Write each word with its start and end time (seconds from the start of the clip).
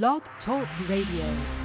Blog 0.00 0.22
Talk 0.42 0.66
Radio. 0.88 1.61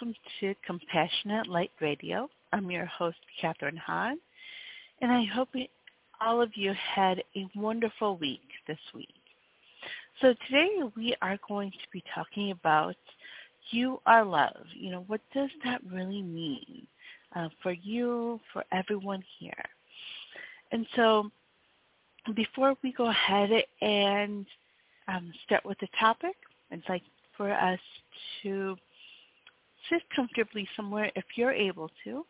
Welcome 0.00 0.14
to 0.40 0.54
Compassionate 0.66 1.46
Light 1.46 1.70
Radio. 1.80 2.28
I'm 2.52 2.68
your 2.68 2.86
host, 2.86 3.18
Catharine 3.40 3.76
Han, 3.76 4.18
and 5.00 5.12
I 5.12 5.24
hope 5.24 5.50
all 6.20 6.42
of 6.42 6.50
you 6.56 6.72
had 6.72 7.22
a 7.36 7.46
wonderful 7.54 8.16
week 8.16 8.40
this 8.66 8.78
week. 8.92 9.14
So 10.20 10.34
today 10.48 10.80
we 10.96 11.14
are 11.22 11.38
going 11.46 11.70
to 11.70 11.86
be 11.92 12.02
talking 12.12 12.50
about 12.50 12.96
you 13.70 14.00
are 14.04 14.24
love. 14.24 14.66
You 14.74 14.90
know, 14.90 15.04
what 15.06 15.20
does 15.32 15.50
that 15.64 15.80
really 15.88 16.22
mean 16.22 16.88
uh, 17.36 17.48
for 17.62 17.72
you, 17.72 18.40
for 18.52 18.64
everyone 18.72 19.22
here? 19.38 19.64
And 20.72 20.86
so 20.96 21.30
before 22.34 22.74
we 22.82 22.92
go 22.92 23.10
ahead 23.10 23.50
and 23.80 24.44
um, 25.06 25.32
start 25.46 25.64
with 25.64 25.78
the 25.78 25.88
topic, 26.00 26.34
I'd 26.72 26.82
like 26.88 27.02
for 27.36 27.52
us 27.52 27.80
to 28.42 28.76
sit 29.90 30.02
comfortably 30.14 30.68
somewhere 30.76 31.10
if 31.14 31.24
you're 31.36 31.52
able 31.52 31.90
to. 32.04 32.24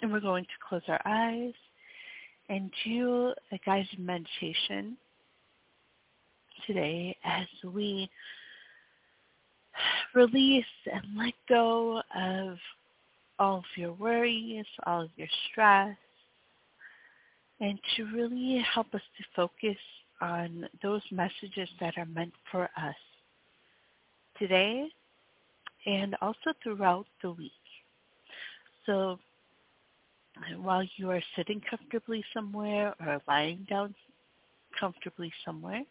And 0.00 0.12
we're 0.12 0.20
going 0.20 0.44
to 0.44 0.50
close 0.68 0.82
our 0.88 1.00
eyes 1.04 1.54
and 2.48 2.70
do 2.84 3.32
a 3.52 3.58
guided 3.64 3.98
meditation 3.98 4.96
today 6.66 7.16
as 7.24 7.46
we 7.64 8.08
release 10.14 10.64
and 10.92 11.02
let 11.16 11.34
go 11.48 12.00
of 12.16 12.58
all 13.38 13.58
of 13.58 13.64
your 13.76 13.92
worries, 13.92 14.66
all 14.86 15.02
of 15.02 15.10
your 15.16 15.28
stress, 15.50 15.96
and 17.60 17.78
to 17.96 18.04
really 18.14 18.64
help 18.74 18.94
us 18.94 19.02
to 19.16 19.24
focus 19.34 19.78
on 20.20 20.68
those 20.82 21.02
messages 21.10 21.68
that 21.80 21.94
are 21.96 22.06
meant 22.06 22.32
for 22.50 22.64
us 22.76 22.96
today 24.38 24.88
and 25.88 26.14
also 26.20 26.52
throughout 26.62 27.06
the 27.22 27.30
week. 27.32 27.50
So 28.84 29.18
while 30.60 30.84
you 30.96 31.10
are 31.10 31.22
sitting 31.34 31.62
comfortably 31.68 32.22
somewhere 32.34 32.94
or 33.00 33.20
lying 33.26 33.66
down 33.68 33.94
comfortably 34.78 35.32
somewhere, 35.46 35.82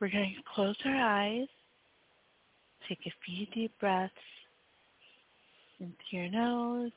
we're 0.00 0.10
going 0.10 0.34
to 0.36 0.42
close 0.54 0.76
our 0.86 0.96
eyes, 0.96 1.48
take 2.88 3.00
a 3.06 3.12
few 3.24 3.46
deep 3.54 3.72
breaths 3.78 4.14
into 5.78 5.94
your 6.10 6.30
nose 6.30 6.92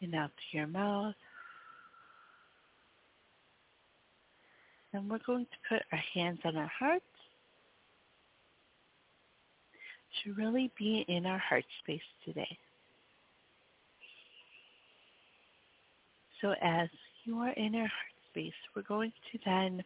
and 0.00 0.14
out 0.16 0.30
to 0.36 0.56
your 0.56 0.66
mouth. 0.66 1.14
And 4.92 5.08
we're 5.08 5.20
going 5.24 5.46
to 5.46 5.68
put 5.68 5.82
our 5.92 6.02
hands 6.12 6.40
on 6.44 6.56
our 6.56 6.70
hearts 6.78 7.04
to 10.22 10.34
really 10.34 10.70
be 10.78 11.04
in 11.08 11.26
our 11.26 11.38
heart 11.38 11.64
space 11.82 12.00
today. 12.24 12.58
So 16.40 16.54
as 16.60 16.88
you 17.24 17.38
are 17.38 17.52
in 17.52 17.74
our 17.74 17.80
heart 17.82 18.12
space, 18.30 18.52
we're 18.74 18.82
going 18.82 19.12
to 19.32 19.38
then 19.44 19.84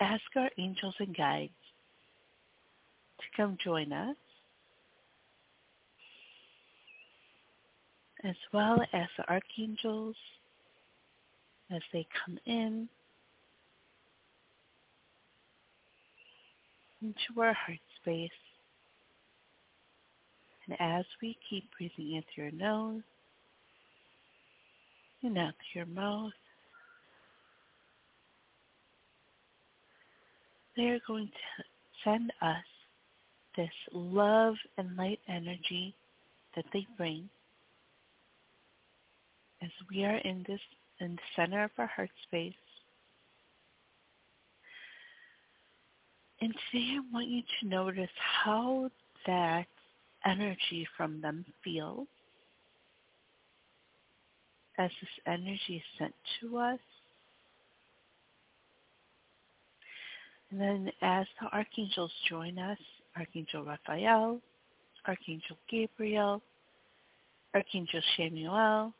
ask 0.00 0.22
our 0.36 0.50
angels 0.58 0.94
and 0.98 1.16
guides 1.16 1.52
to 3.18 3.24
come 3.36 3.58
join 3.62 3.92
us, 3.92 4.16
as 8.24 8.36
well 8.52 8.80
as 8.92 9.06
the 9.16 9.28
archangels 9.28 10.16
as 11.70 11.82
they 11.92 12.06
come 12.24 12.38
in 12.46 12.88
into 17.02 17.40
our 17.40 17.52
heart 17.52 17.78
space. 18.00 18.30
And 20.68 20.80
as 20.80 21.04
we 21.22 21.36
keep 21.48 21.64
breathing 21.76 22.16
in 22.16 22.24
through 22.34 22.44
your 22.44 22.52
nose 22.52 23.02
and 25.22 25.38
out 25.38 25.54
through 25.72 25.80
your 25.80 25.86
mouth, 25.86 26.32
they 30.76 30.84
are 30.84 31.00
going 31.06 31.26
to 31.28 31.64
send 32.04 32.32
us 32.42 32.64
this 33.56 33.70
love 33.92 34.54
and 34.76 34.96
light 34.96 35.20
energy 35.28 35.94
that 36.54 36.64
they 36.72 36.86
bring 36.96 37.28
as 39.62 39.70
we 39.90 40.04
are 40.04 40.16
in 40.18 40.44
this 40.46 40.60
in 41.00 41.16
the 41.16 41.22
center 41.34 41.64
of 41.64 41.70
our 41.78 41.86
heart 41.86 42.10
space. 42.26 42.54
And 46.40 46.54
today 46.70 46.96
I 46.96 47.00
want 47.12 47.28
you 47.28 47.42
to 47.60 47.68
notice 47.68 48.10
how 48.44 48.90
that 49.26 49.66
energy 50.26 50.86
from 50.96 51.20
them 51.20 51.44
feels 51.62 52.06
as 54.78 54.90
this 55.00 55.10
energy 55.26 55.76
is 55.76 55.82
sent 55.98 56.14
to 56.40 56.58
us. 56.58 56.78
And 60.50 60.60
then 60.60 60.92
as 61.02 61.26
the 61.40 61.46
archangels 61.48 62.12
join 62.28 62.58
us, 62.58 62.78
Archangel 63.16 63.64
Raphael, 63.64 64.40
Archangel 65.06 65.56
Gabriel, 65.70 66.42
Archangel 67.54 68.00
Chamuel, 68.16 68.92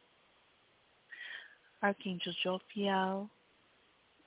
Archangel 1.83 2.33
Jophiel, 2.45 3.29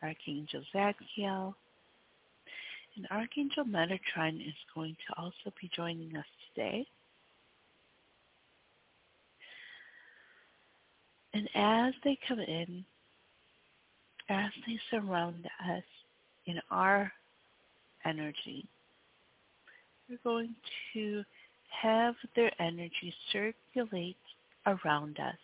Archangel 0.02 0.64
Zadkiel, 0.74 1.54
and 3.00 3.08
Archangel 3.12 3.64
Metatron 3.64 4.46
is 4.46 4.54
going 4.76 4.94
to 5.08 5.22
also 5.22 5.54
be 5.62 5.70
joining 5.74 6.18
us 6.18 6.26
today. 6.54 6.86
And 11.34 11.48
as 11.56 11.94
they 12.04 12.18
come 12.28 12.42
in, 12.42 12.84
as 14.28 14.52
they 14.68 14.78
surround 14.92 15.46
us 15.70 15.84
in 16.46 16.60
our 16.72 17.10
energy, 18.04 18.68
we're 20.10 20.20
going 20.22 20.54
to 20.94 21.24
have 21.82 22.16
their 22.36 22.52
energy 22.62 23.14
circulate 23.32 24.18
around 24.66 25.20
us. 25.20 25.38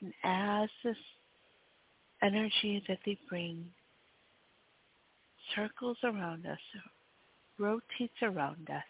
And 0.00 0.12
as 0.22 0.68
this 0.84 0.96
energy 2.22 2.80
that 2.86 2.98
they 3.04 3.18
bring 3.28 3.66
circles 5.54 5.96
around 6.04 6.46
us, 6.46 6.58
rotates 7.58 8.22
around 8.22 8.68
us, 8.70 8.84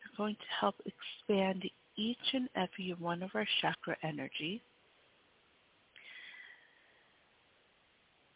they're 0.00 0.16
going 0.16 0.34
to 0.36 0.56
help 0.60 0.76
expand 0.86 1.64
each 1.96 2.16
and 2.32 2.48
every 2.56 2.94
one 2.98 3.22
of 3.22 3.30
our 3.34 3.46
chakra 3.60 3.96
energy. 4.02 4.62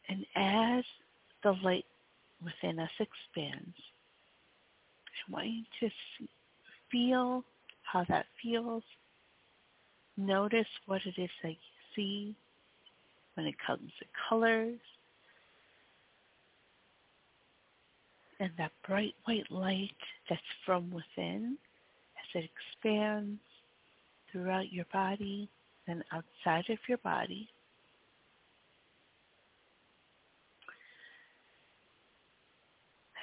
And 0.08 0.24
as 0.36 0.84
the 1.42 1.52
light 1.62 1.84
within 2.42 2.78
us 2.78 2.90
expands, 2.98 3.76
I 5.28 5.32
want 5.32 5.48
you 5.48 5.64
to 5.80 5.94
feel 6.90 7.44
how 7.82 8.04
that 8.08 8.26
feels. 8.42 8.82
Notice 10.16 10.66
what 10.86 11.02
it 11.04 11.20
is 11.20 11.30
that 11.42 11.50
you 11.50 11.56
see 11.94 12.36
when 13.34 13.46
it 13.46 13.54
comes 13.64 13.90
to 13.98 14.04
colors. 14.28 14.78
And 18.40 18.50
that 18.58 18.72
bright 18.86 19.14
white 19.24 19.50
light 19.50 19.90
that's 20.28 20.40
from 20.64 20.90
within 20.90 21.58
as 22.16 22.42
it 22.42 22.50
expands 22.50 23.40
throughout 24.30 24.72
your 24.72 24.84
body 24.92 25.48
and 25.88 26.04
outside 26.12 26.70
of 26.70 26.78
your 26.88 26.98
body. 26.98 27.48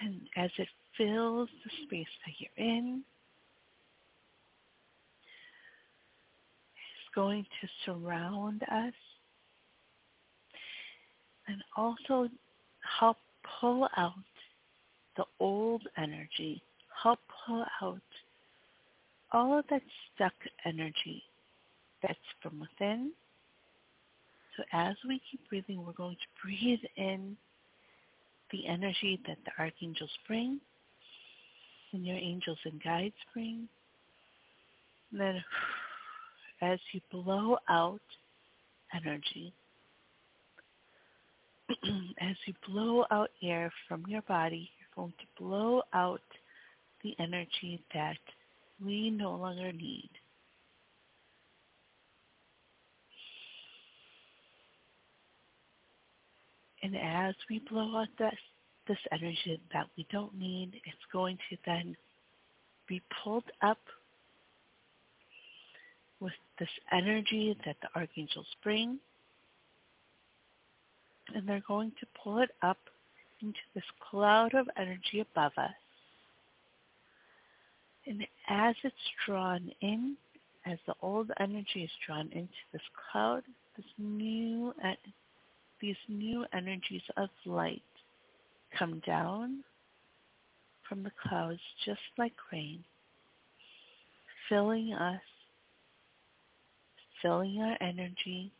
And 0.02 0.22
as 0.36 0.52
it 0.58 0.68
fills 0.98 1.50
the 1.64 1.72
space 1.86 2.08
that 2.26 2.34
you're 2.38 2.68
in, 2.68 3.04
it's 6.76 7.16
going 7.16 7.46
to 7.62 7.68
surround 7.86 8.64
us 8.64 8.94
and 11.48 11.64
also 11.78 12.28
help 13.00 13.18
pull 13.62 13.88
out 13.98 14.14
the 15.18 15.26
old 15.40 15.84
energy 15.98 16.62
help 17.04 17.20
pull 17.46 17.66
out 17.82 18.02
all 19.32 19.58
of 19.58 19.66
that 19.70 19.82
stuck 20.14 20.34
energy 20.66 21.24
that's 22.02 22.20
from 22.42 22.60
within. 22.60 23.12
So 24.56 24.64
as 24.72 24.96
we 25.08 25.22
keep 25.30 25.42
breathing, 25.50 25.86
we're 25.86 25.94
going 25.94 26.16
to 26.16 26.42
breathe 26.42 26.80
in 26.96 27.36
the 28.52 28.68
energy 28.68 29.20
that 29.28 29.38
the 29.46 29.52
archangels 29.62 30.12
bring 30.28 30.60
and 31.92 32.06
your 32.06 32.18
angels 32.18 32.60
and 32.66 32.82
guides 32.84 33.16
bring. 33.34 33.68
And 35.12 35.20
then 35.20 35.44
as 36.62 36.80
you 36.94 37.02
blow 37.12 37.58
out 37.70 38.02
energy, 38.94 39.54
as 42.22 42.36
you 42.46 42.54
blow 42.68 43.06
out 43.12 43.32
air 43.42 43.72
from 43.88 44.06
your 44.08 44.22
body, 44.24 44.70
going 44.96 45.14
to 45.20 45.44
blow 45.44 45.82
out 45.94 46.22
the 47.04 47.16
energy 47.20 47.82
that 47.94 48.18
we 48.84 49.10
no 49.10 49.36
longer 49.36 49.72
need. 49.72 50.10
And 56.84 56.96
as 56.96 57.34
we 57.50 57.60
blow 57.70 57.98
out 57.98 58.08
this, 58.20 58.34
this 58.88 58.98
energy 59.12 59.60
that 59.74 59.88
we 59.98 60.06
don't 60.12 60.38
need, 60.38 60.74
it's 60.86 60.98
going 61.12 61.38
to 61.50 61.58
then 61.66 61.96
be 62.88 63.02
pulled 63.24 63.50
up 63.64 63.80
with 66.20 66.34
this 66.60 66.70
energy 66.92 67.58
that 67.66 67.78
the 67.82 67.88
archangels 68.00 68.46
bring. 68.64 69.00
And 71.34 71.48
they're 71.48 71.64
going 71.68 71.92
to 72.00 72.06
pull 72.24 72.38
it 72.40 72.52
up 72.62 72.78
into 73.42 73.60
this 73.74 73.84
cloud 74.10 74.54
of 74.54 74.68
energy 74.78 75.20
above 75.20 75.52
us. 75.58 75.72
And 78.08 78.26
as 78.48 78.76
it's 78.84 78.96
drawn 79.26 79.72
in, 79.82 80.16
as 80.66 80.78
the 80.88 80.94
old 81.02 81.32
energy 81.40 81.84
is 81.84 81.90
drawn 82.06 82.30
into 82.32 82.54
this 82.72 82.82
cloud, 83.12 83.44
this 83.76 83.86
new, 83.98 84.74
these 85.82 85.96
new 86.08 86.46
energies 86.54 87.02
of 87.18 87.30
light 87.46 87.82
come 88.78 89.02
down 89.06 89.64
from 90.88 91.04
the 91.04 91.12
clouds 91.28 91.60
just 91.86 92.00
like 92.18 92.34
rain, 92.52 92.84
filling 94.50 94.94
us, 94.94 95.22
filling 97.22 97.60
our 97.60 97.78
energy. 97.82 98.52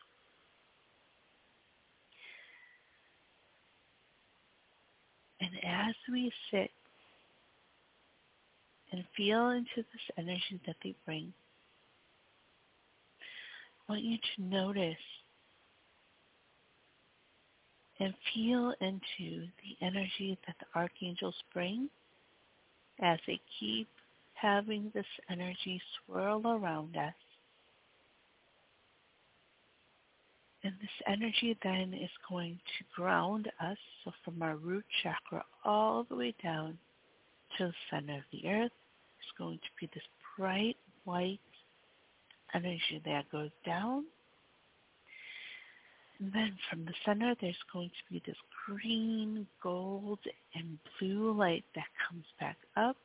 And 5.46 5.64
as 5.64 5.96
we 6.12 6.32
sit 6.50 6.72
and 8.92 9.04
feel 9.16 9.50
into 9.50 9.78
this 9.78 10.16
energy 10.18 10.60
that 10.66 10.76
they 10.84 10.96
bring, 11.06 11.34
I 13.88 13.92
want 13.92 14.04
you 14.04 14.18
to 14.18 14.42
notice 14.42 14.96
and 18.00 18.14
feel 18.34 18.74
into 18.82 19.48
the 19.62 19.86
energy 19.86 20.38
that 20.48 20.56
the 20.60 20.80
archangels 20.80 21.36
bring 21.54 21.90
as 23.00 23.20
they 23.28 23.40
keep 23.60 23.88
having 24.34 24.92
this 24.96 25.06
energy 25.30 25.80
swirl 26.06 26.42
around 26.48 26.98
us. 26.98 27.14
And 30.66 30.74
this 30.82 30.90
energy 31.08 31.58
then 31.64 31.94
is 31.94 32.10
going 32.28 32.56
to 32.56 33.02
ground 33.02 33.50
us, 33.62 33.78
so 34.04 34.12
from 34.26 34.42
our 34.42 34.58
root 34.58 34.84
chakra 35.04 35.46
all 35.64 36.06
the 36.10 36.16
way 36.16 36.34
down 36.44 36.78
to 37.58 37.68
the 37.68 37.74
center 37.90 38.16
of 38.16 38.24
the 38.34 38.50
earth. 38.50 38.72
It's 39.20 39.38
going 39.38 39.60
to 39.60 39.70
be 39.80 39.90
this 39.94 40.04
bright 40.38 40.76
white 41.06 41.40
energy 42.54 43.02
that 43.06 43.32
goes 43.32 43.52
down 43.66 44.06
and 46.20 46.32
then 46.32 46.58
from 46.70 46.86
the 46.86 46.94
center, 47.06 47.36
there's 47.42 47.56
going 47.74 47.90
to 47.90 48.14
be 48.14 48.22
this 48.26 48.38
green, 48.66 49.46
gold, 49.62 50.20
and 50.54 50.78
blue 51.00 51.34
light 51.34 51.66
that 51.76 51.88
comes 52.08 52.26
back 52.40 52.58
up 52.78 52.96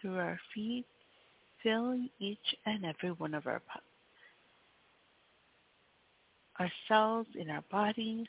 through 0.00 0.16
our 0.16 0.40
feet, 0.54 0.86
filling 1.62 2.10
each 2.18 2.56
and 2.64 2.84
every 2.84 3.12
one 3.12 3.34
of 3.34 3.46
our 3.46 3.60
our 6.58 6.70
cells 6.88 7.26
in 7.38 7.50
our 7.50 7.64
bodies. 7.70 8.26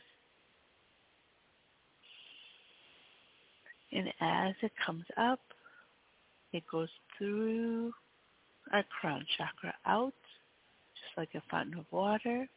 And 3.92 4.10
as 4.20 4.54
it 4.62 4.72
comes 4.86 5.06
up, 5.18 5.40
it 6.54 6.64
goes 6.70 6.90
through 7.18 7.94
our 8.72 8.84
crown 9.00 9.26
chakra 9.38 9.74
out, 9.86 10.14
just 10.94 11.18
like 11.18 11.30
a 11.36 11.44
fountain 11.50 11.80
of 11.80 11.86
water 11.92 12.48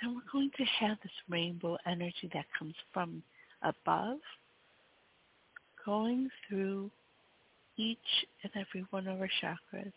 then 0.00 0.14
we're 0.14 0.32
going 0.32 0.50
to 0.56 0.64
have 0.64 0.98
this 1.02 1.12
rainbow 1.28 1.76
energy 1.86 2.30
that 2.32 2.46
comes 2.58 2.74
from 2.92 3.22
above, 3.62 4.18
going 5.84 6.28
through 6.48 6.90
each 7.76 7.98
and 8.42 8.52
every 8.54 8.86
one 8.90 9.06
of 9.06 9.20
our 9.20 9.28
chakras. 9.42 9.92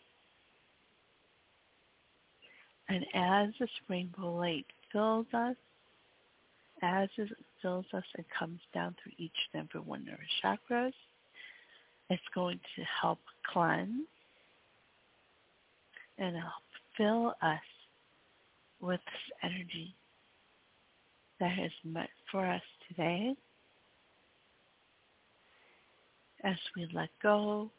And 2.88 3.04
as 3.14 3.48
this 3.58 3.70
rainbow 3.88 4.36
light 4.36 4.66
fills 4.92 5.26
us, 5.32 5.56
as 6.82 7.08
it 7.16 7.30
fills 7.62 7.86
us 7.94 8.04
and 8.16 8.26
comes 8.38 8.60
down 8.74 8.94
through 9.02 9.12
each 9.16 9.32
and 9.52 9.66
every 9.68 9.80
one 9.80 10.06
of 10.06 10.18
our 10.18 10.56
chakras, 10.56 10.92
it's 12.10 12.22
going 12.34 12.60
to 12.76 12.82
help 13.00 13.20
cleanse 13.50 14.06
and 16.18 16.36
help 16.36 16.52
fill 16.96 17.34
us 17.42 17.60
with 18.80 19.00
this 19.06 19.50
energy 19.50 19.94
that 21.40 21.58
is 21.58 21.72
meant 21.84 22.10
for 22.30 22.46
us 22.46 22.62
today. 22.88 23.34
As 26.44 26.56
we 26.76 26.86
let 26.92 27.08
go, 27.22 27.70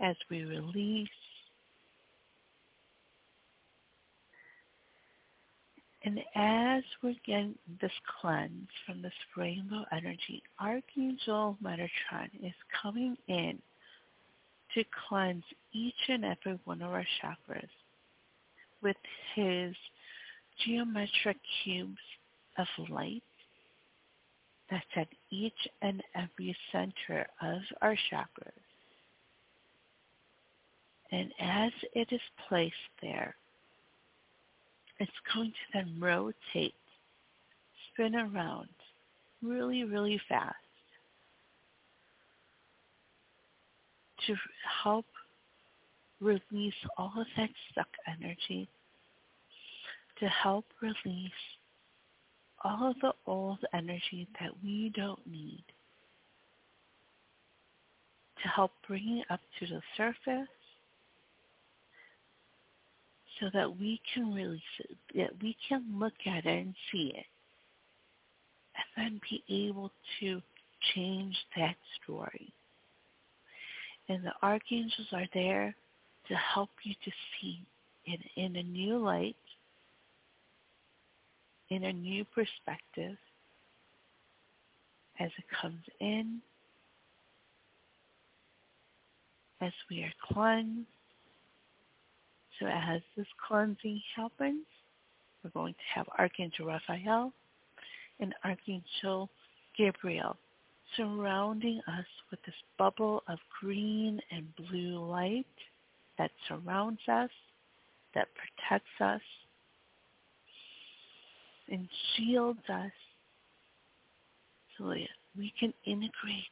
as 0.00 0.14
we 0.30 0.44
release, 0.44 1.08
and 6.08 6.20
as 6.34 6.82
we're 7.02 7.14
getting 7.26 7.54
this 7.82 7.92
cleanse 8.18 8.68
from 8.86 9.02
this 9.02 9.12
rainbow 9.36 9.84
energy, 9.92 10.42
Archangel 10.58 11.58
Metatron 11.62 12.30
is 12.42 12.54
coming 12.80 13.14
in 13.28 13.58
to 14.72 14.84
cleanse 15.06 15.44
each 15.74 16.08
and 16.08 16.24
every 16.24 16.58
one 16.64 16.80
of 16.80 16.92
our 16.92 17.04
chakras 17.22 17.68
with 18.82 18.96
his 19.34 19.74
geometric 20.64 21.36
cubes 21.62 21.98
of 22.56 22.66
light 22.88 23.22
that's 24.70 24.86
at 24.96 25.08
each 25.30 25.68
and 25.82 26.02
every 26.14 26.56
center 26.72 27.26
of 27.42 27.58
our 27.82 27.96
chakras. 28.10 28.52
And 31.12 31.34
as 31.38 31.72
it 31.94 32.08
is 32.10 32.20
placed 32.48 32.74
there, 33.02 33.36
it's 34.98 35.10
going 35.34 35.50
to 35.50 35.78
then 35.78 35.96
rotate, 36.00 36.74
spin 37.92 38.14
around 38.14 38.68
really, 39.42 39.84
really 39.84 40.20
fast 40.28 40.54
to 44.26 44.34
help 44.82 45.06
release 46.20 46.74
all 46.96 47.12
of 47.16 47.26
that 47.36 47.50
stuck 47.70 47.88
energy 48.06 48.68
to 50.20 50.26
help 50.28 50.64
release 50.82 51.30
all 52.64 52.90
of 52.90 52.96
the 53.00 53.12
old 53.26 53.58
energy 53.72 54.26
that 54.40 54.50
we 54.62 54.92
don't 54.96 55.24
need, 55.26 55.64
to 58.42 58.48
help 58.48 58.72
bring 58.86 59.18
it 59.18 59.26
up 59.32 59.40
to 59.58 59.66
the 59.66 59.80
surface 59.96 60.48
so 63.40 63.50
that 63.52 63.78
we 63.78 64.00
can 64.12 64.32
release 64.32 64.60
it, 64.80 64.96
that 65.14 65.30
we 65.42 65.56
can 65.68 65.84
look 65.98 66.14
at 66.26 66.44
it 66.44 66.46
and 66.46 66.74
see 66.90 67.12
it, 67.16 67.26
and 68.76 68.86
then 68.96 69.20
be 69.30 69.42
able 69.68 69.90
to 70.20 70.40
change 70.94 71.36
that 71.56 71.76
story. 72.02 72.52
And 74.08 74.24
the 74.24 74.32
archangels 74.42 75.08
are 75.12 75.28
there 75.34 75.74
to 76.28 76.34
help 76.34 76.70
you 76.82 76.94
to 77.04 77.10
see 77.40 77.60
it 78.06 78.20
in 78.36 78.56
a 78.56 78.62
new 78.62 78.98
light 78.98 79.36
in 81.70 81.84
a 81.84 81.92
new 81.92 82.24
perspective 82.24 83.16
as 85.20 85.30
it 85.36 85.44
comes 85.60 85.82
in, 86.00 86.40
as 89.60 89.72
we 89.90 90.02
are 90.02 90.12
cleansed. 90.32 90.86
So 92.58 92.66
as 92.66 93.00
this 93.16 93.26
cleansing 93.46 94.00
happens, 94.16 94.64
we're 95.42 95.50
going 95.50 95.74
to 95.74 95.94
have 95.94 96.06
Archangel 96.18 96.66
Raphael 96.66 97.32
and 98.20 98.34
Archangel 98.44 99.30
Gabriel 99.76 100.36
surrounding 100.96 101.80
us 101.86 102.06
with 102.30 102.40
this 102.44 102.54
bubble 102.78 103.22
of 103.28 103.38
green 103.60 104.20
and 104.30 104.46
blue 104.56 104.98
light 105.06 105.46
that 106.18 106.30
surrounds 106.48 107.00
us, 107.08 107.30
that 108.14 108.28
protects 108.34 109.00
us, 109.00 109.20
and 111.70 111.88
shields 112.16 112.58
us 112.68 112.90
so 114.76 114.88
that 114.88 115.08
we 115.36 115.52
can 115.60 115.72
integrate 115.84 116.44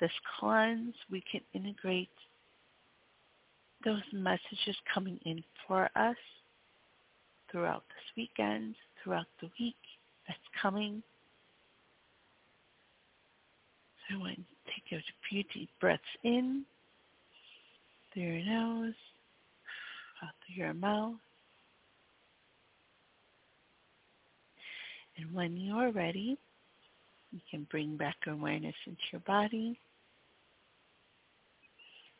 this 0.00 0.12
cleanse, 0.38 0.94
we 1.10 1.22
can 1.30 1.40
integrate 1.52 2.08
those 3.84 4.02
messages 4.12 4.76
coming 4.92 5.18
in 5.24 5.42
for 5.66 5.88
us 5.96 6.16
throughout 7.50 7.82
this 7.88 8.16
weekend, 8.16 8.74
throughout 9.02 9.26
the 9.40 9.50
week 9.58 9.76
that's 10.26 10.38
coming. 10.60 11.02
So 14.08 14.16
I 14.16 14.18
want 14.18 14.38
you 14.38 14.44
to 14.44 14.70
take 14.72 14.98
a 14.98 15.02
few 15.28 15.44
deep 15.54 15.70
breaths 15.80 16.02
in 16.24 16.64
through 18.12 18.22
your 18.22 18.44
nose, 18.44 18.94
out 20.22 20.30
through 20.46 20.64
your 20.64 20.74
mouth. 20.74 21.14
And 25.16 25.32
when 25.34 25.56
you're 25.56 25.92
ready, 25.92 26.38
you 27.32 27.40
can 27.50 27.66
bring 27.70 27.96
back 27.96 28.16
awareness 28.26 28.74
into 28.86 29.00
your 29.12 29.20
body. 29.20 29.78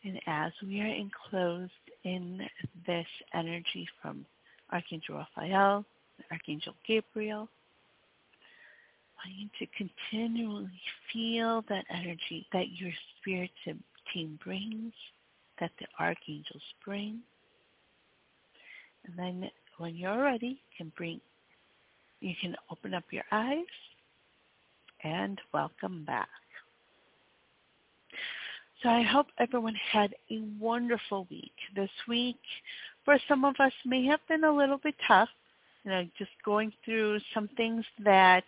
And 0.04 0.20
as 0.26 0.52
we 0.62 0.80
are 0.80 0.86
enclosed 0.86 1.72
in 2.04 2.40
this 2.86 3.06
energy 3.34 3.86
from 4.00 4.24
Archangel 4.72 5.16
Raphael, 5.16 5.84
Archangel 6.30 6.74
Gabriel, 6.86 7.48
I 9.22 9.28
want 9.28 9.50
you 9.58 9.66
to 9.66 9.72
continually 9.76 10.70
feel 11.12 11.62
that 11.68 11.84
energy 11.90 12.46
that 12.52 12.70
your 12.72 12.92
spirit 13.18 13.50
team 14.14 14.38
brings, 14.42 14.94
that 15.58 15.72
the 15.78 15.86
archangels 15.98 16.62
bring. 16.84 17.20
And 19.04 19.18
then 19.18 19.50
when 19.76 19.96
you're 19.96 20.22
ready, 20.22 20.60
can 20.76 20.92
bring 20.96 21.20
you 22.20 22.34
can 22.40 22.54
open 22.70 22.92
up 22.92 23.04
your 23.10 23.24
eyes 23.32 23.64
and 25.02 25.40
welcome 25.54 26.04
back. 26.04 26.28
So 28.82 28.88
I 28.88 29.02
hope 29.02 29.26
everyone 29.38 29.74
had 29.92 30.14
a 30.30 30.40
wonderful 30.58 31.26
week. 31.30 31.52
This 31.76 31.90
week, 32.08 32.38
for 33.04 33.18
some 33.28 33.44
of 33.44 33.54
us, 33.60 33.72
may 33.84 34.06
have 34.06 34.20
been 34.26 34.44
a 34.44 34.56
little 34.56 34.78
bit 34.78 34.94
tough. 35.06 35.28
You 35.84 35.90
know, 35.90 36.06
just 36.18 36.30
going 36.46 36.72
through 36.84 37.20
some 37.34 37.48
things 37.58 37.84
that 38.04 38.44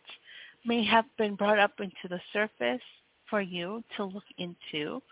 may 0.65 0.85
have 0.85 1.05
been 1.19 1.35
brought 1.35 1.59
up 1.59 1.73
into 1.81 2.09
the 2.09 2.21
surface 2.33 2.81
for 3.29 3.43
you 3.43 3.85
to 3.97 4.05
look 4.05 4.25
into. 4.39 5.03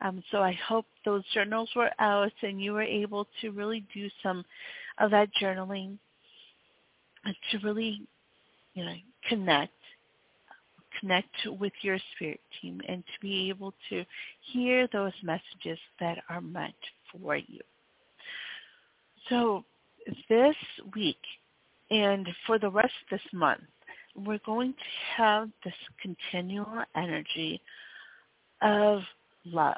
Um, 0.00 0.22
so 0.30 0.38
I 0.38 0.58
hope 0.66 0.86
those 1.04 1.24
journals 1.34 1.68
were 1.76 1.90
out 1.98 2.32
and 2.42 2.60
you 2.62 2.72
were 2.72 2.82
able 2.82 3.26
to 3.42 3.50
really 3.50 3.84
do 3.94 4.08
some 4.22 4.44
of 4.98 5.10
that 5.10 5.28
journaling 5.40 5.98
to 7.50 7.58
really, 7.58 8.00
you 8.74 8.84
know, 8.84 8.94
connect 9.28 9.72
connect 11.00 11.34
with 11.58 11.72
your 11.82 11.98
spirit 12.14 12.40
team 12.60 12.80
and 12.88 13.04
to 13.04 13.20
be 13.20 13.48
able 13.48 13.74
to 13.90 14.04
hear 14.52 14.88
those 14.92 15.12
messages 15.22 15.78
that 16.00 16.18
are 16.28 16.40
meant 16.40 16.74
for 17.12 17.36
you. 17.36 17.60
So 19.28 19.64
this 20.28 20.56
week 20.94 21.16
and 21.90 22.28
for 22.46 22.58
the 22.58 22.70
rest 22.70 22.92
of 23.10 23.18
this 23.18 23.32
month, 23.32 23.62
we're 24.16 24.40
going 24.46 24.72
to 24.72 25.22
have 25.22 25.50
this 25.64 25.74
continual 26.00 26.84
energy 26.96 27.60
of 28.62 29.00
love. 29.44 29.76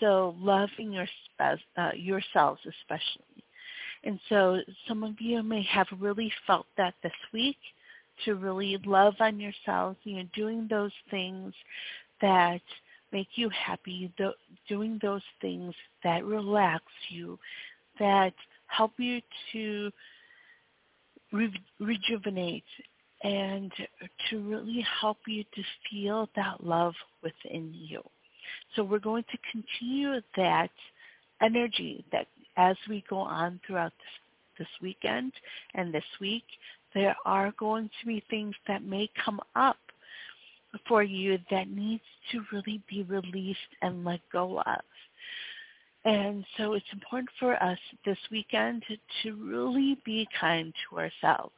So 0.00 0.34
loving 0.38 0.92
your, 0.92 1.06
uh, 1.38 1.90
yourselves 1.94 2.60
especially. 2.66 3.44
And 4.02 4.20
so 4.28 4.58
some 4.86 5.02
of 5.02 5.20
you 5.20 5.42
may 5.42 5.62
have 5.62 5.86
really 5.98 6.30
felt 6.46 6.66
that 6.76 6.94
this 7.02 7.12
week 7.32 7.56
to 8.24 8.34
really 8.34 8.78
love 8.84 9.14
on 9.20 9.40
yourselves, 9.40 9.96
you 10.04 10.16
know, 10.16 10.28
doing 10.34 10.66
those 10.68 10.92
things 11.10 11.52
that 12.20 12.60
make 13.12 13.28
you 13.34 13.48
happy, 13.50 14.12
doing 14.68 14.98
those 15.02 15.22
things 15.40 15.74
that 16.02 16.24
relax 16.24 16.84
you, 17.10 17.38
that 17.98 18.34
help 18.66 18.92
you 18.98 19.20
to 19.52 19.90
re- 21.32 21.62
rejuvenate 21.78 22.64
and 23.22 23.72
to 24.28 24.40
really 24.40 24.84
help 25.00 25.18
you 25.26 25.44
to 25.54 25.62
feel 25.90 26.28
that 26.36 26.64
love 26.64 26.94
within 27.22 27.72
you. 27.72 28.02
So 28.74 28.82
we're 28.82 28.98
going 28.98 29.24
to 29.30 29.38
continue 29.50 30.20
that 30.36 30.70
energy 31.40 32.04
that 32.12 32.26
as 32.56 32.76
we 32.88 33.04
go 33.08 33.18
on 33.18 33.60
throughout 33.66 33.92
this, 33.98 34.66
this 34.66 34.68
weekend 34.82 35.32
and 35.74 35.92
this 35.92 36.04
week 36.20 36.44
there 36.94 37.16
are 37.24 37.52
going 37.58 37.90
to 38.00 38.06
be 38.06 38.22
things 38.30 38.54
that 38.68 38.84
may 38.84 39.10
come 39.24 39.40
up 39.56 39.76
for 40.88 41.02
you 41.02 41.38
that 41.50 41.68
needs 41.68 42.02
to 42.32 42.42
really 42.52 42.80
be 42.88 43.02
released 43.04 43.58
and 43.82 44.04
let 44.04 44.20
go 44.32 44.60
of. 44.60 44.80
And 46.04 46.44
so 46.56 46.74
it's 46.74 46.84
important 46.92 47.30
for 47.40 47.60
us 47.62 47.78
this 48.04 48.18
weekend 48.30 48.82
to, 48.88 48.96
to 49.22 49.36
really 49.36 49.96
be 50.04 50.28
kind 50.38 50.72
to 50.90 50.98
ourselves. 50.98 51.54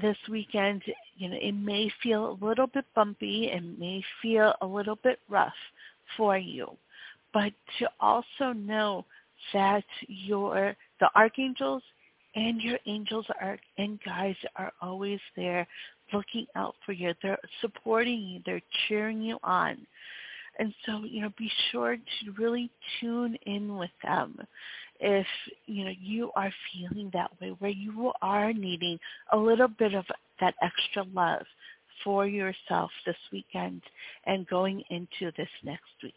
This 0.00 0.16
weekend, 0.30 0.82
you 1.16 1.28
know, 1.28 1.36
it 1.40 1.52
may 1.52 1.90
feel 2.02 2.30
a 2.30 2.44
little 2.44 2.66
bit 2.66 2.86
bumpy, 2.94 3.50
it 3.52 3.78
may 3.78 4.02
feel 4.22 4.54
a 4.62 4.66
little 4.66 4.96
bit 4.96 5.18
rough 5.28 5.52
for 6.16 6.36
you, 6.38 6.76
but 7.32 7.52
to 7.78 7.88
also 8.00 8.52
know 8.54 9.04
that 9.52 9.84
your 10.08 10.74
the 10.98 11.10
archangels 11.14 11.82
and 12.34 12.60
your 12.60 12.78
angels 12.86 13.26
are 13.40 13.58
and 13.78 13.98
guides 14.04 14.38
are 14.56 14.72
always 14.80 15.20
there 15.36 15.66
looking 16.12 16.46
out 16.56 16.74
for 16.84 16.92
you. 16.92 17.14
They're 17.22 17.38
supporting 17.60 18.20
you. 18.20 18.40
They're 18.44 18.62
cheering 18.88 19.22
you 19.22 19.38
on. 19.42 19.86
And 20.58 20.74
so, 20.84 21.04
you 21.04 21.22
know, 21.22 21.32
be 21.38 21.50
sure 21.70 21.96
to 21.96 22.32
really 22.38 22.70
tune 23.00 23.36
in 23.46 23.76
with 23.76 23.90
them 24.02 24.38
if, 25.00 25.26
you 25.66 25.84
know, 25.84 25.92
you 25.98 26.30
are 26.36 26.52
feeling 26.72 27.10
that 27.12 27.30
way, 27.40 27.54
where 27.58 27.70
you 27.70 28.12
are 28.20 28.52
needing 28.52 28.98
a 29.32 29.36
little 29.36 29.68
bit 29.68 29.94
of 29.94 30.04
that 30.40 30.54
extra 30.62 31.04
love 31.14 31.44
for 32.04 32.26
yourself 32.26 32.90
this 33.06 33.16
weekend 33.32 33.82
and 34.26 34.46
going 34.46 34.82
into 34.90 35.32
this 35.36 35.48
next 35.64 35.90
week. 36.02 36.14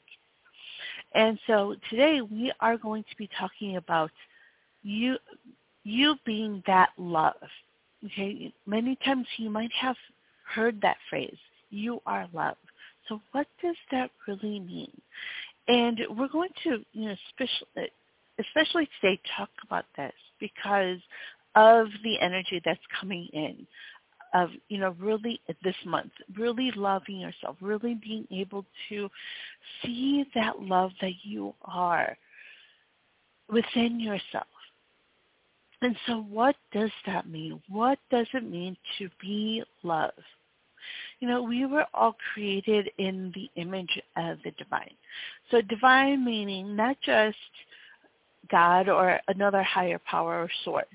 And 1.14 1.40
so 1.48 1.76
today 1.90 2.22
we 2.22 2.52
are 2.60 2.78
going 2.78 3.04
to 3.04 3.16
be 3.18 3.30
talking 3.40 3.78
about 3.78 4.12
you 4.84 5.18
you 5.86 6.16
being 6.26 6.62
that 6.68 6.90
love. 6.98 7.36
Okay, 8.06 8.54
many 8.66 8.98
times 9.06 9.26
you 9.38 9.50
might 9.50 9.72
have 9.80 9.96
heard 10.54 10.82
that 10.82 10.98
phrase, 11.10 11.38
you 11.70 12.02
are 12.06 12.28
love. 12.34 12.58
So 13.08 13.22
what 13.32 13.48
does 13.62 13.76
that 13.92 14.12
really 14.28 14.60
mean? 14.60 14.92
And 15.68 16.00
we're 16.18 16.28
going 16.28 16.50
to, 16.64 16.84
you 16.92 17.10
know, 17.10 17.16
especially, 17.30 17.90
especially 18.40 18.90
today 19.00 19.20
talk 19.38 19.50
about 19.64 19.86
this 19.96 20.14
because 20.40 21.00
of 21.56 21.88
the 22.04 22.20
energy 22.20 22.62
that's 22.66 22.80
coming 23.00 23.28
in 23.32 23.66
of, 24.34 24.50
you 24.68 24.80
know, 24.80 24.96
really 25.00 25.40
this 25.64 25.76
month, 25.86 26.12
really 26.38 26.72
loving 26.76 27.20
yourself, 27.20 27.56
really 27.62 27.96
being 27.96 28.28
able 28.32 28.66
to 28.90 29.10
see 29.82 30.26
that 30.36 30.62
love 30.62 30.92
that 31.02 31.14
you 31.24 31.54
are 31.64 32.18
within 33.50 34.00
yourself 34.00 34.48
and 35.86 35.96
so 36.08 36.26
what 36.32 36.56
does 36.72 36.90
that 37.06 37.30
mean? 37.30 37.62
What 37.70 38.00
does 38.10 38.26
it 38.34 38.44
mean 38.44 38.76
to 38.98 39.08
be 39.22 39.62
love? 39.84 40.14
You 41.20 41.28
know, 41.28 41.44
we 41.44 41.68
were 41.68 41.86
all 41.94 42.16
created 42.34 42.90
in 42.98 43.32
the 43.36 43.52
image 43.62 44.02
of 44.18 44.40
the 44.44 44.50
divine. 44.58 44.96
So 45.52 45.62
divine 45.62 46.26
meaning 46.26 46.76
not 46.76 46.98
just 47.06 47.38
God 48.50 48.90
or 48.90 49.20
another 49.28 49.62
higher 49.62 50.00
power 50.10 50.42
or 50.42 50.50
source, 50.64 50.86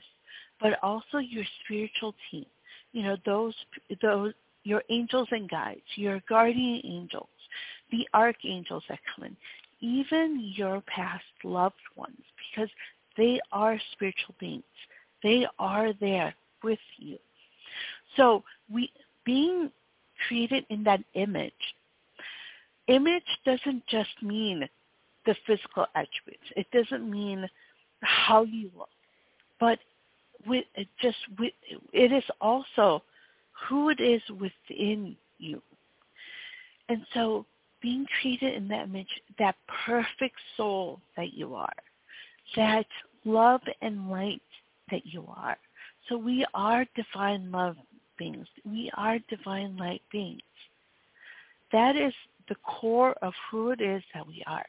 but 0.61 0.77
also 0.83 1.19
your 1.19 1.45
spiritual 1.65 2.17
team. 2.29 2.47
You 2.91 3.05
know, 3.05 3.17
those 3.25 3.55
those 4.03 4.33
your 4.65 4.83
angels 4.91 5.29
and 5.31 5.49
guides, 5.49 5.83
your 5.95 6.21
guardian 6.29 6.83
angels, 6.85 7.29
the 7.93 8.09
archangels 8.13 8.83
that 8.89 8.99
come 9.15 9.27
in, 9.27 9.37
even 9.81 10.53
your 10.57 10.81
past 10.81 11.23
loved 11.45 11.77
ones, 11.95 12.23
because 12.51 12.69
they 13.17 13.41
are 13.53 13.81
spiritual 13.93 14.35
beings. 14.39 14.63
They 15.23 15.47
are 15.59 15.93
there 16.01 16.35
with 16.63 16.79
you. 16.99 17.19
So 18.17 18.43
we 18.73 18.91
being 19.25 19.71
created 20.27 20.65
in 20.71 20.85
that 20.85 21.01
image, 21.15 21.53
image 22.89 23.23
doesn't 23.45 23.87
just 23.87 24.11
mean 24.23 24.69
the 25.27 25.35
physical 25.47 25.87
attributes. 25.95 26.45
It 26.57 26.67
doesn't 26.73 27.11
mean 27.11 27.49
how 28.01 28.43
you 28.43 28.71
look, 28.77 28.89
but 29.59 29.79
with 30.47 30.65
it 30.75 30.89
just 31.01 31.19
with, 31.39 31.53
it 31.93 32.13
is 32.13 32.25
also 32.41 33.03
who 33.69 33.91
it 33.91 34.01
is 34.01 34.23
within 34.41 35.17
you. 35.39 35.61
And 36.89 37.03
so 37.15 37.45
being 37.83 38.07
created 38.21 38.55
in 38.55 38.69
that 38.69 38.89
image, 38.89 39.09
that 39.39 39.57
perfect 39.87 40.37
soul 40.57 41.01
that 41.17 41.35
you 41.35 41.55
are, 41.55 41.73
that 42.57 42.87
love 43.25 43.61
and 43.83 44.11
light 44.11 44.43
that 44.91 45.07
you 45.07 45.25
are. 45.29 45.57
So 46.09 46.17
we 46.17 46.45
are 46.55 46.85
divine 46.97 47.51
love 47.51 47.77
beings. 48.19 48.47
We 48.65 48.91
are 48.97 49.19
divine 49.29 49.77
light 49.77 50.03
beings. 50.11 50.41
That 51.73 51.97
is 51.97 52.13
the 52.49 52.57
core 52.57 53.15
of 53.23 53.33
who 53.51 53.71
it 53.71 53.81
is 53.81 54.03
that 54.15 54.27
we 54.27 54.43
are. 54.47 54.67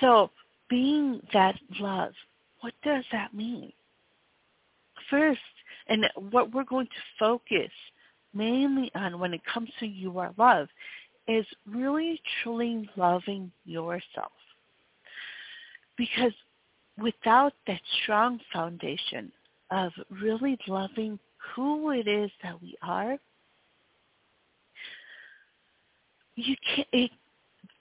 So 0.00 0.30
being 0.68 1.20
that 1.32 1.56
love, 1.78 2.12
what 2.60 2.74
does 2.84 3.04
that 3.12 3.34
mean? 3.34 3.72
First, 5.08 5.40
and 5.88 6.06
what 6.30 6.52
we're 6.52 6.64
going 6.64 6.86
to 6.86 7.02
focus 7.18 7.70
mainly 8.32 8.90
on 8.94 9.18
when 9.18 9.34
it 9.34 9.40
comes 9.52 9.70
to 9.80 9.86
your 9.86 10.32
love 10.38 10.68
is 11.26 11.44
really 11.66 12.20
truly 12.42 12.88
loving 12.96 13.50
yourself. 13.64 14.32
Because 15.96 16.32
without 17.00 17.52
that 17.66 17.80
strong 18.02 18.40
foundation 18.52 19.32
of 19.70 19.92
really 20.10 20.58
loving 20.66 21.18
who 21.54 21.90
it 21.90 22.06
is 22.06 22.30
that 22.42 22.60
we 22.60 22.76
are, 22.82 23.16
you 26.36 26.56
can 26.74 26.84
it, 26.92 27.10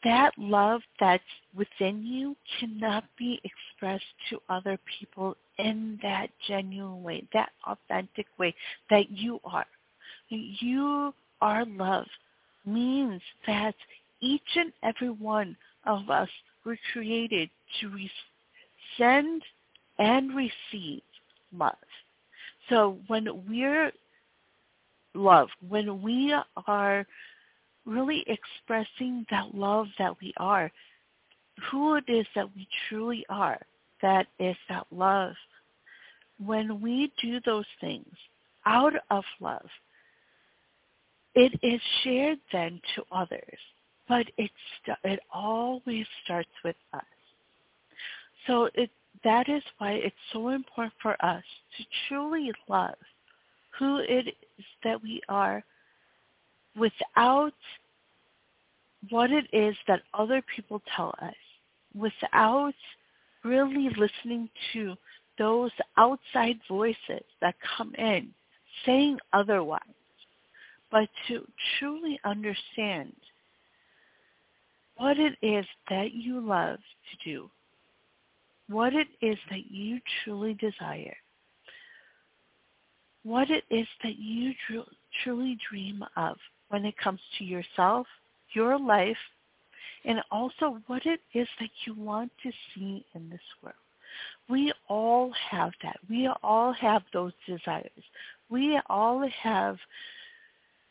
that 0.03 0.31
love 0.37 0.81
that's 0.99 1.23
within 1.55 2.03
you 2.05 2.35
cannot 2.59 3.03
be 3.17 3.41
expressed 3.43 4.03
to 4.29 4.39
other 4.49 4.77
people 4.99 5.35
in 5.57 5.99
that 6.01 6.29
genuine 6.47 7.03
way, 7.03 7.27
that 7.33 7.49
authentic 7.67 8.27
way 8.37 8.55
that 8.89 9.09
you 9.11 9.39
are. 9.43 9.65
You 10.29 11.13
are 11.41 11.65
love 11.65 12.05
means 12.65 13.21
that 13.47 13.75
each 14.21 14.41
and 14.55 14.71
every 14.83 15.09
one 15.09 15.57
of 15.85 16.09
us 16.09 16.29
were 16.65 16.77
created 16.93 17.49
to 17.81 17.89
send 18.99 19.41
and 19.97 20.35
receive 20.35 21.01
love. 21.51 21.75
So 22.69 22.97
when 23.07 23.27
we're 23.47 23.91
love, 25.15 25.49
when 25.67 26.01
we 26.01 26.35
are 26.67 27.05
really 27.85 28.23
expressing 28.27 29.25
that 29.31 29.55
love 29.55 29.87
that 29.97 30.15
we 30.21 30.33
are, 30.37 30.71
who 31.71 31.95
it 31.95 32.03
is 32.07 32.25
that 32.35 32.47
we 32.55 32.67
truly 32.87 33.25
are, 33.29 33.59
that 34.01 34.27
is 34.39 34.55
that 34.69 34.85
love. 34.91 35.33
When 36.45 36.79
we 36.81 37.11
do 37.21 37.39
those 37.45 37.65
things 37.81 38.13
out 38.65 38.93
of 39.09 39.23
love, 39.41 39.67
it 41.35 41.53
is 41.61 41.81
shared 42.03 42.39
then 42.51 42.79
to 42.95 43.03
others, 43.11 43.59
but 44.07 44.25
it, 44.37 44.51
it 45.03 45.19
always 45.33 46.05
starts 46.23 46.49
with 46.63 46.75
us. 46.93 47.03
So 48.49 48.67
it, 48.73 48.89
that 49.23 49.47
is 49.47 49.61
why 49.77 49.91
it's 49.91 50.15
so 50.33 50.49
important 50.49 50.93
for 51.03 51.13
us 51.23 51.43
to 51.77 51.85
truly 52.07 52.51
love 52.67 52.95
who 53.77 53.99
it 53.99 54.27
is 54.27 54.65
that 54.83 55.03
we 55.03 55.21
are 55.29 55.63
without 56.75 57.53
what 59.11 59.29
it 59.31 59.45
is 59.53 59.75
that 59.87 60.01
other 60.15 60.41
people 60.55 60.81
tell 60.95 61.13
us, 61.21 61.35
without 61.93 62.73
really 63.43 63.89
listening 63.95 64.49
to 64.73 64.95
those 65.37 65.71
outside 65.97 66.59
voices 66.67 67.23
that 67.41 67.53
come 67.77 67.93
in 67.99 68.29
saying 68.83 69.19
otherwise, 69.31 69.79
but 70.91 71.07
to 71.27 71.45
truly 71.77 72.19
understand 72.25 73.13
what 74.97 75.17
it 75.19 75.37
is 75.43 75.65
that 75.89 76.13
you 76.13 76.41
love 76.41 76.79
to 77.11 77.31
do, 77.31 77.49
what 78.69 78.93
it 78.93 79.07
is 79.21 79.37
that 79.49 79.71
you 79.71 79.99
truly 80.23 80.53
desire, 80.53 81.15
what 83.23 83.49
it 83.49 83.63
is 83.69 83.87
that 84.03 84.17
you 84.17 84.53
tr- 84.67 84.89
truly 85.23 85.57
dream 85.69 86.03
of 86.15 86.37
when 86.69 86.85
it 86.85 86.95
comes 86.97 87.19
to 87.37 87.43
yourself, 87.43 88.05
your 88.53 88.79
life, 88.79 89.17
and 90.05 90.19
also 90.31 90.79
what 90.87 91.05
it 91.05 91.19
is 91.33 91.47
that 91.59 91.69
you 91.85 91.93
want 91.95 92.31
to 92.43 92.51
see 92.73 93.05
in 93.15 93.29
this 93.29 93.39
world. 93.61 93.75
We 94.49 94.71
all 94.87 95.31
have 95.51 95.71
that. 95.83 95.97
We 96.09 96.29
all 96.43 96.73
have 96.73 97.03
those 97.13 97.33
desires. 97.47 98.03
We 98.49 98.79
all 98.89 99.27
have 99.41 99.77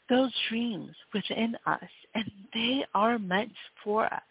those 0.09 0.33
dreams 0.49 0.91
within 1.13 1.57
us, 1.67 1.91
and 2.15 2.31
they 2.55 2.85
are 2.95 3.19
meant 3.19 3.53
for 3.85 4.07
us. 4.07 4.23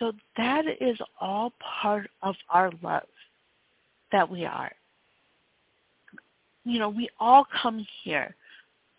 So 0.00 0.12
that 0.38 0.64
is 0.80 0.98
all 1.20 1.52
part 1.82 2.10
of 2.22 2.34
our 2.48 2.72
love 2.82 3.06
that 4.10 4.28
we 4.28 4.44
are. 4.44 4.72
You 6.64 6.78
know, 6.78 6.88
we 6.88 7.08
all 7.20 7.46
come 7.62 7.86
here 8.02 8.34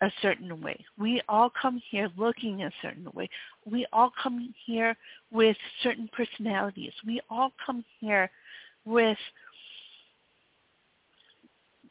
a 0.00 0.10
certain 0.22 0.60
way. 0.62 0.84
We 0.98 1.20
all 1.28 1.50
come 1.60 1.82
here 1.90 2.08
looking 2.16 2.62
a 2.62 2.70
certain 2.80 3.08
way. 3.14 3.28
We 3.70 3.86
all 3.92 4.12
come 4.20 4.54
here 4.64 4.96
with 5.30 5.56
certain 5.82 6.08
personalities. 6.12 6.92
We 7.06 7.20
all 7.28 7.52
come 7.64 7.84
here 8.00 8.30
with 8.84 9.18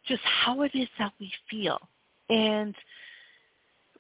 just 0.08 0.22
how 0.24 0.64
it 0.64 0.72
is 0.74 0.88
that 1.00 1.14
we 1.20 1.32
feel 1.50 1.80
and 2.30 2.74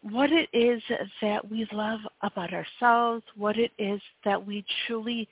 what 0.01 0.31
it 0.31 0.49
is 0.51 0.81
that 1.21 1.49
we 1.49 1.67
love 1.71 1.99
about 2.21 2.51
ourselves, 2.53 3.23
what 3.35 3.57
it 3.57 3.71
is 3.77 4.01
that 4.25 4.45
we 4.45 4.65
truly 4.87 5.27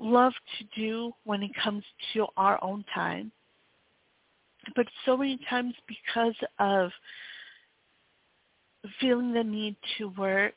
love 0.00 0.32
to 0.58 0.80
do 0.80 1.12
when 1.24 1.42
it 1.42 1.52
comes 1.62 1.84
to 2.12 2.26
our 2.36 2.62
own 2.62 2.84
time. 2.92 3.30
But 4.74 4.86
so 5.04 5.16
many 5.16 5.38
times 5.48 5.74
because 5.86 6.34
of 6.58 6.90
feeling 9.00 9.32
the 9.32 9.44
need 9.44 9.76
to 9.98 10.08
work, 10.18 10.54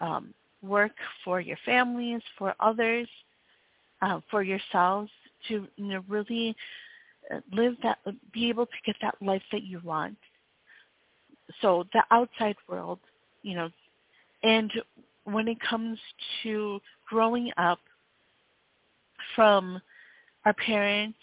um, 0.00 0.32
work 0.62 0.92
for 1.24 1.40
your 1.40 1.58
families, 1.64 2.22
for 2.38 2.54
others, 2.60 3.08
uh, 4.02 4.20
for 4.30 4.42
yourselves, 4.42 5.10
to 5.48 5.66
you 5.76 5.86
know, 5.86 6.04
really 6.08 6.54
uh, 7.34 7.40
live 7.52 7.74
that, 7.82 7.98
be 8.32 8.48
able 8.48 8.66
to 8.66 8.72
get 8.84 8.96
that 9.02 9.16
life 9.20 9.42
that 9.50 9.62
you 9.62 9.80
want 9.84 10.16
so 11.60 11.84
the 11.92 12.02
outside 12.10 12.56
world, 12.68 12.98
you 13.42 13.54
know, 13.54 13.70
and 14.42 14.72
when 15.24 15.48
it 15.48 15.58
comes 15.60 15.98
to 16.42 16.80
growing 17.08 17.50
up 17.56 17.78
from 19.34 19.80
our 20.44 20.54
parents, 20.54 21.18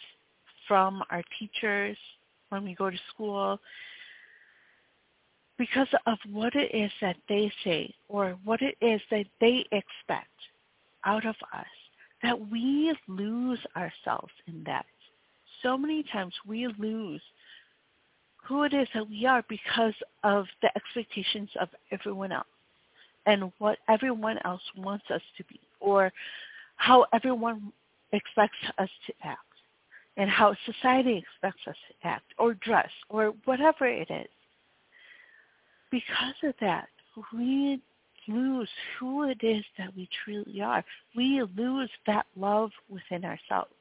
from 0.67 1.03
our 1.09 1.23
teachers, 1.39 1.97
when 2.49 2.63
we 2.63 2.75
go 2.75 2.89
to 2.89 2.97
school, 3.13 3.59
because 5.57 5.87
of 6.07 6.17
what 6.31 6.53
it 6.55 6.75
is 6.75 6.91
that 7.01 7.15
they 7.29 7.51
say 7.63 7.93
or 8.09 8.37
what 8.43 8.61
it 8.61 8.75
is 8.81 9.01
that 9.11 9.25
they 9.39 9.65
expect 9.71 10.27
out 11.05 11.25
of 11.25 11.35
us, 11.53 11.65
that 12.21 12.49
we 12.49 12.95
lose 13.07 13.59
ourselves 13.75 14.31
in 14.47 14.63
that. 14.65 14.85
So 15.61 15.77
many 15.77 16.03
times 16.11 16.33
we 16.47 16.67
lose 16.77 17.21
who 18.43 18.63
it 18.63 18.73
is 18.73 18.87
that 18.93 19.09
we 19.09 19.25
are 19.25 19.43
because 19.47 19.93
of 20.23 20.45
the 20.61 20.69
expectations 20.75 21.49
of 21.59 21.69
everyone 21.91 22.31
else 22.31 22.45
and 23.25 23.51
what 23.59 23.77
everyone 23.87 24.37
else 24.43 24.61
wants 24.77 25.05
us 25.13 25.21
to 25.37 25.43
be 25.45 25.59
or 25.79 26.11
how 26.75 27.05
everyone 27.13 27.71
expects 28.11 28.57
us 28.77 28.89
to 29.07 29.13
act 29.23 29.39
and 30.17 30.29
how 30.29 30.55
society 30.65 31.17
expects 31.17 31.61
us 31.67 31.75
to 31.87 32.07
act 32.07 32.25
or 32.37 32.53
dress 32.55 32.89
or 33.09 33.33
whatever 33.45 33.87
it 33.87 34.09
is. 34.11 34.27
Because 35.89 36.35
of 36.43 36.53
that, 36.59 36.87
we 37.33 37.79
lose 38.27 38.69
who 38.99 39.23
it 39.23 39.43
is 39.43 39.63
that 39.77 39.95
we 39.95 40.07
truly 40.23 40.61
are. 40.61 40.83
We 41.15 41.43
lose 41.55 41.89
that 42.07 42.25
love 42.35 42.71
within 42.89 43.25
ourselves. 43.25 43.71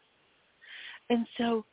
And 1.11 1.27
so 1.37 1.64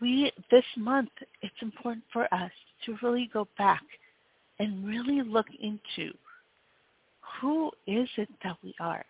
we 0.00 0.32
this 0.50 0.64
month 0.76 1.10
it's 1.42 1.54
important 1.62 2.04
for 2.12 2.32
us 2.32 2.50
to 2.84 2.96
really 3.02 3.30
go 3.32 3.48
back 3.56 3.82
and 4.58 4.86
really 4.86 5.22
look 5.22 5.46
into 5.60 6.12
who 7.40 7.70
is 7.86 8.08
it 8.16 8.28
that 8.42 8.56
we 8.62 8.74
are. 8.80 9.04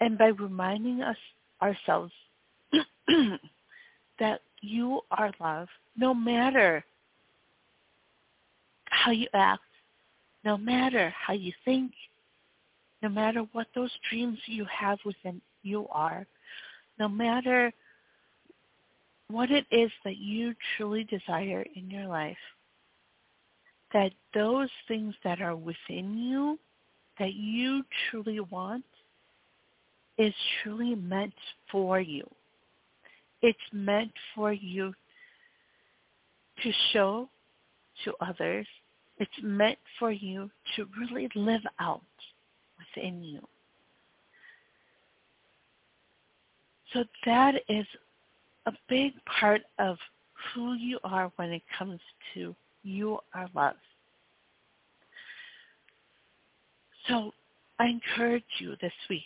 And 0.00 0.18
by 0.18 0.26
reminding 0.28 1.02
us 1.02 1.16
ourselves 1.62 2.12
that 4.18 4.40
you 4.60 5.00
are 5.10 5.32
love, 5.40 5.68
no 5.96 6.12
matter 6.12 6.84
how 8.86 9.10
you 9.12 9.28
act, 9.34 9.62
no 10.44 10.56
matter 10.58 11.12
how 11.16 11.32
you 11.32 11.52
think, 11.64 11.92
no 13.02 13.08
matter 13.08 13.44
what 13.52 13.66
those 13.74 13.90
dreams 14.10 14.38
you 14.46 14.66
have 14.66 14.98
within 15.04 15.40
you 15.62 15.86
are, 15.90 16.26
no 16.98 17.08
matter 17.08 17.72
what 19.28 19.50
it 19.50 19.66
is 19.70 19.90
that 20.04 20.16
you 20.16 20.54
truly 20.76 21.04
desire 21.04 21.64
in 21.74 21.90
your 21.90 22.06
life, 22.06 22.36
that 23.92 24.12
those 24.34 24.68
things 24.88 25.14
that 25.24 25.40
are 25.40 25.56
within 25.56 26.18
you 26.18 26.58
that 27.18 27.34
you 27.34 27.84
truly 28.10 28.40
want 28.40 28.84
is 30.18 30.34
truly 30.62 30.94
meant 30.94 31.34
for 31.70 32.00
you. 32.00 32.28
It's 33.42 33.58
meant 33.72 34.12
for 34.34 34.52
you 34.52 34.94
to 36.62 36.72
show 36.92 37.28
to 38.04 38.14
others. 38.20 38.66
It's 39.18 39.30
meant 39.42 39.78
for 39.98 40.10
you 40.10 40.50
to 40.76 40.88
really 40.98 41.28
live 41.34 41.62
out 41.78 42.02
within 42.78 43.22
you. 43.22 43.40
So 46.92 47.04
that 47.26 47.54
is 47.68 47.86
a 48.66 48.72
big 48.88 49.12
part 49.40 49.62
of 49.78 49.96
who 50.54 50.74
you 50.74 50.98
are 51.04 51.30
when 51.36 51.52
it 51.52 51.62
comes 51.78 52.00
to 52.34 52.54
you 52.82 53.18
are 53.34 53.48
love. 53.54 53.76
So 57.08 57.32
I 57.78 57.86
encourage 57.86 58.44
you 58.58 58.76
this 58.80 58.92
week 59.10 59.22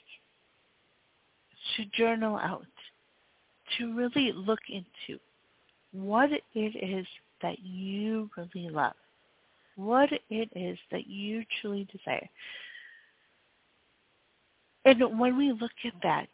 to 1.77 1.85
journal 1.96 2.37
out, 2.37 2.66
to 3.77 3.94
really 3.94 4.33
look 4.33 4.61
into 4.68 5.20
what 5.92 6.31
it 6.33 6.42
is 6.55 7.07
that 7.42 7.59
you 7.61 8.31
really 8.37 8.68
love, 8.68 8.94
what 9.77 10.09
it 10.31 10.48
is 10.55 10.79
that 10.90 11.07
you 11.07 11.44
truly 11.61 11.87
desire. 11.92 12.29
And 14.85 15.18
when 15.18 15.37
we 15.37 15.53
look 15.53 15.72
at 15.85 15.92
that, 16.03 16.29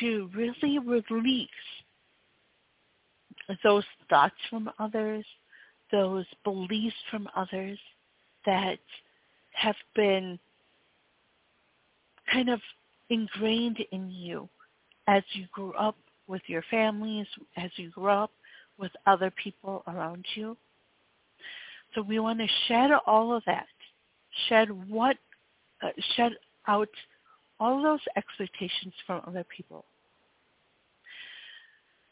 to 0.00 0.30
really 0.34 0.78
release 0.78 1.48
those 3.62 3.84
thoughts 4.08 4.34
from 4.50 4.70
others, 4.78 5.24
those 5.92 6.26
beliefs 6.44 6.96
from 7.10 7.28
others 7.36 7.78
that 8.46 8.78
have 9.52 9.76
been 9.94 10.38
kind 12.32 12.48
of 12.48 12.60
ingrained 13.10 13.78
in 13.92 14.10
you 14.10 14.48
as 15.06 15.22
you 15.32 15.46
grew 15.52 15.72
up 15.74 15.96
with 16.26 16.42
your 16.46 16.62
families, 16.70 17.26
as 17.56 17.70
you 17.76 17.90
grew 17.90 18.08
up 18.08 18.30
with 18.78 18.90
other 19.06 19.30
people 19.42 19.82
around 19.86 20.24
you. 20.34 20.56
So 21.94 22.02
we 22.02 22.18
want 22.18 22.40
to 22.40 22.48
shed 22.66 22.90
all 23.06 23.36
of 23.36 23.42
that, 23.46 23.66
shed 24.48 24.68
what, 24.88 25.16
uh, 25.82 25.90
shed 26.16 26.32
out 26.66 26.88
all 27.60 27.82
those 27.82 28.00
expectations 28.16 28.94
from 29.06 29.22
other 29.26 29.44
people. 29.44 29.84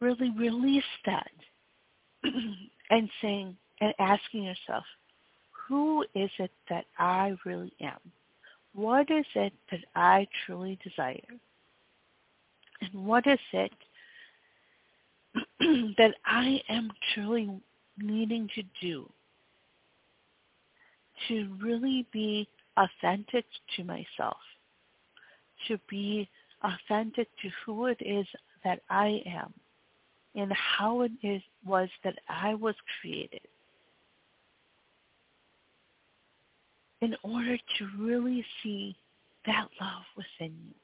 Really 0.03 0.31
release 0.31 0.83
that 1.07 1.31
and 2.91 3.09
saying 3.23 3.57
and 3.81 3.95
asking 4.01 4.43
yourself, 4.43 4.83
who 5.69 6.05
is 6.17 6.31
it 6.41 6.51
that 6.69 6.87
I 6.99 7.37
really 7.47 7.73
am? 7.81 8.01
What 8.75 9.09
is 9.13 9.27
it 9.37 9.53
that 9.71 9.85
I 9.95 10.27
truly 10.45 10.77
desire? 10.83 11.21
And 12.81 13.07
what 13.07 13.29
is 13.29 13.39
it 13.53 13.73
that 15.99 16.15
I 16.27 16.61
am 16.69 16.91
truly 17.15 17.49
needing 17.97 18.49
to 18.57 18.63
do 18.81 19.09
to 21.29 21.49
really 21.63 22.07
be 22.13 22.49
authentic 22.77 23.45
to 23.77 23.85
myself, 23.85 24.39
to 25.69 25.79
be 25.89 26.29
authentic 26.65 27.29
to 27.43 27.49
who 27.65 27.87
it 27.87 27.99
is 28.01 28.27
that 28.65 28.81
I 28.91 29.23
am 29.27 29.53
and 30.35 30.53
how 30.53 31.03
it 31.03 31.13
is, 31.23 31.43
was 31.65 31.89
that 32.05 32.15
I 32.29 32.55
was 32.55 32.75
created. 33.01 33.41
in 37.03 37.17
order 37.25 37.57
to 37.79 37.89
really 37.99 38.45
see 38.63 38.97
that 39.45 39.67
love 39.81 40.05
within 40.17 40.57
you. 40.69 40.75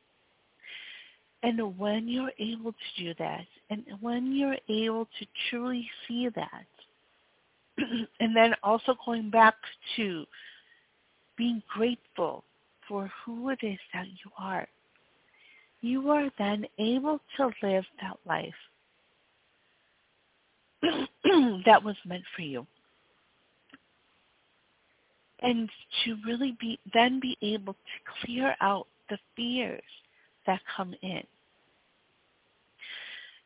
And 1.45 1.79
when 1.79 2.09
you're 2.09 2.33
able 2.41 2.73
to 2.73 3.05
do 3.05 3.15
that, 3.21 3.47
and 3.71 3.85
when 4.01 4.35
you're 4.35 4.57
able 4.69 5.05
to 5.05 5.27
truly 5.49 5.89
see 6.07 6.29
that, 6.35 6.67
and 8.21 8.37
then 8.37 8.55
also 8.65 8.97
going 9.07 9.31
back 9.31 9.55
to 9.95 10.25
being 11.37 11.63
grateful 11.73 12.43
for 12.89 13.09
who 13.25 13.51
it 13.51 13.61
is 13.63 13.79
that 13.95 14.07
you 14.07 14.31
are, 14.37 14.67
you 15.81 16.11
are 16.11 16.29
then 16.39 16.67
able 16.81 17.21
to 17.37 17.51
live 17.63 17.85
that 18.03 18.19
life 18.27 18.53
that 21.65 21.83
was 21.83 21.97
meant 22.07 22.25
for 22.35 22.43
you 22.43 22.67
and 25.41 25.69
to 26.05 26.17
really 26.27 26.57
be 26.61 26.79
then 26.93 27.21
be 27.21 27.37
able 27.43 27.75
to 27.75 28.27
clear 28.27 28.55
out 28.61 28.87
the 29.11 29.19
fears 29.37 29.83
that 30.47 30.61
come 30.77 30.95
in. 31.03 31.23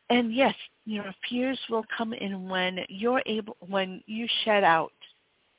And 0.09 0.33
yes, 0.33 0.55
your 0.85 1.13
fears 1.29 1.59
will 1.69 1.85
come 1.97 2.13
in 2.13 2.49
when 2.49 2.79
you're 2.89 3.23
able 3.25 3.57
when 3.67 4.03
you 4.05 4.27
shed 4.43 4.63
out 4.63 4.91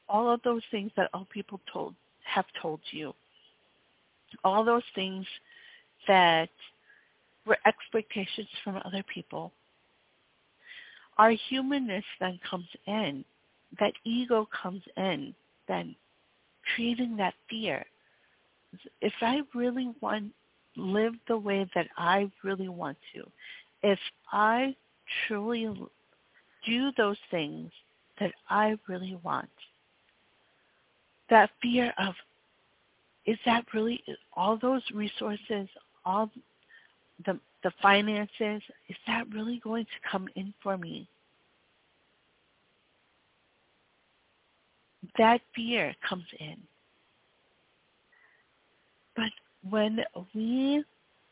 all 0.08 0.30
of 0.30 0.40
those 0.42 0.62
things 0.70 0.90
that 0.96 1.10
all 1.14 1.26
people 1.32 1.60
told 1.72 1.94
have 2.24 2.46
told 2.60 2.80
you. 2.90 3.14
All 4.42 4.64
those 4.64 4.82
things 4.94 5.24
that 6.08 6.50
were 7.46 7.58
expectations 7.66 8.48
from 8.62 8.80
other 8.84 9.04
people. 9.12 9.52
Our 11.18 11.30
humanness 11.48 12.04
then 12.20 12.40
comes 12.48 12.68
in. 12.86 13.24
That 13.78 13.92
ego 14.04 14.48
comes 14.62 14.82
in 14.96 15.34
then 15.68 15.94
creating 16.74 17.16
that 17.16 17.34
fear. 17.48 17.84
If 19.00 19.12
I 19.20 19.40
really 19.54 19.92
want 20.00 20.32
live 20.76 21.14
the 21.28 21.36
way 21.36 21.68
that 21.74 21.86
I 21.96 22.30
really 22.42 22.68
want 22.68 22.98
to, 23.14 23.24
if 23.82 23.98
I 24.32 24.74
truly 25.26 25.72
do 26.66 26.92
those 26.96 27.18
things 27.30 27.70
that 28.18 28.32
I 28.48 28.76
really 28.88 29.18
want, 29.22 29.48
that 31.30 31.50
fear 31.62 31.92
of 31.98 32.14
is 33.26 33.38
that 33.46 33.64
really 33.72 34.02
all 34.36 34.58
those 34.60 34.82
resources, 34.92 35.68
all 36.04 36.30
the 37.24 37.38
the 37.64 37.72
finances, 37.82 38.62
is 38.88 38.96
that 39.08 39.24
really 39.32 39.60
going 39.64 39.84
to 39.84 40.08
come 40.10 40.28
in 40.36 40.54
for 40.62 40.78
me? 40.78 41.08
that 45.18 45.40
fear 45.54 45.94
comes 46.08 46.24
in. 46.38 46.56
But 49.16 49.30
when 49.68 50.00
we 50.34 50.84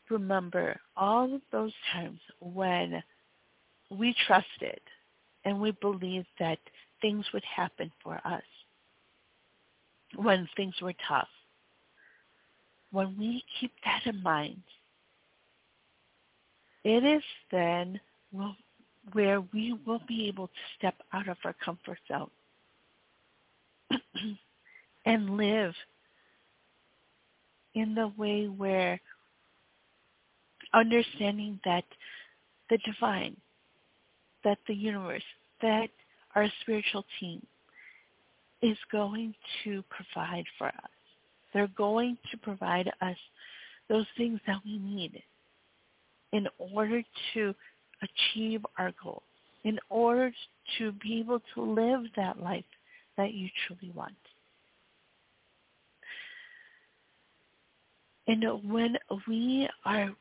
remember 0.09 0.79
all 0.95 1.33
of 1.33 1.41
those 1.51 1.73
times 1.91 2.19
when 2.39 3.03
we 3.89 4.15
trusted 4.25 4.79
and 5.45 5.59
we 5.59 5.71
believed 5.81 6.27
that 6.39 6.59
things 7.01 7.25
would 7.33 7.43
happen 7.43 7.91
for 8.01 8.19
us, 8.25 8.43
when 10.15 10.47
things 10.55 10.75
were 10.81 10.93
tough, 11.07 11.27
when 12.91 13.17
we 13.17 13.43
keep 13.59 13.71
that 13.83 14.01
in 14.05 14.21
mind, 14.21 14.61
it 16.83 17.03
is 17.03 17.23
then 17.51 17.99
where 19.13 19.41
we 19.53 19.77
will 19.85 20.01
be 20.07 20.27
able 20.27 20.47
to 20.47 20.53
step 20.77 20.95
out 21.13 21.27
of 21.27 21.37
our 21.43 21.55
comfort 21.63 21.99
zone 22.07 22.29
and 25.05 25.37
live 25.37 25.73
in 27.75 27.95
the 27.95 28.11
way 28.17 28.45
where 28.45 28.99
understanding 30.73 31.59
that 31.65 31.83
the 32.69 32.77
divine, 32.79 33.35
that 34.43 34.57
the 34.67 34.73
universe, 34.73 35.23
that 35.61 35.89
our 36.35 36.47
spiritual 36.61 37.05
team 37.19 37.45
is 38.61 38.77
going 38.91 39.33
to 39.63 39.83
provide 39.89 40.45
for 40.57 40.67
us. 40.67 40.73
They're 41.53 41.67
going 41.77 42.17
to 42.31 42.37
provide 42.37 42.91
us 43.01 43.17
those 43.89 44.05
things 44.17 44.39
that 44.47 44.57
we 44.65 44.79
need 44.79 45.21
in 46.33 46.47
order 46.57 47.01
to 47.33 47.55
achieve 48.01 48.65
our 48.77 48.91
goals, 49.01 49.23
in 49.63 49.79
order 49.89 50.31
to 50.77 50.91
be 50.93 51.19
able 51.19 51.41
to 51.53 51.61
live 51.61 52.01
that 52.17 52.41
life 52.41 52.65
that 53.15 53.33
you 53.33 53.47
truly 53.65 53.93
want. 53.95 54.13
And 58.27 58.43
when 58.69 58.97
we 59.27 59.69
are 59.85 60.11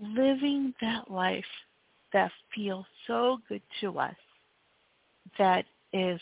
living 0.00 0.74
that 0.80 1.10
life 1.10 1.44
that 2.12 2.32
feels 2.54 2.86
so 3.06 3.38
good 3.48 3.62
to 3.80 3.98
us, 3.98 4.14
that 5.38 5.64
is, 5.92 6.20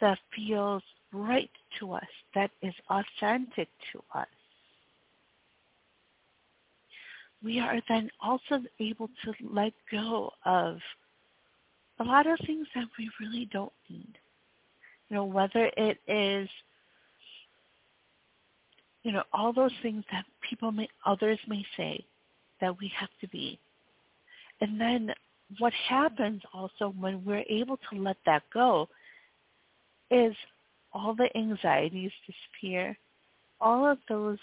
that 0.00 0.18
feels 0.34 0.82
right 1.12 1.50
to 1.78 1.92
us, 1.92 2.06
that 2.34 2.50
is 2.62 2.74
authentic 2.88 3.68
to 3.92 4.02
us, 4.14 4.26
we 7.42 7.58
are 7.58 7.80
then 7.88 8.10
also 8.20 8.62
able 8.78 9.08
to 9.24 9.32
let 9.52 9.72
go 9.90 10.30
of 10.44 10.78
a 11.98 12.04
lot 12.04 12.26
of 12.26 12.38
things 12.46 12.66
that 12.74 12.86
we 12.98 13.10
really 13.20 13.48
don't 13.52 13.72
need. 13.88 14.18
You 15.08 15.16
know, 15.16 15.24
whether 15.24 15.70
it 15.76 15.98
is 16.06 16.48
you 19.02 19.12
know, 19.12 19.22
all 19.32 19.52
those 19.52 19.72
things 19.82 20.04
that 20.12 20.24
people 20.48 20.72
may, 20.72 20.88
others 21.06 21.38
may 21.48 21.64
say 21.76 22.04
that 22.60 22.78
we 22.78 22.92
have 22.98 23.08
to 23.20 23.28
be. 23.28 23.58
And 24.60 24.80
then 24.80 25.12
what 25.58 25.72
happens 25.88 26.42
also 26.52 26.94
when 26.98 27.24
we're 27.24 27.44
able 27.48 27.78
to 27.90 27.98
let 27.98 28.18
that 28.26 28.42
go 28.52 28.88
is 30.10 30.34
all 30.92 31.14
the 31.14 31.34
anxieties 31.36 32.10
disappear, 32.26 32.96
all 33.60 33.86
of 33.86 33.98
those 34.08 34.38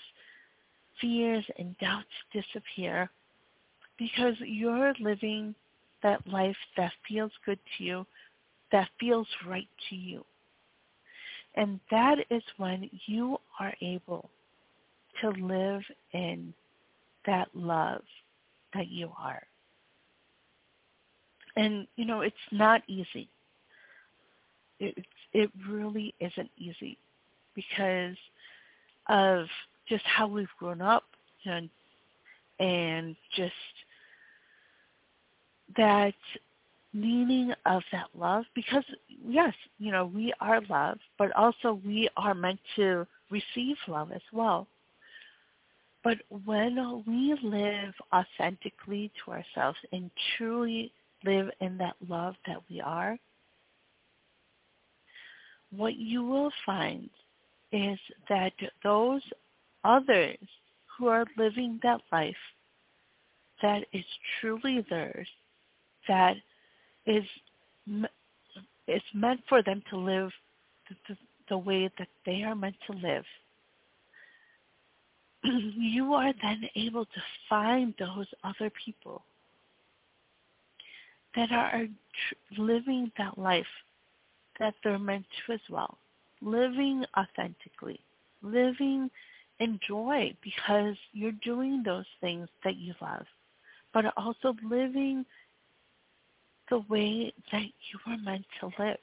fears 0.99 1.45
and 1.57 1.77
doubts 1.77 2.07
disappear 2.33 3.09
because 3.97 4.35
you're 4.39 4.93
living 4.99 5.55
that 6.03 6.25
life 6.27 6.55
that 6.75 6.91
feels 7.07 7.31
good 7.45 7.59
to 7.77 7.83
you, 7.83 8.05
that 8.71 8.89
feels 8.99 9.27
right 9.45 9.67
to 9.89 9.95
you. 9.95 10.23
And 11.55 11.79
that 11.89 12.19
is 12.29 12.43
when 12.57 12.89
you 13.07 13.39
are 13.59 13.73
able 13.81 14.29
to 15.21 15.29
live 15.29 15.81
in 16.13 16.53
that 17.25 17.49
love 17.53 18.03
that 18.73 18.87
you 18.89 19.11
are. 19.19 19.41
And, 21.55 21.87
you 21.95 22.05
know, 22.05 22.21
it's 22.21 22.35
not 22.51 22.83
easy. 22.87 23.27
It, 24.79 24.95
it 25.33 25.49
really 25.67 26.13
isn't 26.19 26.51
easy 26.57 26.99
because 27.55 28.15
of 29.09 29.47
just 29.89 30.03
how 30.05 30.27
we've 30.27 30.47
grown 30.59 30.81
up 30.81 31.03
and, 31.45 31.69
and 32.59 33.15
just 33.35 33.53
that 35.75 36.13
meaning 36.93 37.53
of 37.65 37.83
that 37.91 38.07
love 38.17 38.45
because 38.55 38.83
yes, 39.27 39.53
you 39.79 39.91
know, 39.91 40.05
we 40.05 40.33
are 40.39 40.61
love, 40.69 40.97
but 41.17 41.31
also 41.35 41.79
we 41.85 42.09
are 42.17 42.33
meant 42.33 42.59
to 42.75 43.05
receive 43.29 43.75
love 43.87 44.11
as 44.11 44.21
well. 44.31 44.67
But 46.03 46.17
when 46.45 47.03
we 47.05 47.37
live 47.43 47.93
authentically 48.13 49.11
to 49.25 49.31
ourselves 49.31 49.77
and 49.91 50.09
truly 50.37 50.91
live 51.25 51.49
in 51.59 51.77
that 51.79 51.95
love 52.07 52.35
that 52.47 52.61
we 52.69 52.79
are, 52.79 53.17
what 55.75 55.95
you 55.95 56.23
will 56.23 56.51
find 56.65 57.09
is 57.73 57.99
that 58.29 58.53
those 58.83 59.21
others 59.87 60.37
who 60.97 61.07
are 61.07 61.25
living 61.37 61.79
that 61.83 62.01
life 62.11 62.35
that 63.61 63.83
is 63.93 64.05
truly 64.39 64.85
theirs, 64.89 65.27
that 66.07 66.35
is 67.05 67.23
is 68.87 69.01
meant 69.13 69.39
for 69.47 69.63
them 69.63 69.81
to 69.89 69.97
live 69.97 70.31
the, 70.89 70.95
the, 71.07 71.17
the 71.49 71.57
way 71.57 71.89
that 71.97 72.07
they 72.25 72.43
are 72.43 72.55
meant 72.55 72.75
to 72.85 72.93
live, 72.97 73.23
you 75.43 76.13
are 76.13 76.33
then 76.41 76.61
able 76.75 77.05
to 77.05 77.21
find 77.49 77.93
those 77.97 78.27
other 78.43 78.71
people 78.85 79.23
that 81.35 81.51
are 81.51 81.85
tr- 81.85 82.61
living 82.61 83.11
that 83.17 83.37
life 83.37 83.65
that 84.59 84.73
they're 84.83 84.99
meant 84.99 85.25
to 85.45 85.53
as 85.53 85.59
well, 85.69 85.97
living 86.41 87.05
authentically, 87.17 87.99
living 88.41 89.09
in 89.59 89.79
joy 89.87 90.35
because 90.41 90.95
you're 91.13 91.31
doing 91.43 91.83
those 91.83 92.05
things 92.21 92.47
that 92.63 92.77
you 92.77 92.93
love, 93.01 93.25
but 93.93 94.05
also 94.17 94.55
living 94.63 95.25
the 96.69 96.79
way 96.89 97.33
that 97.51 97.63
you 97.63 97.99
were 98.05 98.17
meant 98.17 98.45
to 98.59 98.69
live. 98.77 98.97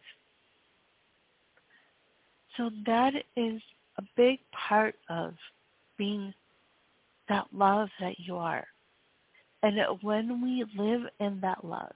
So 2.56 2.70
that 2.86 3.14
is 3.36 3.60
a 3.98 4.02
big 4.16 4.38
part 4.52 4.94
of 5.08 5.34
being 5.96 6.32
that 7.28 7.46
love 7.52 7.88
that 8.00 8.18
you 8.18 8.36
are. 8.36 8.66
And 9.62 9.78
when 10.02 10.42
we 10.42 10.64
live 10.76 11.02
in 11.20 11.40
that 11.40 11.64
love, 11.64 11.94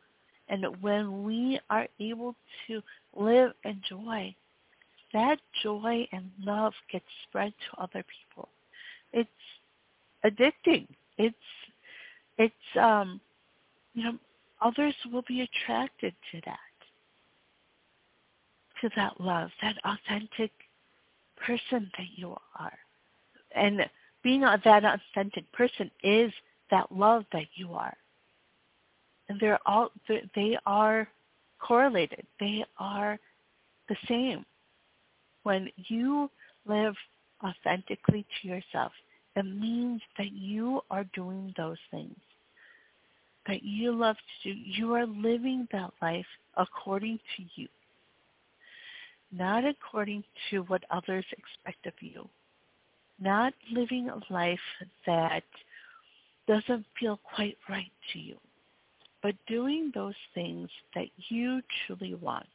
and 0.49 0.65
when 0.81 1.25
we 1.25 1.61
are 1.69 1.87
able 2.01 2.35
to 2.67 2.83
live 3.15 3.53
in 3.65 3.83
joy, 3.87 4.35
that 5.13 5.39
joy 5.63 6.07
and 6.13 6.31
love 6.43 6.73
gets 6.91 7.07
spread 7.29 7.53
to 7.53 7.83
other 7.83 8.05
people. 8.05 8.49
It's 9.13 9.29
addicting. 10.25 10.87
It's 11.17 11.37
it's 12.37 12.77
um 12.81 13.21
you 13.95 14.05
know 14.05 14.19
others 14.61 14.95
will 15.13 15.25
be 15.27 15.41
attracted 15.43 16.15
to 16.33 16.41
that 16.45 16.59
to 18.81 18.91
that 18.97 19.21
love, 19.21 19.51
that 19.63 19.77
authentic 19.85 20.53
person 21.37 21.91
that 21.97 22.07
you 22.17 22.37
are. 22.59 22.79
And 23.55 23.81
being 24.23 24.41
that 24.43 24.85
authentic 24.85 25.51
person 25.53 25.91
is 26.03 26.33
that 26.71 26.91
love 26.93 27.25
that 27.33 27.47
you 27.55 27.73
are. 27.73 27.97
And 29.29 29.39
they're 29.41 29.59
all 29.67 29.91
they 30.35 30.59
are 30.67 31.09
correlated. 31.59 32.27
They 32.41 32.65
are 32.79 33.19
the 33.89 33.97
same. 34.09 34.45
When 35.49 35.71
you 35.77 36.31
live 36.67 36.95
authentically 37.43 38.27
to 38.43 38.49
yourself, 38.49 38.93
it 39.35 39.45
means 39.45 40.03
that 40.19 40.33
you 40.33 40.83
are 40.91 41.05
doing 41.15 41.55
those 41.57 41.79
things 41.91 42.17
that 43.47 43.63
you 43.63 43.93
love 43.93 44.17
to 44.43 44.53
do. 44.53 44.61
You 44.61 44.95
are 44.95 45.07
living 45.07 45.67
that 45.73 45.93
life 46.03 46.27
according 46.57 47.19
to 47.37 47.45
you, 47.55 47.69
not 49.33 49.65
according 49.65 50.25
to 50.51 50.61
what 50.65 50.85
others 50.91 51.25
expect 51.33 51.87
of 51.87 51.95
you 52.01 52.29
not 53.21 53.53
living 53.73 54.09
a 54.09 54.33
life 54.33 54.59
that 55.07 55.43
doesn't 56.47 56.87
feel 56.99 57.19
quite 57.35 57.57
right 57.69 57.91
to 58.13 58.19
you, 58.19 58.37
but 59.23 59.35
doing 59.47 59.91
those 59.95 60.15
things 60.35 60.69
that 60.95 61.09
you 61.29 61.61
truly 61.87 62.15
want. 62.15 62.47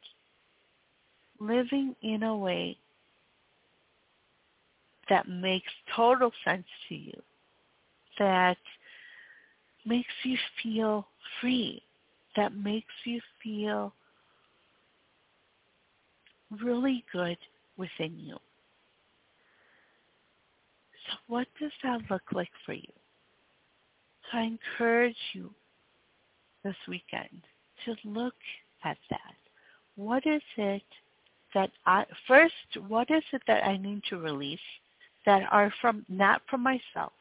Living 1.38 1.94
in 2.02 2.22
a 2.22 2.36
way 2.36 2.76
that 5.08 5.28
makes 5.28 5.72
total 5.94 6.32
sense 6.44 6.66
to 6.88 6.94
you, 6.94 7.22
that 8.18 8.56
makes 9.84 10.12
you 10.24 10.36
feel 10.62 11.06
free, 11.40 11.82
that 12.36 12.54
makes 12.54 12.92
you 13.04 13.20
feel 13.42 13.92
really 16.62 17.04
good 17.12 17.38
within 17.76 18.18
you. 18.18 18.36
So 21.06 21.16
what 21.26 21.46
does 21.60 21.72
that 21.82 22.00
look 22.10 22.22
like 22.32 22.50
for 22.64 22.72
you? 22.72 22.92
So 24.30 24.38
I 24.38 24.42
encourage 24.42 25.16
you 25.34 25.50
this 26.64 26.76
weekend 26.88 27.42
to 27.84 27.94
look 28.04 28.34
at 28.84 28.96
that. 29.10 29.34
What 29.96 30.26
is 30.26 30.42
it 30.56 30.82
that 31.54 31.70
I, 31.86 32.04
first, 32.26 32.54
what 32.88 33.10
is 33.10 33.22
it 33.32 33.42
that 33.46 33.64
I 33.64 33.76
need 33.76 34.02
to 34.10 34.18
release 34.18 34.58
that 35.26 35.42
are 35.50 35.72
from, 35.80 36.04
not 36.08 36.42
from 36.48 36.62
myself, 36.62 37.12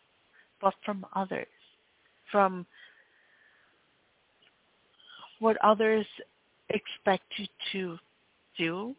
but 0.62 0.74
from 0.86 1.06
others, 1.16 1.48
from 2.32 2.66
what 5.40 5.58
others 5.64 6.06
expect 6.70 7.24
you 7.38 7.48
to 7.72 7.98
do, 8.58 8.96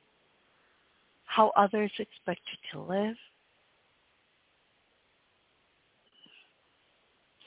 how 1.24 1.52
others 1.56 1.90
expect 1.98 2.40
you 2.50 2.58
to 2.72 2.86
live, 2.86 3.16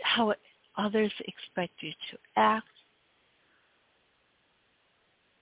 how 0.02 0.34
others 0.78 1.12
expect 1.20 1.74
you 1.82 1.92
to 2.12 2.18
act 2.36 2.68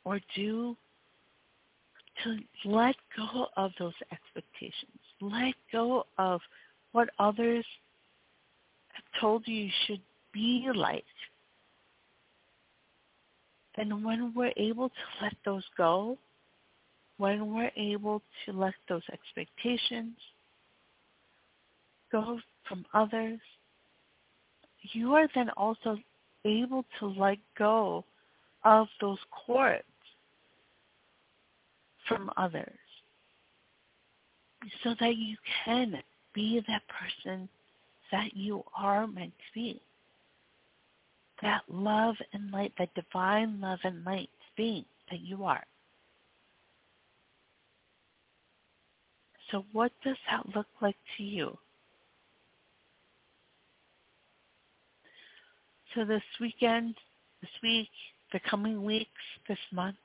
or 0.04 0.19
do 0.36 0.75
to 2.23 2.38
let 2.65 2.95
go 3.17 3.47
of 3.58 3.71
those 3.80 3.93
expectations. 4.12 5.04
Let 5.31 5.55
go 5.71 6.05
of 6.19 6.39
what 6.91 7.09
others 7.17 7.65
have 8.93 9.21
told 9.21 9.47
you 9.47 9.69
should 9.85 10.01
be 10.31 10.69
like. 10.73 11.03
And 13.77 14.05
when 14.05 14.33
we're 14.35 14.53
able 14.55 14.89
to 14.89 15.23
let 15.23 15.33
those 15.43 15.63
go, 15.75 16.17
when 17.17 17.53
we're 17.53 17.71
able 17.75 18.21
to 18.45 18.53
let 18.53 18.75
those 18.88 19.01
expectations 19.11 20.13
go 22.11 22.39
from 22.67 22.85
others, 22.93 23.39
you 24.93 25.15
are 25.15 25.27
then 25.33 25.49
also 25.51 25.97
able 26.45 26.85
to 26.99 27.07
let 27.07 27.39
go 27.57 28.05
of 28.63 28.88
those 29.01 29.19
cords 29.45 29.83
from 32.07 32.29
others 32.38 32.85
so 34.84 34.95
that 34.99 35.15
you 35.15 35.36
can 35.63 36.01
be 36.34 36.62
that 36.67 36.82
person 36.88 37.49
that 38.12 38.36
you 38.36 38.63
are 38.78 39.08
meant 39.08 39.34
to 39.38 39.54
be. 39.54 39.82
That 41.41 41.62
love 41.69 42.15
and 42.34 42.51
light, 42.51 42.73
that 42.80 42.93
divine 42.95 43.60
love 43.60 43.80
and 43.84 44.04
light 44.06 44.30
being 44.56 44.86
that 45.12 45.19
you 45.19 45.43
are. 45.43 45.63
So 49.51 49.63
what 49.73 49.91
does 50.04 50.17
that 50.30 50.56
look 50.56 50.67
like 50.82 50.95
to 51.17 51.23
you? 51.23 51.58
So 55.93 56.04
this 56.04 56.23
weekend, 56.41 56.95
this 57.41 57.51
week, 57.63 57.89
the 58.34 58.39
coming 58.49 58.84
weeks, 58.84 59.10
this 59.47 59.58
month, 59.71 59.95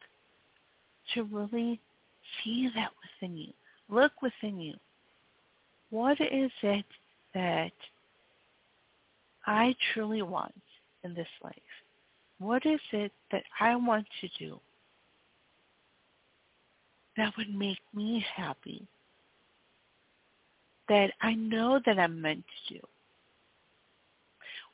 to 1.14 1.25
really 1.25 1.81
see 2.44 2.68
that 2.75 2.90
within 3.20 3.37
you. 3.37 3.53
Look 3.90 4.12
within 4.22 4.61
you. 4.61 4.74
What 5.90 6.20
is 6.20 6.50
it 6.62 6.85
that 7.35 7.72
I 9.46 9.74
truly 9.92 10.22
want 10.22 10.55
in 11.03 11.14
this 11.14 11.29
life? 11.42 11.55
What 12.38 12.64
is 12.64 12.81
it 12.92 13.12
that 13.33 13.42
I 13.59 13.74
want 13.76 14.07
to 14.20 14.29
do 14.38 14.61
that 17.16 17.33
would 17.37 17.55
make 17.55 17.81
me 17.94 18.24
happy? 18.35 18.87
That 20.88 21.11
I 21.20 21.35
know 21.35 21.81
that 21.85 21.98
I'm 21.98 22.20
meant 22.20 22.44
to 22.68 22.74
do 22.74 22.81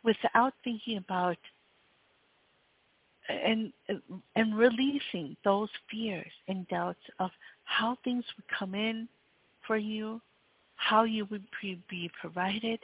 without 0.04 0.54
thinking 0.62 0.98
about 0.98 1.36
and 3.28 3.72
and 4.36 4.56
releasing 4.56 5.36
those 5.44 5.68
fears 5.90 6.30
and 6.48 6.66
doubts 6.68 7.00
of 7.18 7.30
how 7.66 7.98
things 8.02 8.24
would 8.36 8.46
come 8.58 8.74
in 8.74 9.08
for 9.66 9.76
you, 9.76 10.20
how 10.76 11.04
you 11.04 11.26
would 11.30 11.44
be 11.60 12.10
provided, 12.20 12.80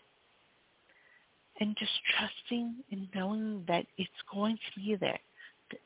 and 1.60 1.76
just 1.78 1.92
trusting 2.16 2.74
and 2.90 3.08
knowing 3.14 3.64
that 3.68 3.86
it's 3.96 4.10
going 4.32 4.56
to 4.56 4.80
be 4.80 4.96
there. 4.96 5.18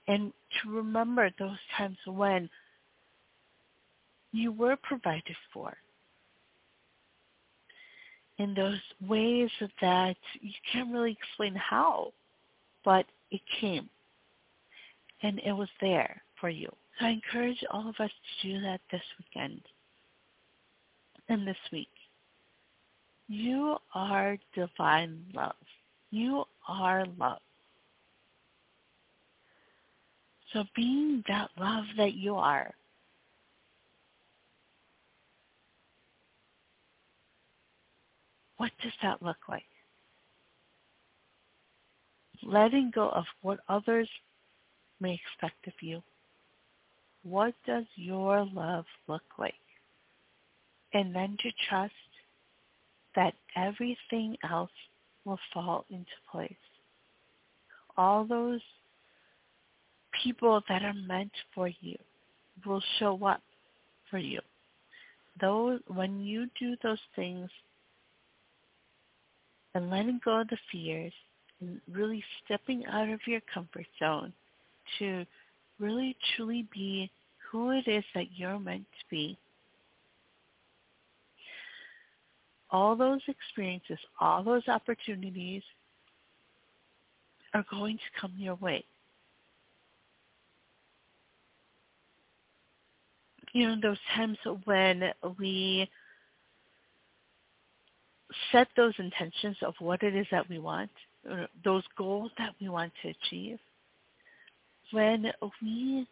And 0.08 0.32
to 0.62 0.70
remember 0.70 1.30
those 1.38 1.58
times 1.76 1.98
when 2.06 2.48
you 4.32 4.52
were 4.52 4.76
provided 4.82 5.36
for. 5.52 5.76
In 8.38 8.54
those 8.54 8.80
ways 9.06 9.50
that 9.80 10.16
you 10.40 10.52
can't 10.70 10.92
really 10.92 11.12
explain 11.12 11.54
how, 11.54 12.12
but 12.84 13.06
it 13.30 13.40
came. 13.60 13.88
And 15.22 15.40
it 15.44 15.52
was 15.52 15.68
there 15.80 16.22
for 16.38 16.50
you. 16.50 16.70
So 16.98 17.06
I 17.06 17.10
encourage 17.10 17.62
all 17.70 17.88
of 17.88 17.94
us 18.00 18.10
to 18.42 18.48
do 18.48 18.60
that 18.62 18.80
this 18.90 19.02
weekend 19.18 19.60
and 21.28 21.46
this 21.46 21.56
week. 21.70 21.90
You 23.28 23.76
are 23.94 24.38
divine 24.54 25.24
love. 25.34 25.56
You 26.10 26.44
are 26.68 27.04
love. 27.18 27.40
So 30.52 30.64
being 30.74 31.22
that 31.28 31.50
love 31.58 31.84
that 31.98 32.14
you 32.14 32.36
are, 32.36 32.72
what 38.56 38.70
does 38.82 38.92
that 39.02 39.22
look 39.22 39.36
like? 39.48 39.64
Letting 42.42 42.92
go 42.94 43.08
of 43.10 43.24
what 43.42 43.58
others 43.68 44.08
may 45.00 45.14
expect 45.14 45.66
of 45.66 45.74
you. 45.80 46.02
What 47.28 47.54
does 47.66 47.84
your 47.96 48.46
love 48.54 48.84
look 49.08 49.22
like? 49.36 49.54
And 50.94 51.12
then 51.12 51.36
to 51.42 51.50
trust 51.68 51.92
that 53.16 53.34
everything 53.56 54.36
else 54.48 54.70
will 55.24 55.38
fall 55.52 55.84
into 55.90 56.06
place. 56.30 56.52
All 57.96 58.24
those 58.24 58.60
people 60.22 60.62
that 60.68 60.82
are 60.82 60.94
meant 60.94 61.32
for 61.52 61.68
you 61.80 61.96
will 62.64 62.82
show 63.00 63.18
up 63.26 63.42
for 64.08 64.18
you. 64.18 64.40
Those 65.40 65.80
when 65.88 66.20
you 66.20 66.46
do 66.60 66.76
those 66.82 67.00
things 67.16 67.50
and 69.74 69.90
letting 69.90 70.20
go 70.24 70.42
of 70.42 70.48
the 70.48 70.58
fears 70.70 71.12
and 71.60 71.80
really 71.90 72.22
stepping 72.44 72.86
out 72.86 73.08
of 73.08 73.20
your 73.26 73.40
comfort 73.52 73.86
zone 73.98 74.32
to 75.00 75.26
really 75.80 76.16
truly 76.36 76.66
be 76.72 77.10
who 77.50 77.70
it 77.70 77.86
is 77.86 78.04
that 78.14 78.26
you're 78.36 78.58
meant 78.58 78.86
to 79.00 79.04
be 79.10 79.38
all 82.70 82.96
those 82.96 83.20
experiences, 83.28 83.98
all 84.20 84.42
those 84.42 84.66
opportunities 84.68 85.62
are 87.54 87.64
going 87.70 87.96
to 87.96 88.20
come 88.20 88.32
your 88.36 88.56
way. 88.56 88.84
You 93.52 93.68
know, 93.68 93.76
those 93.80 93.98
times 94.14 94.36
when 94.64 95.10
we 95.38 95.88
set 98.52 98.68
those 98.76 98.92
intentions 98.98 99.56
of 99.62 99.74
what 99.78 100.02
it 100.02 100.14
is 100.14 100.26
that 100.30 100.48
we 100.50 100.58
want, 100.58 100.90
those 101.64 101.84
goals 101.96 102.30
that 102.36 102.54
we 102.60 102.68
want 102.68 102.92
to 103.02 103.08
achieve, 103.08 103.58
when 104.90 105.32
we 105.62 106.06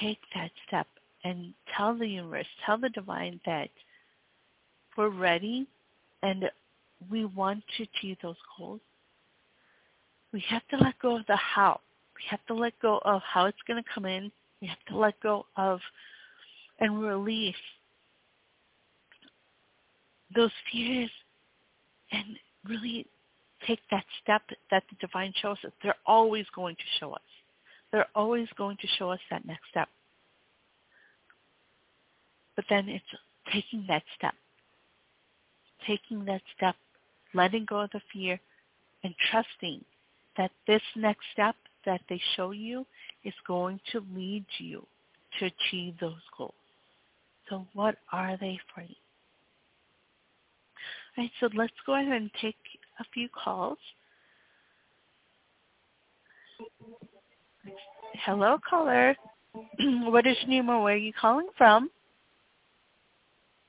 take 0.00 0.18
that 0.34 0.50
step 0.66 0.86
and 1.24 1.52
tell 1.76 1.96
the 1.96 2.06
universe, 2.06 2.46
tell 2.64 2.78
the 2.78 2.88
divine 2.90 3.40
that 3.46 3.70
we're 4.96 5.08
ready 5.08 5.66
and 6.22 6.50
we 7.10 7.24
want 7.24 7.62
to 7.76 7.84
achieve 7.84 8.16
those 8.22 8.36
goals, 8.58 8.80
we 10.32 10.42
have 10.48 10.62
to 10.68 10.76
let 10.76 10.98
go 11.00 11.16
of 11.16 11.26
the 11.26 11.36
how. 11.36 11.80
We 12.14 12.22
have 12.30 12.44
to 12.46 12.54
let 12.54 12.74
go 12.80 13.00
of 13.04 13.22
how 13.22 13.46
it's 13.46 13.58
going 13.66 13.82
to 13.82 13.88
come 13.92 14.04
in. 14.04 14.30
We 14.60 14.68
have 14.68 14.84
to 14.88 14.98
let 14.98 15.18
go 15.20 15.46
of 15.56 15.80
and 16.78 17.00
release 17.02 17.54
those 20.34 20.50
fears 20.70 21.10
and 22.12 22.24
really 22.68 23.06
take 23.66 23.80
that 23.90 24.04
step 24.22 24.42
that 24.70 24.82
the 24.90 25.06
divine 25.06 25.32
shows 25.40 25.58
us. 25.64 25.72
They're 25.82 25.94
always 26.06 26.46
going 26.54 26.76
to 26.76 26.82
show 26.98 27.12
us. 27.12 27.20
They're 27.92 28.06
always 28.14 28.48
going 28.56 28.76
to 28.80 28.86
show 28.98 29.10
us 29.10 29.20
that 29.30 29.44
next 29.46 29.68
step. 29.70 29.88
But 32.56 32.64
then 32.68 32.88
it's 32.88 33.04
taking 33.52 33.84
that 33.88 34.02
step 34.16 34.34
taking 35.86 36.24
that 36.26 36.42
step, 36.56 36.74
letting 37.34 37.64
go 37.68 37.80
of 37.80 37.90
the 37.92 38.00
fear, 38.12 38.40
and 39.02 39.14
trusting 39.30 39.84
that 40.36 40.50
this 40.66 40.82
next 40.96 41.24
step 41.32 41.56
that 41.86 42.00
they 42.08 42.20
show 42.36 42.50
you 42.50 42.86
is 43.24 43.34
going 43.46 43.80
to 43.92 44.04
lead 44.14 44.44
you 44.58 44.86
to 45.38 45.46
achieve 45.46 45.94
those 46.00 46.20
goals. 46.36 46.54
So 47.48 47.66
what 47.72 47.96
are 48.12 48.36
they 48.40 48.58
for 48.74 48.82
you? 48.82 48.94
All 51.16 51.24
right, 51.24 51.30
so 51.40 51.48
let's 51.54 51.72
go 51.86 51.94
ahead 51.94 52.12
and 52.12 52.30
take 52.40 52.56
a 53.00 53.04
few 53.12 53.28
calls. 53.28 53.78
Hello, 58.24 58.58
caller. 58.68 59.16
what 59.80 60.26
is 60.26 60.36
your 60.42 60.48
name 60.48 60.68
or 60.68 60.82
where 60.82 60.94
are 60.94 60.96
you 60.96 61.12
calling 61.18 61.48
from? 61.56 61.90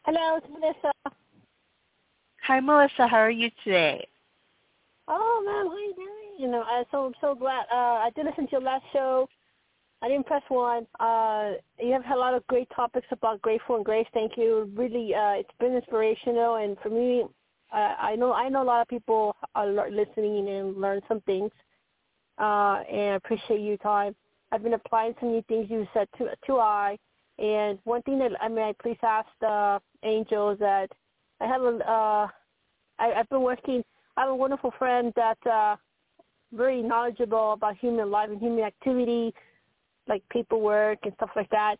Hello, 0.03 0.37
it's 0.37 0.47
Melissa. 0.49 0.91
Hi, 2.43 2.59
Melissa. 2.59 3.07
How 3.07 3.17
are 3.17 3.31
you 3.31 3.49
today? 3.63 4.07
Oh, 5.07 5.43
ma'am, 5.45 5.67
how 5.67 5.73
are 5.73 5.79
you 5.79 5.93
doing? 5.95 6.07
You 6.39 6.47
know, 6.47 6.63
I 6.63 6.83
so 6.91 7.05
I'm 7.05 7.13
so 7.21 7.33
so 7.33 7.35
glad. 7.35 7.65
Uh, 7.71 8.01
I 8.01 8.09
did 8.15 8.25
listen 8.25 8.45
to 8.45 8.51
your 8.53 8.61
last 8.61 8.83
show. 8.93 9.27
I 10.01 10.07
didn't 10.07 10.25
press 10.25 10.41
one. 10.49 10.87
Uh, 10.99 11.51
you 11.79 11.93
have 11.93 12.03
had 12.03 12.15
a 12.15 12.19
lot 12.19 12.33
of 12.33 12.45
great 12.47 12.67
topics 12.75 13.05
about 13.11 13.41
grateful 13.41 13.75
and 13.75 13.85
grace. 13.85 14.07
Thank 14.13 14.33
you. 14.37 14.71
Really, 14.75 15.13
uh, 15.13 15.33
it's 15.33 15.49
been 15.59 15.75
inspirational, 15.75 16.55
and 16.55 16.75
for 16.81 16.89
me, 16.89 17.25
uh, 17.71 17.93
I 17.99 18.15
know 18.15 18.33
I 18.33 18.49
know 18.49 18.63
a 18.63 18.65
lot 18.65 18.81
of 18.81 18.87
people 18.87 19.35
are 19.53 19.67
listening 19.67 20.49
and 20.49 20.81
learn 20.81 21.01
some 21.07 21.21
things. 21.21 21.51
Uh, 22.41 22.83
and 22.91 23.13
I 23.13 23.15
appreciate 23.15 23.61
your 23.61 23.77
time. 23.77 24.15
I've 24.51 24.63
been 24.63 24.73
applying 24.73 25.13
some 25.19 25.31
new 25.31 25.43
things 25.47 25.67
you 25.69 25.87
said 25.93 26.07
to 26.17 26.29
to 26.47 26.57
I. 26.57 26.97
And 27.37 27.77
one 27.83 28.01
thing 28.01 28.19
that 28.19 28.31
I 28.41 28.47
mean, 28.47 28.59
I 28.59 28.73
please 28.81 28.97
ask 29.03 29.27
the 29.39 29.79
angels 30.03 30.57
that 30.59 30.91
I 31.39 31.45
have 31.45 31.61
a 31.61 31.77
uh, 31.77 32.27
I, 32.99 33.13
I've 33.17 33.29
been 33.29 33.41
working. 33.43 33.83
I 34.17 34.21
have 34.21 34.29
a 34.31 34.35
wonderful 34.35 34.73
friend 34.77 35.13
that's 35.15 35.45
uh, 35.45 35.75
very 36.51 36.81
knowledgeable 36.81 37.53
about 37.53 37.77
human 37.77 38.09
life 38.09 38.29
and 38.29 38.39
human 38.39 38.63
activity, 38.63 39.33
like 40.07 40.23
paperwork 40.29 40.99
and 41.03 41.13
stuff 41.15 41.29
like 41.35 41.49
that. 41.51 41.77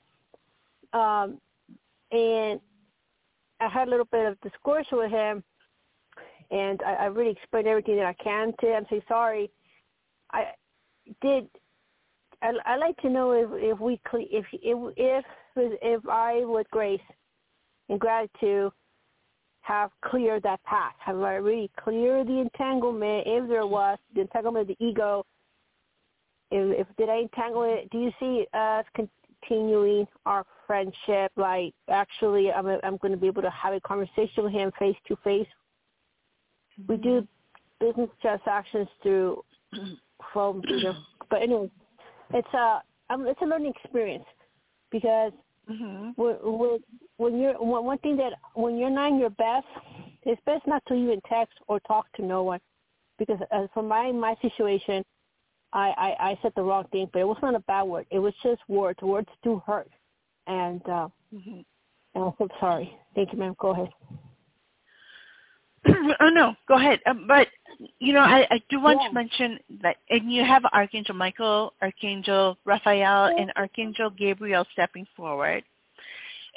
Um, 0.94 1.40
and 2.12 2.60
I 3.60 3.68
had 3.68 3.88
a 3.88 3.92
little 3.92 4.08
bit 4.12 4.28
of 4.28 4.42
discourse 4.42 4.88
with 4.92 5.12
him, 5.12 5.44
and 6.52 6.82
I, 6.86 6.94
I 6.94 7.06
really 7.06 7.32
explained 7.32 7.68
everything 7.68 7.98
that 7.98 8.06
I 8.06 8.14
can 8.14 8.54
to 8.62 8.68
him. 8.68 8.86
Say 8.90 9.04
sorry. 9.08 9.50
I 10.32 10.52
did. 11.22 11.48
I 12.42 12.52
I 12.66 12.78
like 12.78 12.98
to 12.98 13.10
know 13.10 13.32
if 13.32 13.50
if 13.54 13.80
we 13.80 14.00
if 14.14 14.46
if 14.54 14.94
if 14.98 15.26
if 15.56 16.10
I 16.10 16.44
with 16.46 16.70
grace 16.72 17.02
and 17.90 18.00
gratitude 18.00 18.72
have 19.62 19.92
cleared 20.04 20.44
that 20.44 20.64
path? 20.64 20.94
Have 21.00 21.22
I 21.22 21.36
really 21.36 21.70
cleared 21.82 22.28
the 22.28 22.40
entanglement, 22.40 23.24
if 23.28 23.48
there 23.48 23.66
was 23.66 23.98
the 24.14 24.22
entanglement 24.22 24.70
of 24.70 24.76
the 24.76 24.86
ego? 24.86 25.26
If, 26.50 26.88
if 26.88 26.98
did 26.98 27.10
I 27.10 27.22
entangle 27.22 27.64
it? 27.64 27.90
Do 27.92 28.00
you 28.00 28.12
see 28.20 28.46
us 28.54 28.86
continuing 28.96 30.08
our 30.26 30.46
friendship? 30.68 31.32
Like, 31.36 31.74
actually, 31.90 32.52
I'm 32.52 32.68
I'm 32.68 32.98
going 32.98 33.12
to 33.12 33.18
be 33.18 33.28
able 33.28 33.44
to 33.44 33.52
have 33.52 33.74
a 33.74 33.80
conversation 33.80 34.44
with 34.44 34.52
him 34.52 34.72
face 34.78 34.98
to 35.08 35.16
face. 35.24 35.48
We 36.88 36.98
do 36.98 37.22
mm-hmm. 37.22 37.86
business 37.88 38.10
transactions 38.22 38.88
through 39.04 39.44
from 40.34 40.62
you 40.68 40.84
know. 40.84 40.96
But 41.30 41.42
anyway, 41.42 41.70
it's 42.34 42.54
a 42.54 42.82
um, 43.10 43.28
it's 43.28 43.42
a 43.42 43.46
learning 43.46 43.74
experience 43.84 44.26
because 44.92 45.32
mm-hmm. 45.70 46.10
when, 46.16 46.80
when 47.18 47.40
you're 47.40 47.56
one 47.62 47.98
thing 48.00 48.18
that 48.18 48.34
when 48.56 48.78
you're 48.78 48.90
not 48.90 49.10
in 49.10 49.20
your 49.20 49.30
best, 49.32 49.68
it's 50.24 50.42
best 50.46 50.66
not 50.68 50.84
to 50.88 50.94
even 50.94 51.22
text 51.28 51.58
or 51.68 51.80
talk 51.82 52.06
to 52.14 52.26
no 52.26 52.44
one 52.44 52.60
because 53.22 53.40
uh, 53.52 53.68
for 53.74 53.84
my 53.84 54.12
my 54.12 54.36
situation, 54.42 55.04
I, 55.74 55.94
I 55.98 56.30
I 56.30 56.40
said 56.42 56.54
the 56.56 56.64
wrong 56.64 56.86
thing, 56.92 57.08
but 57.14 57.20
it 57.20 57.28
was 57.28 57.38
not 57.42 57.54
a 57.54 57.60
bad 57.60 57.84
word. 57.84 58.08
It 58.10 58.20
was 58.20 58.34
just 58.42 58.62
words. 58.68 59.00
Words 59.02 59.30
do 59.44 59.62
hurt, 59.66 59.90
and 60.48 60.82
uh, 60.86 61.08
mm-hmm. 61.34 61.62
and 62.16 62.24
I'm 62.24 62.34
so 62.40 62.48
sorry. 62.60 62.92
Thank 63.14 63.32
you, 63.32 63.40
ma'am. 63.40 63.56
Go 63.60 63.72
ahead. 63.72 63.90
oh 66.20 66.30
no, 66.30 66.56
go 66.68 66.76
ahead. 66.76 67.00
Um, 67.06 67.26
but 67.28 67.48
you 68.00 68.14
know, 68.14 68.20
I, 68.22 68.48
I 68.50 68.62
do 68.70 68.80
want 68.80 69.00
yeah. 69.02 69.08
to 69.08 69.14
mention 69.14 69.60
that, 69.82 69.98
and 70.10 70.32
you 70.32 70.44
have 70.44 70.64
Archangel 70.74 71.16
Michael, 71.16 71.74
Archangel 71.82 72.58
Raphael, 72.66 73.36
and 73.38 73.52
Archangel 73.56 74.10
Gabriel 74.12 74.66
stepping 74.74 75.08
forward, 75.16 75.64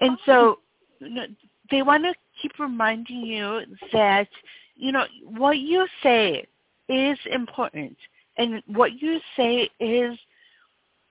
and 0.01 0.13
oh. 0.13 0.23
so 0.27 0.59
you 0.99 1.15
know, 1.15 1.27
they 1.71 1.83
want 1.83 2.05
to 2.05 2.15
keep 2.41 2.59
reminding 2.59 3.21
you 3.23 3.61
that 3.93 4.29
you 4.77 4.93
know 4.93 5.05
what 5.25 5.59
you 5.59 5.87
say 6.03 6.45
is 6.89 7.19
important, 7.33 7.97
and 8.37 8.63
what 8.67 9.01
you 9.01 9.19
say 9.37 9.71
is 9.81 10.19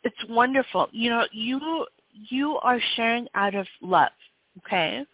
it's 0.04 0.30
wonderful. 0.30 0.90
You 0.92 1.10
know, 1.10 1.26
you 1.32 1.86
you 2.30 2.58
are 2.58 2.80
sharing 2.96 3.28
out 3.36 3.56
of 3.56 3.68
love, 3.82 4.12
okay? 4.60 5.06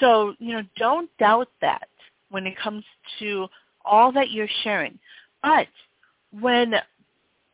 So 0.00 0.34
you 0.38 0.54
know, 0.54 0.62
don't 0.76 1.10
doubt 1.18 1.48
that 1.60 1.88
when 2.30 2.46
it 2.46 2.58
comes 2.58 2.84
to 3.20 3.46
all 3.86 4.12
that 4.12 4.30
you're 4.30 4.48
sharing. 4.62 4.98
But 5.42 5.68
when 6.40 6.74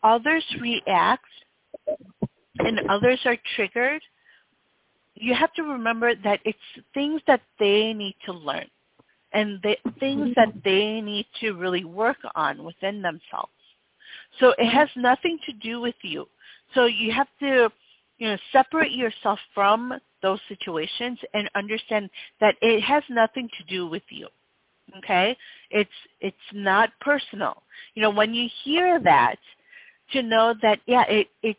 others 0.03 0.45
react 0.61 1.25
and 2.59 2.81
others 2.89 3.21
are 3.25 3.37
triggered, 3.55 4.03
you 5.15 5.35
have 5.35 5.53
to 5.55 5.63
remember 5.63 6.15
that 6.25 6.41
it's 6.45 6.59
things 6.95 7.21
that 7.27 7.43
they 7.59 7.93
need 7.93 8.17
to 8.27 8.33
learn 8.33 8.67
and 9.33 9.61
the 9.63 9.77
things 10.01 10.35
that 10.37 10.53
they 10.65 11.01
need 11.01 11.27
to 11.41 11.53
really 11.53 11.85
work 11.85 12.19
on 12.35 12.65
within 12.65 13.03
themselves. 13.03 13.53
So 14.41 14.55
it 14.59 14.69
has 14.69 14.89
nothing 14.97 15.39
to 15.47 15.53
do 15.53 15.81
with 15.81 15.95
you. 16.03 16.27
So 16.75 16.87
you 16.87 17.13
have 17.13 17.29
to, 17.41 17.71
you 18.19 18.29
know, 18.29 18.37
separate 18.53 18.93
yourself 18.93 19.39
from 19.55 19.95
those 20.23 20.41
situations 20.49 21.19
and 21.35 21.51
understand 21.55 22.09
that 22.41 22.57
it 22.63 22.81
has 22.83 23.03
nothing 23.11 23.49
to 23.59 23.65
do 23.65 23.87
with 23.87 24.03
you 24.09 24.29
okay? 24.99 25.37
It's 25.71 25.91
it's 26.21 26.37
not 26.53 26.91
personal. 27.01 27.63
You 27.95 28.03
know 28.03 28.11
when 28.11 28.35
you 28.35 28.49
hear 28.65 29.01
that 29.01 29.37
to 30.13 30.23
know 30.23 30.55
that 30.63 30.81
yeah 30.87 31.05
it 31.09 31.29
it's 31.43 31.59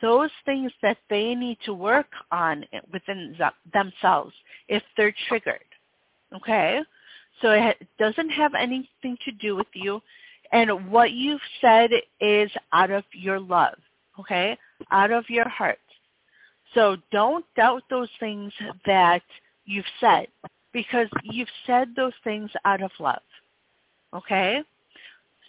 those 0.00 0.30
things 0.44 0.72
that 0.82 0.98
they 1.10 1.34
need 1.34 1.58
to 1.64 1.72
work 1.72 2.08
on 2.32 2.64
within 2.92 3.36
themselves 3.72 4.34
if 4.68 4.82
they're 4.96 5.14
triggered 5.28 5.64
okay? 6.34 6.80
So 7.40 7.50
it 7.50 7.86
doesn't 7.98 8.30
have 8.30 8.54
anything 8.54 9.16
to 9.24 9.32
do 9.32 9.56
with 9.56 9.66
you. 9.74 10.00
And 10.52 10.90
what 10.90 11.12
you've 11.12 11.40
said 11.60 11.90
is 12.20 12.50
out 12.72 12.90
of 12.90 13.04
your 13.12 13.40
love 13.40 13.74
okay? 14.20 14.56
Out 14.90 15.10
of 15.10 15.24
your 15.28 15.48
heart. 15.48 15.78
So 16.74 16.96
don't 17.10 17.44
doubt 17.56 17.82
those 17.90 18.08
things 18.20 18.52
that 18.86 19.22
you've 19.64 19.84
said 20.00 20.26
because 20.72 21.08
you've 21.22 21.48
said 21.66 21.88
those 21.94 22.12
things 22.24 22.50
out 22.64 22.82
of 22.82 22.90
love. 22.98 23.22
Okay? 24.14 24.62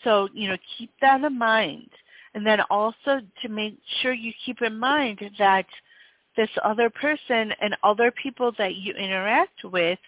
So, 0.04 0.28
you 0.34 0.50
know, 0.50 0.58
keep 0.78 0.92
that 1.02 1.24
in 1.24 1.38
mind. 1.38 1.90
And 2.36 2.46
then 2.46 2.60
also 2.70 3.22
to 3.42 3.50
make 3.50 3.78
sure 4.02 4.12
you 4.12 4.34
keep 4.46 4.62
in 4.62 4.78
mind 4.78 5.20
that 5.40 5.66
this 6.36 6.50
other 6.64 6.90
person 6.90 7.54
and 7.62 7.78
other 7.84 8.12
people 8.12 8.52
that 8.58 8.76
you 8.76 8.94
interact 8.94 9.64
with, 9.64 10.00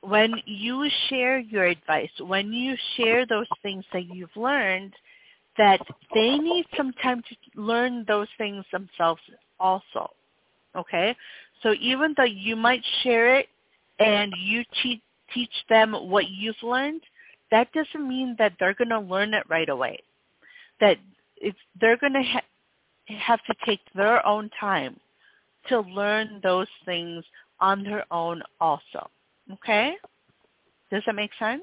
when 0.00 0.32
you 0.46 0.88
share 1.08 1.38
your 1.38 1.64
advice, 1.64 2.10
when 2.20 2.52
you 2.52 2.74
share 2.96 3.26
those 3.26 3.46
things 3.62 3.84
that 3.92 4.06
you've 4.06 4.34
learned, 4.34 4.92
that 5.58 5.80
they 6.14 6.38
need 6.38 6.64
some 6.76 6.92
time 7.02 7.22
to 7.22 7.60
learn 7.60 8.04
those 8.08 8.28
things 8.38 8.64
themselves 8.72 9.20
also. 9.60 10.10
Okay? 10.74 11.14
So 11.62 11.74
even 11.80 12.14
though 12.16 12.24
you 12.24 12.56
might 12.56 12.82
share 13.02 13.36
it 13.36 13.48
and 13.98 14.32
you 14.38 14.64
te- 14.82 15.02
teach 15.32 15.52
them 15.68 15.92
what 15.92 16.28
you've 16.28 16.62
learned, 16.62 17.02
that 17.50 17.72
doesn't 17.72 18.08
mean 18.08 18.34
that 18.38 18.52
they're 18.58 18.74
going 18.74 18.90
to 18.90 19.00
learn 19.00 19.34
it 19.34 19.44
right 19.48 19.68
away. 19.68 19.98
That 20.80 20.98
it's, 21.36 21.58
they're 21.80 21.96
going 21.96 22.14
to 22.14 22.22
ha- 22.22 22.40
have 23.06 23.40
to 23.44 23.54
take 23.64 23.80
their 23.94 24.24
own 24.26 24.50
time 24.58 24.98
to 25.68 25.80
learn 25.80 26.40
those 26.42 26.68
things 26.84 27.24
on 27.60 27.82
their 27.82 28.04
own 28.12 28.42
also. 28.60 29.08
Okay? 29.52 29.94
Does 30.90 31.02
that 31.06 31.14
make 31.14 31.30
sense? 31.38 31.62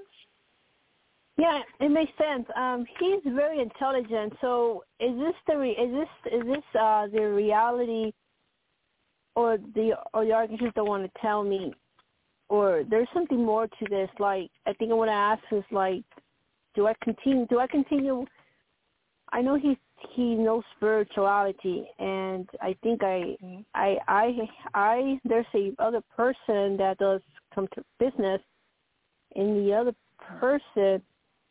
Yeah, 1.37 1.61
it 1.79 1.89
makes 1.89 2.11
sense. 2.17 2.45
Um, 2.55 2.85
he's 2.99 3.21
very 3.33 3.61
intelligent. 3.61 4.33
So, 4.41 4.83
is 4.99 5.17
this 5.17 5.33
the 5.47 5.57
re- 5.57 5.71
is 5.71 5.91
this 5.91 6.33
is 6.33 6.43
this 6.45 6.79
uh, 6.79 7.07
the 7.07 7.21
reality, 7.21 8.11
or 9.35 9.57
the 9.73 9.93
or 10.13 10.25
the 10.25 10.33
architects 10.33 10.73
don't 10.75 10.87
want 10.87 11.03
to 11.03 11.21
tell 11.21 11.43
me 11.43 11.73
or 12.51 12.83
there's 12.89 13.07
something 13.13 13.43
more 13.43 13.65
to 13.65 13.85
this. 13.89 14.09
Like 14.19 14.51
I 14.67 14.73
think 14.73 14.91
I 14.91 14.95
want 14.95 15.07
to 15.07 15.13
ask 15.13 15.41
is 15.53 15.63
like, 15.71 16.03
do 16.75 16.85
I 16.85 16.93
continue? 17.01 17.47
Do 17.47 17.59
I 17.59 17.67
continue? 17.67 18.25
I 19.31 19.41
know 19.41 19.55
he 19.55 19.77
he 20.13 20.35
knows 20.35 20.63
spirituality, 20.75 21.87
and 21.97 22.49
I 22.61 22.75
think 22.83 23.03
I 23.03 23.37
mm-hmm. 23.41 23.61
I 23.73 23.95
I 24.07 24.31
I 24.73 25.19
there's 25.23 25.45
a 25.55 25.71
other 25.79 26.01
person 26.15 26.75
that 26.75 26.97
does 26.99 27.21
come 27.55 27.69
to 27.75 27.83
business, 27.99 28.41
and 29.35 29.65
the 29.65 29.73
other 29.73 29.95
person 30.39 31.01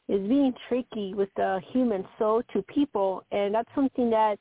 is 0.08 0.28
being 0.28 0.52
tricky 0.68 1.14
with 1.14 1.30
the 1.36 1.62
human 1.72 2.04
soul 2.18 2.42
to 2.52 2.60
people, 2.62 3.24
and 3.32 3.54
that's 3.54 3.70
something 3.74 4.10
that 4.10 4.36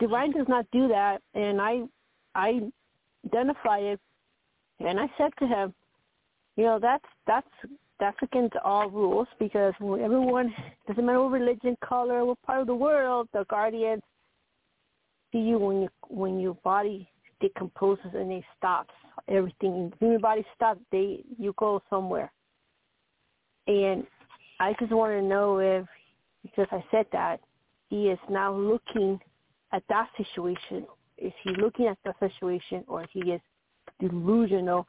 divine 0.00 0.32
does 0.32 0.48
not 0.48 0.66
do 0.72 0.88
that, 0.88 1.22
and 1.34 1.60
I 1.60 1.82
I 2.34 2.60
identify 3.24 3.78
it 3.78 4.00
and 4.80 5.00
I 5.00 5.06
said 5.16 5.30
to 5.38 5.46
him, 5.46 5.74
you 6.56 6.64
know, 6.64 6.78
that's 6.80 7.04
that's 7.26 7.48
that's 8.00 8.16
against 8.22 8.56
all 8.64 8.90
rules 8.90 9.28
because 9.38 9.72
everyone 9.80 10.54
doesn't 10.88 11.04
matter 11.04 11.22
what 11.22 11.32
religion, 11.32 11.76
color, 11.82 12.24
what 12.24 12.42
part 12.42 12.60
of 12.60 12.66
the 12.66 12.74
world, 12.74 13.28
the 13.32 13.44
guardians 13.48 14.02
see 15.32 15.38
you 15.38 15.58
when 15.58 15.82
you 15.82 15.88
when 16.08 16.40
your 16.40 16.54
body 16.64 17.08
decomposes 17.40 18.12
and 18.14 18.32
it 18.32 18.44
stops. 18.56 18.94
Everything 19.28 19.92
when 19.98 20.12
your 20.12 20.20
body 20.20 20.44
stops, 20.54 20.80
they 20.90 21.24
you 21.38 21.54
go 21.56 21.82
somewhere. 21.90 22.32
And 23.66 24.04
I 24.60 24.74
just 24.78 24.92
want 24.92 25.12
to 25.12 25.22
know 25.22 25.58
if 25.58 25.86
because 26.42 26.68
I 26.70 26.84
said 26.90 27.06
that 27.12 27.40
he 27.88 28.08
is 28.08 28.18
now 28.30 28.54
looking 28.54 29.18
at 29.72 29.82
that 29.88 30.08
situation. 30.16 30.86
Is 31.16 31.32
he 31.42 31.50
looking 31.60 31.86
at 31.86 31.98
the 32.04 32.12
situation 32.18 32.84
or 32.88 33.06
he 33.12 33.20
is 33.20 33.40
delusional 34.08 34.86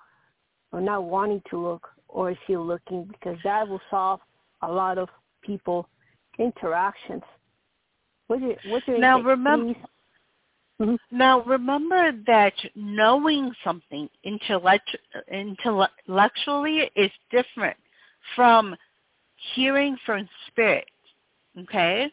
or 0.72 0.82
not 0.82 1.04
wanting 1.04 1.42
to 1.50 1.58
look, 1.58 1.88
or 2.08 2.32
is 2.32 2.38
he 2.48 2.58
looking? 2.58 3.06
Because 3.06 3.38
that 3.44 3.68
will 3.68 3.82
solve 3.90 4.20
a 4.62 4.72
lot 4.72 4.98
of 4.98 5.10
people 5.42 5.88
interactions. 6.40 7.24
What's 8.28 8.42
your, 8.42 8.56
what's 8.68 8.88
your 8.88 9.00
now 9.00 9.22
remember. 9.22 9.74
Mm-hmm. 10.82 10.96
Now 11.12 11.42
remember 11.44 12.12
that 12.28 12.54
knowing 12.76 13.54
something 13.64 14.10
intellect, 14.24 14.98
intellectually 15.32 16.90
is 16.96 17.12
different 17.32 17.78
from 18.36 18.76
hearing 19.54 19.96
from 20.06 20.28
spirit. 20.48 20.86
Okay? 21.58 22.12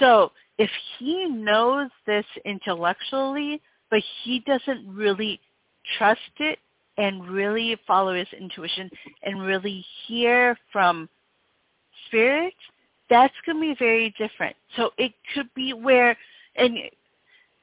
So 0.00 0.32
if 0.58 0.70
he 0.98 1.26
knows 1.26 1.90
this 2.06 2.24
intellectually, 2.44 3.60
but 3.90 4.02
he 4.24 4.40
doesn't 4.40 4.86
really 4.92 5.40
trust 5.98 6.20
it 6.38 6.58
and 6.98 7.28
really 7.28 7.76
follow 7.86 8.14
his 8.14 8.28
intuition 8.38 8.90
and 9.22 9.42
really 9.42 9.84
hear 10.06 10.56
from 10.72 11.08
spirit, 12.06 12.54
that's 13.10 13.34
going 13.44 13.56
to 13.56 13.60
be 13.60 13.76
very 13.78 14.14
different. 14.18 14.56
So 14.76 14.90
it 14.98 15.12
could 15.34 15.48
be 15.54 15.72
where, 15.72 16.16
and 16.56 16.76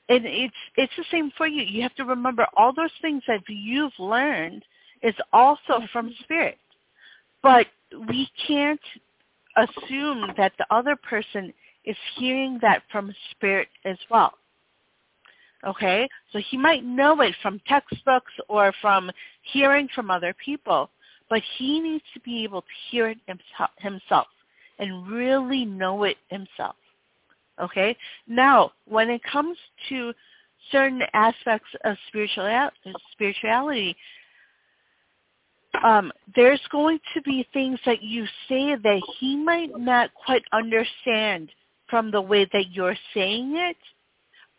and 0.10 0.26
it's 0.26 0.54
it's 0.76 0.94
the 0.98 1.06
same 1.12 1.32
for 1.38 1.48
you. 1.48 1.64
You 1.64 1.82
have 1.82 1.96
to 1.96 2.06
remember 2.06 2.46
all 2.56 2.74
those 2.74 2.92
things 3.02 3.24
that 3.28 3.42
you've 3.48 3.98
learned 3.98 4.64
is 5.02 5.16
also 5.32 5.82
from 5.92 6.14
spirit, 6.24 6.58
but 7.42 7.68
we 8.10 8.30
can't 8.48 8.80
assume 9.58 10.32
that 10.38 10.54
the 10.58 10.66
other 10.72 10.96
person 10.96 11.54
is 11.86 11.98
hearing 12.18 12.60
that 12.62 12.84
from 12.92 13.14
spirit 13.32 13.68
as 13.86 13.98
well. 14.10 14.34
Okay? 15.66 16.08
So 16.32 16.40
he 16.50 16.58
might 16.58 16.84
know 16.84 17.20
it 17.22 17.36
from 17.42 17.60
textbooks 17.68 18.32
or 18.50 18.74
from 18.82 19.12
hearing 19.42 19.88
from 19.94 20.12
other 20.12 20.36
people, 20.44 20.90
but 21.30 21.42
he 21.58 21.80
needs 21.80 22.04
to 22.14 22.20
be 22.22 22.44
able 22.44 22.62
to 22.62 22.68
hear 22.92 23.08
it 23.10 23.18
himself. 23.78 24.28
and 24.80 25.08
really 25.08 25.66
know 25.66 26.04
it 26.04 26.18
himself. 26.30 26.76
Okay? 27.62 27.96
Now, 28.28 28.72
when 28.86 29.10
it 29.10 29.22
comes 29.24 29.58
to 29.90 30.14
certain 30.72 31.04
aspects 31.14 31.70
of 31.84 31.96
spirituality, 32.08 33.96
um, 35.84 36.12
there's 36.36 36.62
going 36.72 37.00
to 37.14 37.22
be 37.22 37.48
things 37.54 37.80
that 37.86 38.02
you 38.02 38.26
say 38.48 38.76
that 38.76 39.02
he 39.20 39.36
might 39.36 39.78
not 39.78 40.14
quite 40.14 40.44
understand 40.52 41.50
from 41.90 42.12
the 42.12 42.22
way 42.22 42.48
that 42.54 42.72
you're 42.72 42.98
saying 43.14 43.56
it, 43.58 43.78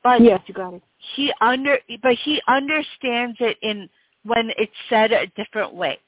but 0.05 0.23
yes, 0.23 0.41
you 0.47 0.55
got 0.55 0.75
it. 0.75 0.83
He 1.17 1.33
under, 1.41 1.79
but 2.03 2.15
he 2.25 2.41
understands 2.47 3.37
it 3.41 3.57
in 3.63 3.89
when 4.25 4.51
it's 4.57 4.73
said 4.89 5.13
a 5.13 5.27
different 5.29 5.75
way. 5.75 5.99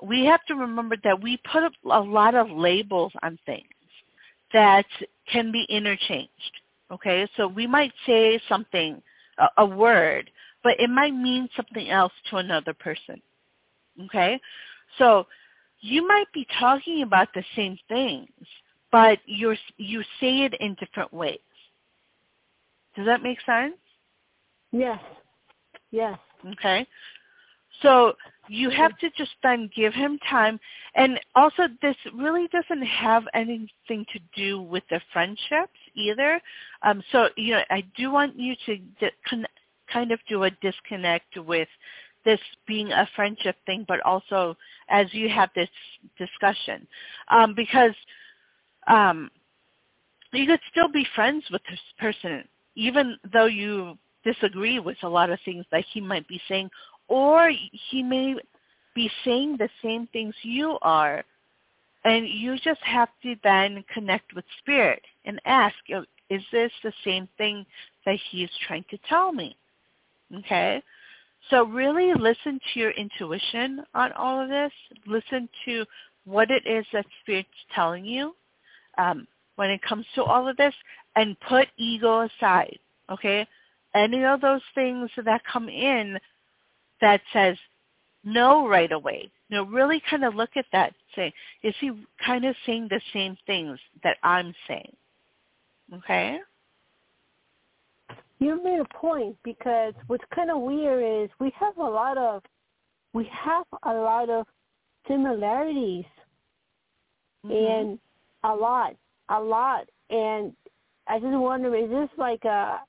We 0.00 0.24
have 0.26 0.44
to 0.46 0.54
remember 0.54 0.96
that 1.02 1.20
we 1.20 1.40
put 1.52 1.64
a, 1.64 2.00
lot 2.00 2.36
of 2.36 2.50
labels 2.50 3.12
on 3.22 3.36
things 3.44 3.66
that 4.52 4.86
can 5.30 5.50
be 5.50 5.66
interchanged. 5.68 6.30
Okay, 6.90 7.28
so 7.36 7.48
we 7.48 7.66
might 7.66 7.92
say 8.06 8.40
something, 8.48 9.02
a, 9.38 9.48
a 9.58 9.66
word, 9.66 10.30
but 10.62 10.78
it 10.78 10.88
might 10.88 11.14
mean 11.14 11.48
something 11.56 11.90
else 11.90 12.12
to 12.30 12.36
another 12.36 12.72
person. 12.72 13.20
Okay, 14.04 14.40
so 14.98 15.26
you 15.80 16.06
might 16.06 16.32
be 16.32 16.46
talking 16.58 17.02
about 17.02 17.28
the 17.34 17.44
same 17.56 17.76
things, 17.88 18.30
but 18.92 19.18
you're 19.26 19.56
you 19.76 20.02
say 20.20 20.42
it 20.42 20.54
in 20.60 20.76
different 20.80 21.12
ways. 21.12 21.40
Does 22.98 23.06
that 23.06 23.22
make 23.22 23.38
sense? 23.46 23.76
Yes. 24.72 24.98
Yes. 25.92 26.18
Okay. 26.54 26.84
So 27.80 28.14
you 28.48 28.70
have 28.70 28.98
to 28.98 29.08
just 29.16 29.30
then 29.40 29.70
give 29.76 29.94
him 29.94 30.18
time. 30.28 30.58
And 30.96 31.20
also 31.36 31.68
this 31.80 31.94
really 32.12 32.48
doesn't 32.48 32.84
have 32.84 33.22
anything 33.34 34.04
to 34.12 34.18
do 34.34 34.60
with 34.60 34.82
the 34.90 35.00
friendships 35.12 35.78
either. 35.94 36.40
Um, 36.82 37.04
so, 37.12 37.28
you 37.36 37.52
know, 37.52 37.62
I 37.70 37.84
do 37.96 38.10
want 38.10 38.36
you 38.36 38.56
to 38.66 38.78
di- 39.00 39.46
kind 39.92 40.10
of 40.10 40.18
do 40.28 40.42
a 40.42 40.50
disconnect 40.50 41.36
with 41.36 41.68
this 42.24 42.40
being 42.66 42.90
a 42.90 43.08
friendship 43.14 43.54
thing, 43.64 43.84
but 43.86 44.00
also 44.00 44.56
as 44.88 45.06
you 45.14 45.28
have 45.28 45.50
this 45.54 45.70
discussion. 46.18 46.84
Um, 47.28 47.54
because 47.54 47.94
um, 48.88 49.30
you 50.32 50.46
could 50.46 50.60
still 50.70 50.90
be 50.90 51.06
friends 51.14 51.44
with 51.52 51.62
this 51.70 51.78
person, 51.98 52.42
even 52.78 53.18
though 53.32 53.46
you 53.46 53.98
disagree 54.24 54.78
with 54.78 54.96
a 55.02 55.08
lot 55.08 55.30
of 55.30 55.38
things 55.44 55.64
that 55.72 55.84
he 55.92 56.00
might 56.00 56.26
be 56.28 56.40
saying, 56.48 56.70
or 57.08 57.50
he 57.90 58.02
may 58.02 58.36
be 58.94 59.10
saying 59.24 59.56
the 59.56 59.68
same 59.82 60.06
things 60.12 60.34
you 60.42 60.78
are. 60.82 61.24
And 62.04 62.28
you 62.28 62.56
just 62.58 62.80
have 62.82 63.08
to 63.24 63.34
then 63.42 63.84
connect 63.92 64.32
with 64.32 64.44
spirit 64.60 65.02
and 65.24 65.40
ask, 65.44 65.74
is 66.30 66.42
this 66.52 66.70
the 66.84 66.92
same 67.04 67.28
thing 67.36 67.66
that 68.06 68.18
he's 68.30 68.48
trying 68.66 68.84
to 68.90 68.98
tell 69.08 69.32
me? 69.32 69.56
Okay? 70.32 70.80
So 71.50 71.64
really 71.64 72.14
listen 72.14 72.60
to 72.72 72.80
your 72.80 72.92
intuition 72.92 73.82
on 73.94 74.12
all 74.12 74.40
of 74.40 74.48
this. 74.48 74.72
Listen 75.06 75.48
to 75.64 75.84
what 76.24 76.50
it 76.50 76.64
is 76.66 76.86
that 76.92 77.06
Spirit's 77.22 77.48
telling 77.74 78.04
you 78.04 78.34
um, 78.98 79.26
when 79.56 79.70
it 79.70 79.82
comes 79.82 80.06
to 80.14 80.22
all 80.22 80.46
of 80.46 80.56
this 80.56 80.74
and 81.16 81.38
put 81.40 81.68
ego 81.76 82.22
aside, 82.22 82.78
okay? 83.10 83.46
Any 83.94 84.24
of 84.24 84.40
those 84.40 84.60
things 84.74 85.10
that 85.24 85.42
come 85.50 85.68
in 85.68 86.18
that 87.00 87.20
says 87.32 87.56
no 88.24 88.68
right 88.68 88.92
away. 88.92 89.30
You 89.48 89.56
know, 89.56 89.64
really 89.64 90.02
kind 90.08 90.24
of 90.24 90.34
look 90.34 90.50
at 90.56 90.66
that. 90.72 90.94
Say, 91.16 91.32
is 91.62 91.74
he 91.80 91.90
kind 92.24 92.44
of 92.44 92.54
saying 92.66 92.88
the 92.90 93.00
same 93.12 93.36
things 93.46 93.78
that 94.02 94.18
I'm 94.22 94.54
saying? 94.66 94.94
Okay. 95.94 96.38
You 98.38 98.62
made 98.62 98.80
a 98.80 98.98
point 98.98 99.36
because 99.42 99.94
what's 100.06 100.24
kind 100.34 100.50
of 100.50 100.60
weird 100.60 101.24
is 101.24 101.30
we 101.40 101.52
have 101.58 101.76
a 101.78 101.82
lot 101.82 102.18
of 102.18 102.42
we 103.14 103.28
have 103.32 103.64
a 103.84 103.92
lot 103.92 104.28
of 104.28 104.46
similarities 105.08 106.04
mm-hmm. 107.44 107.50
and 107.50 107.98
a 108.44 108.54
lot, 108.54 108.94
a 109.30 109.40
lot, 109.40 109.86
and 110.10 110.52
I 111.08 111.18
just 111.18 111.36
wonder 111.36 111.74
is 111.74 111.90
this 111.90 112.10
like 112.16 112.44
a 112.44 112.80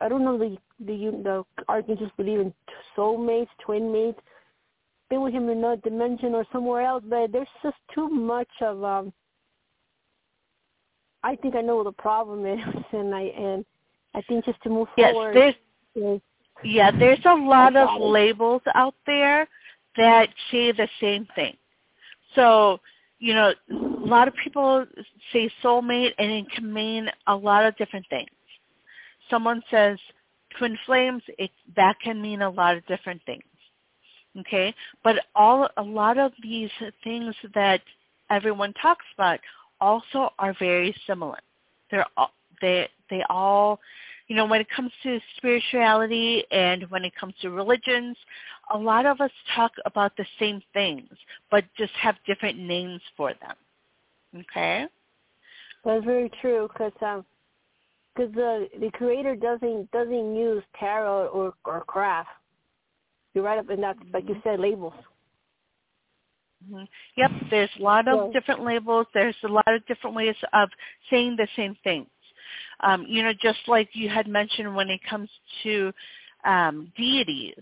I 0.00 0.08
don't 0.08 0.24
know 0.24 0.38
the 0.38 0.56
the 0.80 1.10
the 1.22 1.44
archangels 1.68 2.10
believe 2.16 2.40
in 2.40 2.54
soulmates, 2.96 3.48
twin 3.64 3.92
mates, 3.92 4.20
been 5.10 5.22
with 5.22 5.34
him 5.34 5.48
in 5.48 5.58
another 5.58 5.80
dimension 5.82 6.34
or 6.34 6.44
somewhere 6.52 6.82
else, 6.82 7.04
but 7.08 7.30
there's 7.30 7.48
just 7.62 7.76
too 7.94 8.08
much 8.08 8.48
of 8.60 8.82
um 8.82 9.12
I 11.22 11.36
think 11.36 11.54
I 11.54 11.60
know 11.60 11.76
what 11.76 11.84
the 11.84 11.92
problem 11.92 12.46
is 12.46 12.60
and 12.92 13.14
I 13.14 13.22
and 13.22 13.64
I 14.14 14.22
think 14.22 14.44
just 14.44 14.62
to 14.62 14.70
move 14.70 14.88
yes, 14.96 15.12
forward 15.12 15.36
there's, 15.36 15.54
is, 15.94 16.20
yeah, 16.64 16.90
there's 16.90 17.24
a 17.24 17.34
lot 17.34 17.76
of 17.76 18.00
labels 18.00 18.62
out 18.74 18.94
there 19.06 19.48
that 19.96 20.28
say 20.50 20.72
the 20.72 20.88
same 21.00 21.26
thing. 21.34 21.56
So, 22.34 22.80
you 23.18 23.34
know, 23.34 23.52
lot 24.12 24.28
of 24.28 24.34
people 24.42 24.84
say 25.32 25.50
soulmate 25.64 26.12
and 26.18 26.30
it 26.30 26.50
can 26.54 26.72
mean 26.72 27.08
a 27.26 27.34
lot 27.34 27.64
of 27.64 27.76
different 27.76 28.06
things. 28.10 28.28
Someone 29.30 29.62
says 29.70 29.98
twin 30.58 30.76
flames, 30.84 31.22
it 31.38 31.50
that 31.76 31.96
can 32.04 32.20
mean 32.20 32.42
a 32.42 32.50
lot 32.50 32.76
of 32.76 32.86
different 32.86 33.22
things. 33.24 33.42
Okay? 34.40 34.74
But 35.02 35.16
all 35.34 35.68
a 35.78 35.82
lot 35.82 36.18
of 36.18 36.32
these 36.42 36.70
things 37.02 37.34
that 37.54 37.80
everyone 38.30 38.74
talks 38.74 39.06
about 39.14 39.40
also 39.80 40.30
are 40.38 40.54
very 40.58 40.94
similar. 41.06 41.38
They're 41.90 42.06
all, 42.16 42.32
they 42.60 42.88
they 43.08 43.22
all 43.30 43.80
you 44.28 44.36
know 44.36 44.46
when 44.46 44.60
it 44.60 44.68
comes 44.74 44.92
to 45.04 45.18
spirituality 45.36 46.44
and 46.50 46.84
when 46.90 47.04
it 47.04 47.14
comes 47.18 47.34
to 47.42 47.50
religions 47.50 48.16
a 48.74 48.78
lot 48.78 49.04
of 49.04 49.20
us 49.20 49.30
talk 49.54 49.72
about 49.84 50.16
the 50.16 50.24
same 50.38 50.62
things 50.72 51.08
but 51.50 51.64
just 51.76 51.92
have 51.94 52.14
different 52.26 52.58
names 52.58 53.00
for 53.16 53.32
them 53.40 53.56
okay 54.40 54.86
that's 55.84 56.04
very 56.04 56.30
true 56.40 56.68
because 56.72 56.92
um 57.02 57.24
because 58.14 58.32
the 58.34 58.68
the 58.80 58.90
creator 58.92 59.34
doesn't 59.34 59.90
doesn't 59.90 60.36
use 60.36 60.62
tarot 60.78 61.28
or 61.28 61.54
or 61.64 61.84
craft. 61.84 62.28
You're 63.34 63.44
right 63.44 63.58
up 63.58 63.70
in 63.70 63.80
that, 63.80 63.96
like 64.12 64.28
you 64.28 64.36
said, 64.44 64.60
labels. 64.60 64.92
Mm-hmm. 66.70 66.84
Yep, 67.16 67.30
there's 67.50 67.70
a 67.78 67.82
lot 67.82 68.06
of 68.08 68.26
yeah. 68.26 68.40
different 68.40 68.62
labels. 68.62 69.06
There's 69.14 69.36
a 69.44 69.48
lot 69.48 69.66
of 69.68 69.84
different 69.86 70.14
ways 70.14 70.36
of 70.52 70.68
saying 71.10 71.36
the 71.36 71.48
same 71.56 71.76
things. 71.82 72.08
Um, 72.80 73.06
you 73.08 73.22
know, 73.22 73.32
just 73.40 73.60
like 73.68 73.88
you 73.94 74.08
had 74.08 74.26
mentioned 74.26 74.74
when 74.74 74.90
it 74.90 75.00
comes 75.08 75.30
to 75.62 75.92
um, 76.44 76.92
deities, 76.96 77.54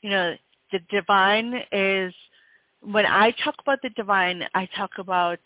you 0.00 0.10
know, 0.10 0.34
the 0.72 0.78
divine 0.90 1.54
is, 1.72 2.14
when 2.80 3.04
I 3.04 3.32
talk 3.44 3.56
about 3.60 3.80
the 3.82 3.90
divine, 3.90 4.42
I 4.54 4.66
talk 4.76 4.92
about 4.98 5.40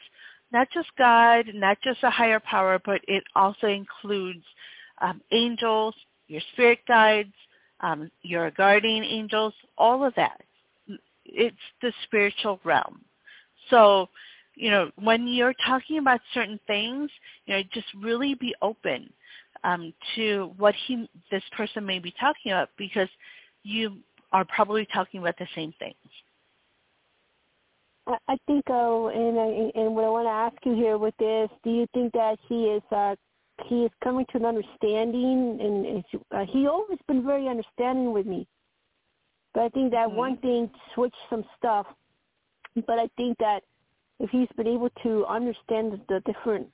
not 0.52 0.68
just 0.72 0.88
God, 0.98 1.46
not 1.54 1.78
just 1.82 2.02
a 2.02 2.10
higher 2.10 2.40
power, 2.40 2.80
but 2.84 3.00
it 3.08 3.24
also 3.34 3.66
includes 3.66 4.44
um, 5.00 5.20
angels, 5.32 5.94
your 6.28 6.42
spirit 6.52 6.80
guides, 6.86 7.32
um, 7.80 8.10
your 8.22 8.50
guardian 8.52 9.04
angels, 9.04 9.54
all 9.76 10.04
of 10.04 10.14
that. 10.14 10.40
It's 11.24 11.56
the 11.80 11.92
spiritual 12.04 12.60
realm. 12.64 13.00
So, 13.70 14.08
you 14.54 14.70
know, 14.70 14.90
when 15.00 15.26
you're 15.26 15.54
talking 15.66 15.98
about 15.98 16.20
certain 16.34 16.60
things, 16.66 17.10
you 17.46 17.54
know, 17.54 17.62
just 17.72 17.86
really 18.00 18.34
be 18.34 18.54
open 18.60 19.12
um, 19.64 19.92
to 20.16 20.52
what 20.58 20.74
he, 20.86 21.08
this 21.30 21.42
person 21.56 21.86
may 21.86 21.98
be 21.98 22.12
talking 22.20 22.52
about 22.52 22.70
because 22.76 23.08
you 23.62 23.96
are 24.32 24.44
probably 24.44 24.86
talking 24.92 25.20
about 25.20 25.38
the 25.38 25.46
same 25.54 25.72
things. 25.78 25.96
I 28.06 28.36
think, 28.46 28.64
uh, 28.68 29.06
and 29.06 29.38
I, 29.38 29.70
and 29.78 29.94
what 29.94 30.04
I 30.04 30.08
want 30.08 30.26
to 30.26 30.30
ask 30.30 30.56
you 30.66 30.74
here 30.74 30.98
with 30.98 31.14
this, 31.18 31.48
do 31.62 31.70
you 31.70 31.86
think 31.94 32.12
that 32.14 32.36
he 32.48 32.64
is 32.64 32.82
uh, 32.90 33.14
he 33.68 33.84
is 33.84 33.90
coming 34.02 34.26
to 34.32 34.38
an 34.38 34.44
understanding, 34.44 35.58
and 35.60 36.04
uh, 36.32 36.44
he 36.50 36.66
always 36.66 36.98
been 37.06 37.24
very 37.24 37.48
understanding 37.48 38.12
with 38.12 38.26
me. 38.26 38.46
But 39.54 39.64
I 39.64 39.68
think 39.68 39.92
that 39.92 40.08
mm-hmm. 40.08 40.16
one 40.16 40.36
thing 40.38 40.70
switched 40.94 41.14
some 41.30 41.44
stuff. 41.58 41.86
But 42.74 42.98
I 42.98 43.08
think 43.16 43.38
that 43.38 43.62
if 44.18 44.30
he's 44.30 44.48
been 44.56 44.66
able 44.66 44.88
to 45.02 45.26
understand 45.26 46.00
the 46.08 46.20
different 46.20 46.66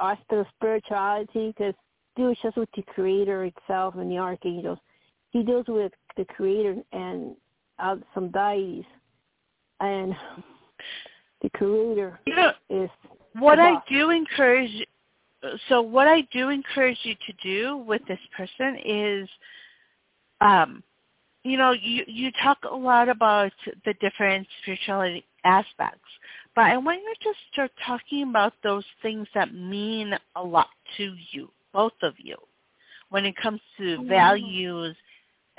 aspects 0.00 0.32
of 0.32 0.46
spirituality, 0.56 1.48
because 1.48 1.74
deals 2.14 2.36
just 2.42 2.56
with 2.56 2.68
the 2.76 2.82
Creator 2.82 3.46
itself 3.46 3.94
and 3.96 4.10
the 4.10 4.18
archangels, 4.18 4.78
he 5.30 5.42
deals 5.42 5.66
with 5.66 5.92
the 6.16 6.26
Creator 6.26 6.76
and 6.92 7.34
uh, 7.78 7.96
some 8.14 8.30
deities, 8.30 8.84
and 9.80 10.14
the 11.42 11.50
creator 11.50 12.18
you 12.26 12.34
know, 12.34 12.52
is 12.70 12.90
what 13.34 13.58
I 13.58 13.74
do 13.90 14.10
encourage 14.10 14.70
so 15.68 15.82
what 15.82 16.08
I 16.08 16.22
do 16.32 16.48
encourage 16.48 16.98
you 17.02 17.14
to 17.14 17.32
do 17.42 17.76
with 17.76 18.02
this 18.08 18.18
person 18.36 18.78
is 18.84 19.28
um 20.40 20.82
you 21.44 21.56
know 21.56 21.72
you 21.72 22.04
you 22.06 22.30
talk 22.42 22.58
a 22.70 22.74
lot 22.74 23.08
about 23.08 23.52
the 23.84 23.94
different 24.00 24.46
spirituality 24.62 25.24
aspects 25.44 26.08
but 26.56 26.64
I 26.64 26.78
want 26.78 27.02
you 27.02 27.14
to 27.20 27.38
start 27.52 27.70
talking 27.86 28.22
about 28.30 28.54
those 28.62 28.84
things 29.02 29.28
that 29.34 29.54
mean 29.54 30.14
a 30.34 30.42
lot 30.42 30.68
to 30.96 31.14
you, 31.30 31.50
both 31.74 31.92
of 32.02 32.14
you, 32.16 32.36
when 33.10 33.26
it 33.26 33.36
comes 33.36 33.60
to 33.76 33.82
mm-hmm. 33.82 34.08
values 34.08 34.96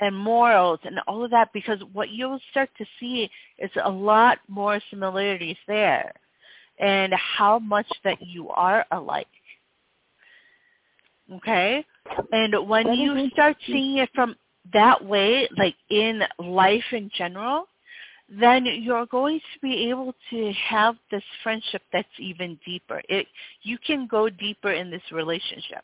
and 0.00 0.16
morals 0.16 0.80
and 0.84 0.98
all 1.06 1.24
of 1.24 1.30
that, 1.30 1.50
because 1.52 1.80
what 1.92 2.10
you'll 2.10 2.40
start 2.50 2.70
to 2.78 2.84
see 3.00 3.28
is 3.58 3.70
a 3.84 3.90
lot 3.90 4.38
more 4.48 4.80
similarities 4.90 5.56
there 5.66 6.12
and 6.78 7.12
how 7.14 7.58
much 7.58 7.88
that 8.04 8.18
you 8.20 8.48
are 8.50 8.84
alike. 8.92 9.26
Okay? 11.34 11.84
And 12.32 12.68
when 12.68 12.92
you 12.94 13.28
start 13.30 13.56
seeing 13.66 13.98
it 13.98 14.08
from 14.14 14.36
that 14.72 15.04
way, 15.04 15.48
like 15.56 15.74
in 15.90 16.22
life 16.38 16.84
in 16.92 17.10
general, 17.16 17.66
then 18.28 18.66
you're 18.66 19.06
going 19.06 19.40
to 19.40 19.60
be 19.60 19.88
able 19.90 20.14
to 20.30 20.52
have 20.52 20.96
this 21.10 21.22
friendship 21.42 21.82
that's 21.92 22.08
even 22.18 22.58
deeper. 22.64 23.00
It 23.08 23.26
you 23.62 23.78
can 23.78 24.06
go 24.06 24.28
deeper 24.28 24.72
in 24.72 24.90
this 24.90 25.02
relationship. 25.10 25.82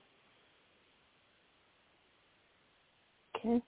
Okay. 3.36 3.62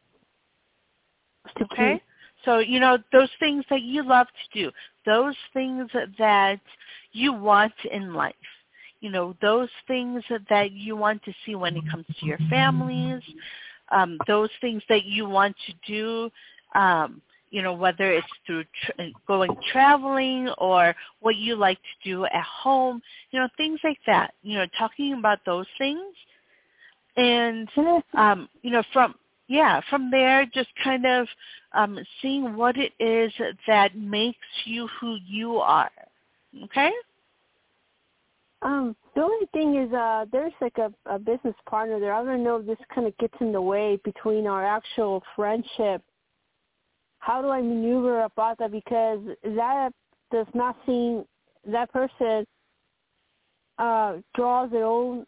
Okay? 1.62 2.00
So, 2.44 2.58
you 2.58 2.80
know, 2.80 2.98
those 3.12 3.30
things 3.40 3.64
that 3.70 3.82
you 3.82 4.04
love 4.04 4.26
to 4.28 4.58
do, 4.64 4.70
those 5.04 5.34
things 5.52 5.90
that 6.18 6.60
you 7.12 7.32
want 7.32 7.72
in 7.90 8.14
life, 8.14 8.34
you 9.00 9.10
know, 9.10 9.34
those 9.40 9.68
things 9.86 10.22
that 10.48 10.72
you 10.72 10.96
want 10.96 11.22
to 11.24 11.32
see 11.44 11.54
when 11.54 11.76
it 11.76 11.88
comes 11.90 12.06
to 12.20 12.26
your 12.26 12.38
families, 12.50 13.22
um, 13.90 14.18
those 14.26 14.50
things 14.60 14.82
that 14.88 15.04
you 15.04 15.28
want 15.28 15.56
to 15.66 15.74
do, 15.86 16.30
um, 16.78 17.20
you 17.50 17.62
know, 17.62 17.72
whether 17.72 18.12
it's 18.12 18.26
through 18.46 18.64
tra- 18.84 19.10
going 19.26 19.56
traveling 19.72 20.48
or 20.58 20.94
what 21.20 21.36
you 21.36 21.56
like 21.56 21.78
to 21.78 22.10
do 22.10 22.24
at 22.26 22.42
home, 22.42 23.00
you 23.30 23.38
know, 23.38 23.48
things 23.56 23.80
like 23.84 23.98
that. 24.06 24.34
You 24.42 24.58
know, 24.58 24.66
talking 24.78 25.14
about 25.14 25.38
those 25.46 25.66
things, 25.78 26.14
and 27.16 27.68
um, 28.14 28.48
you 28.62 28.70
know, 28.70 28.82
from 28.92 29.14
yeah, 29.48 29.80
from 29.88 30.10
there, 30.10 30.46
just 30.46 30.68
kind 30.82 31.06
of 31.06 31.26
um, 31.72 31.98
seeing 32.20 32.56
what 32.56 32.76
it 32.76 32.92
is 32.98 33.32
that 33.66 33.96
makes 33.96 34.38
you 34.64 34.88
who 35.00 35.16
you 35.26 35.58
are. 35.58 35.90
Okay. 36.64 36.90
Um, 38.62 38.96
the 39.14 39.22
only 39.22 39.46
thing 39.52 39.76
is, 39.76 39.92
uh, 39.92 40.24
there's 40.32 40.52
like 40.60 40.78
a, 40.78 40.92
a 41.08 41.18
business 41.18 41.54
partner 41.68 42.00
there. 42.00 42.12
I 42.12 42.24
don't 42.24 42.42
know 42.42 42.56
if 42.56 42.66
this 42.66 42.78
kind 42.94 43.06
of 43.06 43.16
gets 43.18 43.34
in 43.40 43.52
the 43.52 43.60
way 43.60 44.00
between 44.04 44.46
our 44.46 44.64
actual 44.66 45.22
friendship. 45.36 46.02
How 47.18 47.42
do 47.42 47.50
I 47.50 47.60
maneuver 47.60 48.22
about 48.22 48.58
that? 48.58 48.72
Because 48.72 49.20
that 49.44 49.90
does 50.32 50.46
not 50.54 50.76
seem 50.86 51.24
that 51.66 51.92
person 51.92 52.46
uh, 53.78 54.16
draws 54.34 54.70
their 54.70 54.84
own. 54.84 55.26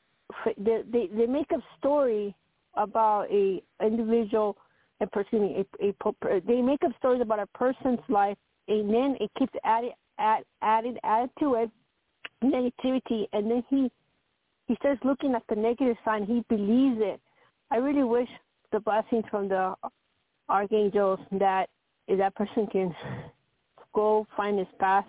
They, 0.56 0.82
they 0.90 1.08
they 1.14 1.26
make 1.26 1.52
up 1.52 1.60
story 1.78 2.34
about 2.78 3.30
a 3.30 3.62
individual, 3.84 4.56
a 5.00 5.06
person, 5.06 5.64
a, 5.82 5.88
a, 5.88 6.40
they 6.46 6.60
make 6.62 6.82
up 6.84 6.92
stories 6.98 7.20
about 7.20 7.40
a 7.40 7.46
person's 7.48 8.00
life, 8.08 8.36
and 8.68 8.92
then 8.92 9.16
it 9.20 9.30
keeps 9.38 9.52
adding, 9.64 9.92
add, 10.18 10.44
added, 10.62 10.98
added 11.04 11.30
to 11.40 11.54
it 11.54 11.70
negativity, 12.42 13.26
and 13.32 13.50
then 13.50 13.64
he 13.68 13.90
he 14.66 14.76
starts 14.76 15.00
looking 15.04 15.34
at 15.34 15.42
the 15.48 15.56
negative 15.56 15.96
side. 16.04 16.24
He 16.24 16.44
believes 16.48 16.98
it. 17.00 17.20
I 17.70 17.76
really 17.76 18.04
wish 18.04 18.28
the 18.70 18.80
blessings 18.80 19.24
from 19.30 19.48
the 19.48 19.74
archangels 20.48 21.20
that 21.32 21.70
that 22.08 22.34
person 22.34 22.66
can 22.66 22.94
go 23.94 24.26
find 24.36 24.58
his 24.58 24.68
path, 24.78 25.06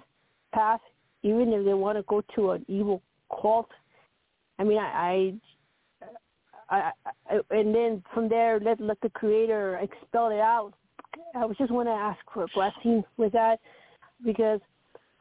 path, 0.54 0.80
even 1.24 1.52
if 1.52 1.66
they 1.66 1.74
want 1.74 1.98
to 1.98 2.04
go 2.04 2.24
to 2.36 2.52
an 2.52 2.66
evil 2.70 3.02
cult. 3.42 3.70
I 4.58 4.64
mean, 4.64 4.78
I, 4.78 4.84
I, 4.84 5.34
I, 6.70 6.92
and 7.50 7.74
then 7.74 8.04
from 8.14 8.30
there, 8.30 8.60
let 8.60 8.80
let 8.80 9.00
the 9.02 9.10
Creator 9.10 9.80
expel 9.82 10.30
it 10.30 10.40
out. 10.40 10.74
I 11.36 11.46
was 11.46 11.58
just 11.58 11.72
want 11.72 11.88
to 11.88 11.94
ask 11.94 12.20
for 12.34 12.44
a 12.44 12.48
blessing 12.54 13.04
with 13.18 13.34
that, 13.34 13.60
because 14.24 14.62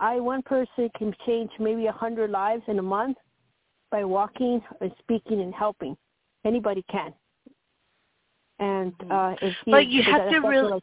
I 0.00 0.20
one 0.20 0.42
person 0.42 0.90
can 0.96 1.14
change 1.26 1.50
maybe 1.58 1.86
a 1.86 1.92
hundred 1.92 2.30
lives 2.30 2.62
in 2.68 2.78
a 2.78 2.82
month 2.82 3.16
by 3.90 4.04
walking 4.04 4.60
and 4.80 4.92
speaking 4.98 5.40
and 5.40 5.54
helping. 5.54 5.96
Anybody 6.44 6.84
can. 6.90 7.12
And 8.58 8.92
mm-hmm. 8.98 9.12
uh, 9.12 9.32
if 9.40 9.54
he, 9.64 9.70
but 9.70 9.86
you 9.88 10.02
have 10.02 10.30
to 10.30 10.40
really. 10.40 10.80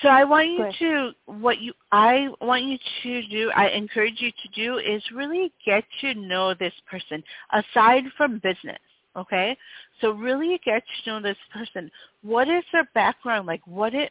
So 0.00 0.08
I 0.08 0.24
want 0.24 0.48
you 0.48 0.70
to 0.78 1.12
what 1.26 1.58
you 1.60 1.74
I 1.92 2.28
want 2.40 2.64
you 2.64 2.78
to 3.02 3.28
do. 3.28 3.50
I 3.54 3.68
encourage 3.68 4.20
you 4.20 4.30
to 4.30 4.48
do 4.54 4.78
is 4.78 5.02
really 5.14 5.52
get 5.66 5.84
to 6.00 6.14
know 6.14 6.54
this 6.54 6.72
person 6.90 7.22
aside 7.52 8.04
from 8.16 8.38
business. 8.38 8.78
Okay, 9.14 9.56
so 10.00 10.12
really 10.12 10.58
get 10.64 10.82
to 11.04 11.10
know 11.10 11.20
this 11.20 11.36
person. 11.52 11.90
What 12.22 12.48
is 12.48 12.64
their 12.72 12.88
background 12.94 13.46
like? 13.46 13.60
What 13.66 13.94
it, 13.94 14.10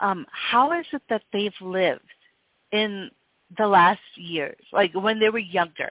um, 0.00 0.26
how 0.30 0.78
is 0.78 0.86
it 0.92 1.02
that 1.10 1.22
they've 1.32 1.52
lived 1.60 2.02
in 2.70 3.10
the 3.56 3.66
last 3.66 4.00
years, 4.14 4.58
like 4.72 4.94
when 4.94 5.18
they 5.18 5.30
were 5.30 5.38
younger, 5.38 5.90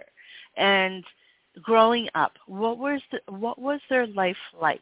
and 0.55 1.03
growing 1.61 2.07
up? 2.15 2.33
What 2.45 2.77
was 2.77 3.01
the, 3.11 3.19
what 3.31 3.59
was 3.59 3.81
their 3.89 4.07
life 4.07 4.37
like? 4.59 4.81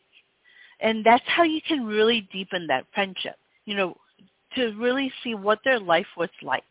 And 0.79 1.03
that's 1.03 1.23
how 1.25 1.43
you 1.43 1.61
can 1.67 1.85
really 1.85 2.27
deepen 2.31 2.67
that 2.67 2.85
friendship. 2.93 3.37
You 3.65 3.75
know, 3.75 3.97
to 4.55 4.73
really 4.73 5.11
see 5.23 5.33
what 5.33 5.59
their 5.63 5.79
life 5.79 6.07
was 6.17 6.29
like. 6.41 6.63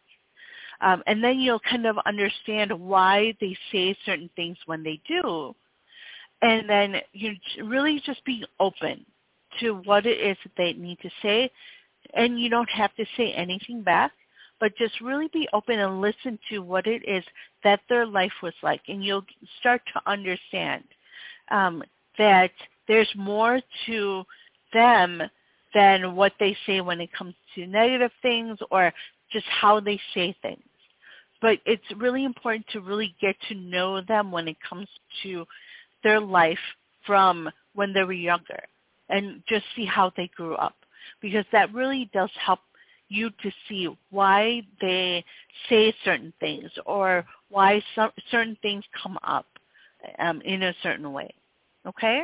Um, 0.80 1.02
and 1.06 1.22
then 1.22 1.38
you'll 1.38 1.60
kind 1.60 1.86
of 1.86 1.96
understand 2.06 2.72
why 2.72 3.34
they 3.40 3.56
say 3.72 3.96
certain 4.04 4.30
things 4.36 4.56
when 4.66 4.82
they 4.82 5.00
do, 5.06 5.54
and 6.44 6.68
then 6.68 6.96
you 7.12 7.34
really 7.64 8.02
just 8.04 8.24
be 8.24 8.44
open 8.60 9.04
to 9.60 9.74
what 9.84 10.06
it 10.06 10.20
is 10.20 10.36
that 10.44 10.52
they 10.56 10.72
need 10.74 10.98
to 11.00 11.10
say. 11.22 11.50
And 12.14 12.38
you 12.40 12.50
don't 12.50 12.70
have 12.70 12.94
to 12.96 13.04
say 13.16 13.32
anything 13.32 13.82
back 13.82 14.12
but 14.60 14.76
just 14.76 15.00
really 15.00 15.28
be 15.32 15.48
open 15.52 15.78
and 15.78 16.00
listen 16.00 16.38
to 16.48 16.60
what 16.60 16.86
it 16.86 17.02
is 17.06 17.24
that 17.62 17.80
their 17.88 18.06
life 18.06 18.32
was 18.42 18.54
like. 18.62 18.80
And 18.88 19.04
you'll 19.04 19.24
start 19.60 19.82
to 19.92 20.10
understand 20.10 20.84
um, 21.50 21.82
that 22.18 22.50
there's 22.88 23.10
more 23.16 23.60
to 23.86 24.24
them 24.72 25.22
than 25.74 26.14
what 26.14 26.32
they 26.38 26.56
say 26.66 26.80
when 26.80 27.00
it 27.00 27.12
comes 27.12 27.34
to 27.54 27.66
negative 27.66 28.12
things 28.22 28.58
or 28.70 28.92
just 29.32 29.46
how 29.46 29.80
they 29.80 30.00
say 30.14 30.34
things. 30.40 30.62
But 31.42 31.58
it's 31.66 31.82
really 31.98 32.24
important 32.24 32.64
to 32.72 32.80
really 32.80 33.14
get 33.20 33.36
to 33.48 33.54
know 33.54 34.00
them 34.00 34.30
when 34.30 34.48
it 34.48 34.56
comes 34.66 34.88
to 35.24 35.44
their 36.04 36.20
life 36.20 36.58
from 37.04 37.50
when 37.74 37.92
they 37.92 38.04
were 38.04 38.12
younger 38.12 38.62
and 39.08 39.42
just 39.48 39.64
see 39.74 39.84
how 39.84 40.12
they 40.16 40.30
grew 40.36 40.54
up 40.54 40.76
because 41.20 41.44
that 41.52 41.72
really 41.74 42.08
does 42.12 42.30
help 42.44 42.60
you 43.08 43.30
to 43.42 43.50
see 43.68 43.88
why 44.10 44.62
they 44.80 45.24
say 45.68 45.94
certain 46.04 46.32
things 46.40 46.70
or 46.86 47.24
why 47.48 47.82
some, 47.94 48.10
certain 48.30 48.56
things 48.62 48.84
come 49.02 49.18
up 49.22 49.46
um, 50.18 50.40
in 50.42 50.62
a 50.62 50.74
certain 50.82 51.12
way. 51.12 51.32
Okay? 51.86 52.22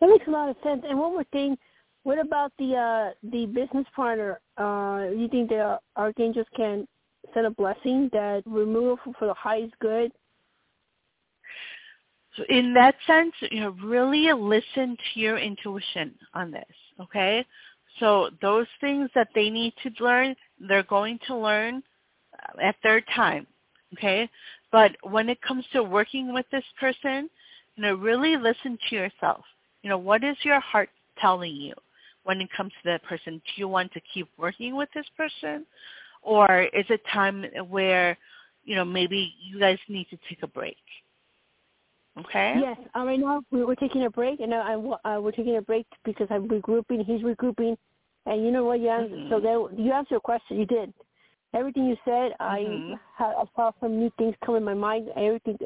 That 0.00 0.08
makes 0.08 0.26
a 0.26 0.30
lot 0.30 0.48
of 0.48 0.56
sense. 0.62 0.82
And 0.88 0.98
one 0.98 1.12
more 1.12 1.24
thing, 1.32 1.56
what 2.02 2.18
about 2.18 2.52
the 2.58 2.74
uh, 2.76 3.14
the 3.32 3.46
business 3.46 3.86
partner? 3.94 4.40
Uh, 4.56 5.08
you 5.16 5.28
think 5.28 5.48
the 5.48 5.78
archangels 5.96 6.46
can 6.56 6.86
send 7.34 7.46
a 7.46 7.50
blessing 7.50 8.08
that 8.12 8.42
remove 8.46 8.98
for 9.18 9.26
the 9.26 9.34
highest 9.34 9.74
good 9.80 10.12
so 12.36 12.44
in 12.48 12.74
that 12.74 12.96
sense, 13.06 13.32
you 13.50 13.60
know, 13.60 13.70
really 13.82 14.30
listen 14.32 14.96
to 14.96 15.20
your 15.20 15.38
intuition 15.38 16.14
on 16.34 16.50
this, 16.50 16.64
okay? 17.00 17.44
So 17.98 18.30
those 18.42 18.66
things 18.80 19.08
that 19.14 19.28
they 19.34 19.48
need 19.48 19.72
to 19.82 20.04
learn, 20.04 20.36
they're 20.60 20.82
going 20.82 21.18
to 21.28 21.36
learn 21.36 21.82
uh, 22.34 22.60
at 22.60 22.76
their 22.82 23.00
time, 23.14 23.46
okay? 23.94 24.28
But 24.70 24.92
when 25.02 25.30
it 25.30 25.40
comes 25.40 25.64
to 25.72 25.82
working 25.82 26.34
with 26.34 26.44
this 26.52 26.64
person, 26.78 27.30
you 27.76 27.82
know, 27.82 27.94
really 27.94 28.36
listen 28.36 28.78
to 28.88 28.94
yourself. 28.94 29.44
You 29.82 29.90
know, 29.90 29.98
what 29.98 30.22
is 30.22 30.36
your 30.42 30.60
heart 30.60 30.90
telling 31.18 31.56
you 31.56 31.72
when 32.24 32.40
it 32.40 32.48
comes 32.54 32.72
to 32.72 32.90
that 32.90 33.02
person? 33.04 33.34
Do 33.34 33.52
you 33.56 33.68
want 33.68 33.92
to 33.92 34.00
keep 34.12 34.28
working 34.36 34.76
with 34.76 34.90
this 34.94 35.06
person? 35.16 35.64
Or 36.22 36.62
is 36.62 36.84
it 36.90 37.00
time 37.12 37.44
where, 37.68 38.18
you 38.64 38.74
know, 38.74 38.84
maybe 38.84 39.34
you 39.40 39.60
guys 39.60 39.78
need 39.88 40.08
to 40.10 40.18
take 40.28 40.42
a 40.42 40.48
break? 40.48 40.76
Okay. 42.18 42.54
Yes. 42.58 42.78
Uh, 42.96 43.04
right 43.04 43.20
now 43.20 43.42
we're 43.50 43.74
taking 43.74 44.04
a 44.04 44.10
break, 44.10 44.40
and 44.40 44.54
I, 44.54 44.74
uh, 44.74 45.20
we're 45.20 45.32
taking 45.32 45.56
a 45.56 45.62
break 45.62 45.86
because 46.04 46.26
I'm 46.30 46.48
regrouping. 46.48 47.04
He's 47.04 47.20
regrouping, 47.20 47.76
and 48.24 48.44
you 48.44 48.50
know 48.50 48.64
what? 48.64 48.80
You 48.80 48.88
answered, 48.88 49.18
mm-hmm. 49.18 49.30
so 49.30 49.40
there, 49.40 49.58
you 49.78 49.92
answered 49.92 50.12
your 50.12 50.20
question. 50.20 50.58
You 50.58 50.66
did 50.66 50.94
everything 51.52 51.86
you 51.86 51.96
said. 52.04 52.32
Mm-hmm. 52.40 52.94
I 53.18 53.24
I 53.24 53.44
saw 53.54 53.70
some 53.80 53.98
new 53.98 54.10
things 54.18 54.34
come 54.44 54.56
in 54.56 54.64
my 54.64 54.74
mind. 54.74 55.08
Everything. 55.16 55.58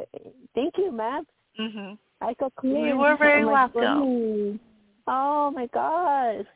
Thank 0.54 0.74
you, 0.76 0.90
ma'am. 0.90 1.24
Mhm. 1.58 1.98
I 2.20 2.34
got 2.34 2.54
clear. 2.56 2.88
You 2.88 2.96
were 2.96 3.16
very 3.16 3.44
welcome. 3.44 4.60
Oh 5.06 5.50
my 5.50 5.66
God. 5.66 6.46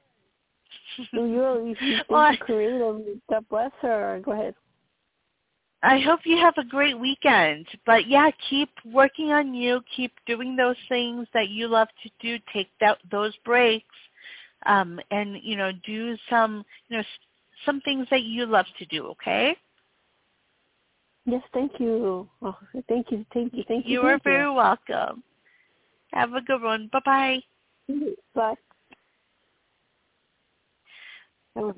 you're, 1.12 1.74
you're 1.74 2.02
well, 2.08 2.36
creative. 2.38 3.20
God 3.30 3.44
bless 3.48 3.70
her. 3.80 4.20
Go 4.24 4.32
ahead. 4.32 4.54
I 5.84 5.98
hope 5.98 6.20
you 6.24 6.38
have 6.38 6.54
a 6.56 6.64
great 6.64 6.98
weekend. 6.98 7.66
But 7.84 8.08
yeah, 8.08 8.30
keep 8.48 8.70
working 8.86 9.32
on 9.32 9.52
you. 9.52 9.82
Keep 9.94 10.12
doing 10.26 10.56
those 10.56 10.76
things 10.88 11.26
that 11.34 11.50
you 11.50 11.68
love 11.68 11.88
to 12.02 12.10
do. 12.20 12.42
Take 12.52 12.68
that 12.80 12.98
those 13.10 13.36
breaks, 13.44 13.84
um, 14.64 14.98
and 15.10 15.36
you 15.42 15.56
know, 15.56 15.72
do 15.86 16.16
some 16.30 16.64
you 16.88 16.96
know 16.96 17.04
some 17.66 17.82
things 17.82 18.06
that 18.10 18.22
you 18.22 18.46
love 18.46 18.66
to 18.78 18.86
do. 18.86 19.06
Okay. 19.08 19.54
Yes, 21.26 21.42
thank 21.52 21.72
you. 21.78 22.28
Oh, 22.42 22.56
thank 22.88 23.10
you, 23.10 23.24
thank 23.32 23.54
you, 23.54 23.64
thank 23.66 23.86
you. 23.86 23.92
You 23.92 24.00
are 24.02 24.20
very 24.24 24.50
welcome. 24.50 25.22
Have 26.12 26.34
a 26.34 26.42
good 26.42 26.62
one. 26.62 26.90
Bye-bye. 26.92 27.40
Bye. 28.34 28.54
That 31.54 31.64
was 31.64 31.74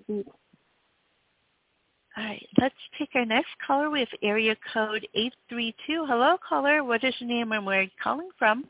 all 2.16 2.24
right, 2.24 2.46
let's 2.58 2.74
take 2.98 3.10
our 3.14 3.26
next 3.26 3.50
caller. 3.66 3.90
We 3.90 4.00
have 4.00 4.08
area 4.22 4.56
code 4.72 5.06
832. 5.14 6.06
Hello, 6.06 6.36
caller. 6.46 6.82
What 6.82 7.04
is 7.04 7.14
your 7.18 7.28
name 7.28 7.52
and 7.52 7.66
where 7.66 7.80
are 7.80 7.82
you 7.82 7.90
calling 8.02 8.30
from? 8.38 8.64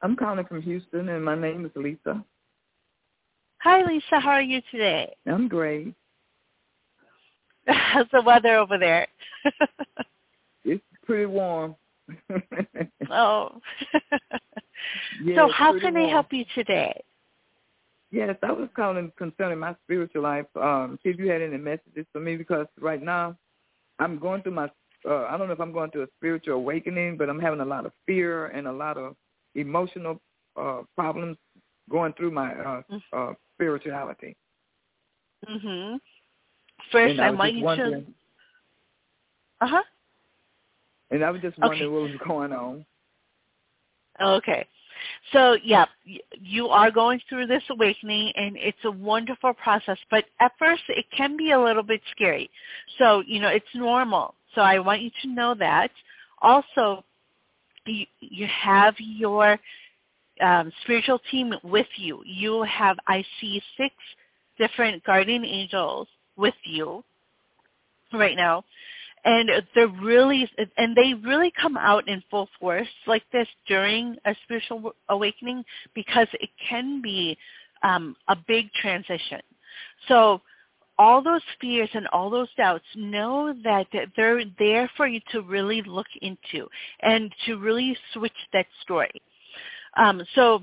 I'm 0.00 0.16
calling 0.16 0.44
from 0.46 0.62
Houston, 0.62 1.10
and 1.10 1.24
my 1.24 1.34
name 1.34 1.66
is 1.66 1.70
Lisa. 1.74 2.24
Hi, 3.58 3.82
Lisa. 3.84 4.20
How 4.20 4.32
are 4.32 4.42
you 4.42 4.62
today? 4.70 5.14
I'm 5.26 5.48
great. 5.48 5.94
How's 7.66 8.06
the 8.12 8.22
weather 8.22 8.56
over 8.56 8.78
there? 8.78 9.06
it's 10.64 10.82
pretty 11.04 11.26
warm. 11.26 11.76
oh. 13.10 13.60
yeah, 15.22 15.36
so 15.36 15.48
how 15.50 15.78
can 15.78 15.94
warm. 15.94 16.06
I 16.06 16.10
help 16.10 16.32
you 16.32 16.44
today? 16.54 17.02
Yes, 18.14 18.36
I 18.44 18.52
was 18.52 18.68
calling 18.76 19.10
concerning 19.18 19.58
my 19.58 19.74
spiritual 19.82 20.22
life. 20.22 20.46
Um, 20.54 21.00
see 21.02 21.08
if 21.08 21.18
you 21.18 21.28
had 21.28 21.42
any 21.42 21.56
messages 21.56 22.06
for 22.12 22.20
me 22.20 22.36
because 22.36 22.68
right 22.80 23.02
now 23.02 23.36
I'm 23.98 24.20
going 24.20 24.40
through 24.42 24.52
my. 24.52 24.70
Uh, 25.04 25.24
I 25.24 25.36
don't 25.36 25.48
know 25.48 25.52
if 25.52 25.60
I'm 25.60 25.72
going 25.72 25.90
through 25.90 26.04
a 26.04 26.08
spiritual 26.18 26.54
awakening, 26.54 27.16
but 27.16 27.28
I'm 27.28 27.40
having 27.40 27.58
a 27.58 27.64
lot 27.64 27.86
of 27.86 27.92
fear 28.06 28.46
and 28.46 28.68
a 28.68 28.72
lot 28.72 28.96
of 28.96 29.16
emotional 29.56 30.20
uh, 30.56 30.82
problems 30.96 31.38
going 31.90 32.12
through 32.12 32.30
my 32.30 32.54
uh, 32.54 32.82
mm. 32.88 33.02
uh, 33.12 33.34
spirituality. 33.56 34.36
Mhm. 35.50 35.98
First, 36.92 37.18
I, 37.18 37.26
I 37.26 37.30
want 37.32 37.78
you 37.80 37.90
to. 37.90 38.04
Uh 39.60 39.66
huh. 39.66 39.82
And 41.10 41.24
I 41.24 41.32
was 41.32 41.42
just 41.42 41.58
wondering 41.58 41.82
okay. 41.82 41.92
what 41.92 42.02
was 42.02 42.20
going 42.28 42.52
on. 42.52 42.86
Okay. 44.22 44.68
So 45.32 45.56
yeah, 45.62 45.86
you 46.40 46.68
are 46.68 46.90
going 46.90 47.20
through 47.28 47.46
this 47.46 47.62
awakening 47.70 48.32
and 48.36 48.56
it's 48.56 48.84
a 48.84 48.90
wonderful 48.90 49.54
process, 49.54 49.98
but 50.10 50.24
at 50.40 50.52
first 50.58 50.82
it 50.88 51.06
can 51.16 51.36
be 51.36 51.52
a 51.52 51.60
little 51.60 51.82
bit 51.82 52.00
scary. 52.10 52.50
So, 52.98 53.22
you 53.26 53.40
know, 53.40 53.48
it's 53.48 53.66
normal. 53.74 54.34
So 54.54 54.60
I 54.60 54.78
want 54.78 55.02
you 55.02 55.10
to 55.22 55.28
know 55.28 55.54
that. 55.58 55.90
Also, 56.42 57.04
you, 57.86 58.06
you 58.20 58.46
have 58.46 58.94
your 58.98 59.58
um, 60.40 60.72
spiritual 60.82 61.20
team 61.30 61.54
with 61.62 61.86
you. 61.96 62.22
You 62.24 62.62
have, 62.62 62.96
I 63.06 63.24
see 63.40 63.62
six 63.76 63.94
different 64.58 65.02
guardian 65.04 65.44
angels 65.44 66.08
with 66.36 66.54
you 66.64 67.04
right 68.12 68.36
now 68.36 68.64
and 69.24 69.50
they're 69.74 69.88
really 69.88 70.48
and 70.76 70.94
they 70.96 71.14
really 71.14 71.52
come 71.60 71.76
out 71.76 72.06
in 72.08 72.22
full 72.30 72.48
force 72.60 72.88
like 73.06 73.22
this 73.32 73.48
during 73.66 74.16
a 74.26 74.34
spiritual 74.44 74.92
awakening 75.08 75.64
because 75.94 76.28
it 76.34 76.50
can 76.68 77.00
be 77.00 77.36
um, 77.82 78.16
a 78.28 78.36
big 78.46 78.70
transition. 78.72 79.40
So 80.08 80.40
all 80.98 81.22
those 81.22 81.42
fears 81.60 81.90
and 81.94 82.06
all 82.08 82.30
those 82.30 82.48
doubts, 82.56 82.84
know 82.94 83.54
that 83.64 83.86
they're 84.16 84.44
there 84.58 84.90
for 84.96 85.06
you 85.06 85.20
to 85.32 85.42
really 85.42 85.82
look 85.82 86.06
into 86.22 86.68
and 87.00 87.34
to 87.46 87.56
really 87.56 87.96
switch 88.12 88.32
that 88.52 88.66
story. 88.82 89.22
Um, 89.96 90.22
so 90.34 90.62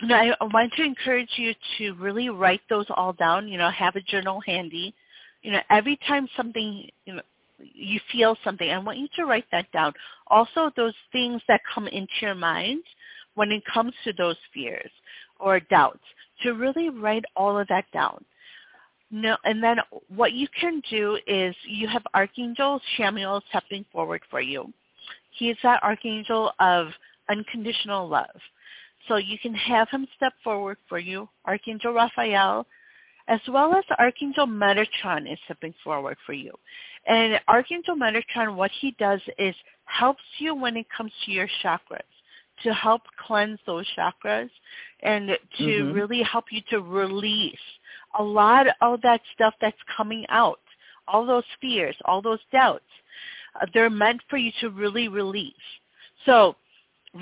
you 0.00 0.08
know, 0.08 0.14
I, 0.14 0.44
want 0.44 0.72
to 0.74 0.82
encourage 0.82 1.30
you 1.36 1.54
to 1.78 1.92
really 1.94 2.28
write 2.28 2.60
those 2.68 2.86
all 2.90 3.12
down. 3.12 3.48
You 3.48 3.58
know, 3.58 3.70
have 3.70 3.96
a 3.96 4.00
journal 4.00 4.40
handy. 4.46 4.94
You 5.42 5.52
know, 5.52 5.60
every 5.70 5.98
time 6.06 6.28
something 6.36 6.88
you 7.04 7.14
know 7.14 7.22
you 7.58 8.00
feel 8.12 8.36
something. 8.44 8.70
I 8.70 8.78
want 8.78 8.98
you 8.98 9.08
to 9.16 9.24
write 9.24 9.46
that 9.52 9.70
down. 9.72 9.92
Also, 10.28 10.70
those 10.76 10.94
things 11.12 11.40
that 11.48 11.60
come 11.74 11.86
into 11.88 12.12
your 12.20 12.34
mind 12.34 12.82
when 13.34 13.52
it 13.52 13.62
comes 13.72 13.92
to 14.04 14.12
those 14.12 14.36
fears 14.52 14.90
or 15.38 15.60
doubts, 15.60 16.00
to 16.42 16.52
really 16.52 16.88
write 16.88 17.24
all 17.34 17.58
of 17.58 17.68
that 17.68 17.84
down. 17.92 18.24
No, 19.10 19.36
and 19.44 19.62
then 19.62 19.76
what 20.08 20.32
you 20.32 20.48
can 20.58 20.82
do 20.90 21.18
is 21.26 21.54
you 21.64 21.86
have 21.86 22.02
Archangel 22.14 22.80
Chamuel 22.96 23.40
stepping 23.50 23.84
forward 23.92 24.22
for 24.30 24.40
you. 24.40 24.72
He 25.30 25.50
is 25.50 25.58
that 25.62 25.82
Archangel 25.82 26.52
of 26.58 26.88
unconditional 27.28 28.08
love. 28.08 28.40
So 29.06 29.16
you 29.16 29.38
can 29.38 29.54
have 29.54 29.88
him 29.90 30.08
step 30.16 30.32
forward 30.42 30.78
for 30.88 30.98
you. 30.98 31.28
Archangel 31.44 31.92
Raphael, 31.92 32.66
as 33.28 33.40
well 33.48 33.74
as 33.74 33.84
Archangel 33.98 34.46
Metatron 34.46 35.30
is 35.30 35.38
stepping 35.44 35.74
forward 35.82 36.16
for 36.24 36.32
you. 36.32 36.52
And 37.06 37.40
Archangel 37.48 37.96
Metatron, 37.96 38.56
what 38.56 38.70
he 38.80 38.94
does 38.98 39.20
is 39.38 39.54
helps 39.84 40.22
you 40.38 40.54
when 40.54 40.76
it 40.76 40.86
comes 40.96 41.12
to 41.24 41.32
your 41.32 41.48
chakras, 41.62 42.00
to 42.62 42.72
help 42.72 43.02
cleanse 43.26 43.58
those 43.66 43.86
chakras 43.96 44.50
and 45.00 45.30
to 45.58 45.64
mm-hmm. 45.64 45.92
really 45.92 46.22
help 46.22 46.46
you 46.50 46.62
to 46.70 46.80
release 46.80 47.54
a 48.18 48.22
lot 48.22 48.66
of 48.80 49.00
that 49.02 49.20
stuff 49.34 49.54
that's 49.60 49.76
coming 49.94 50.24
out, 50.30 50.60
all 51.06 51.26
those 51.26 51.44
fears, 51.60 51.96
all 52.06 52.22
those 52.22 52.38
doubts. 52.52 52.84
Uh, 53.60 53.66
they're 53.74 53.90
meant 53.90 54.20
for 54.30 54.36
you 54.38 54.50
to 54.60 54.70
really 54.70 55.08
release. 55.08 55.52
So 56.24 56.56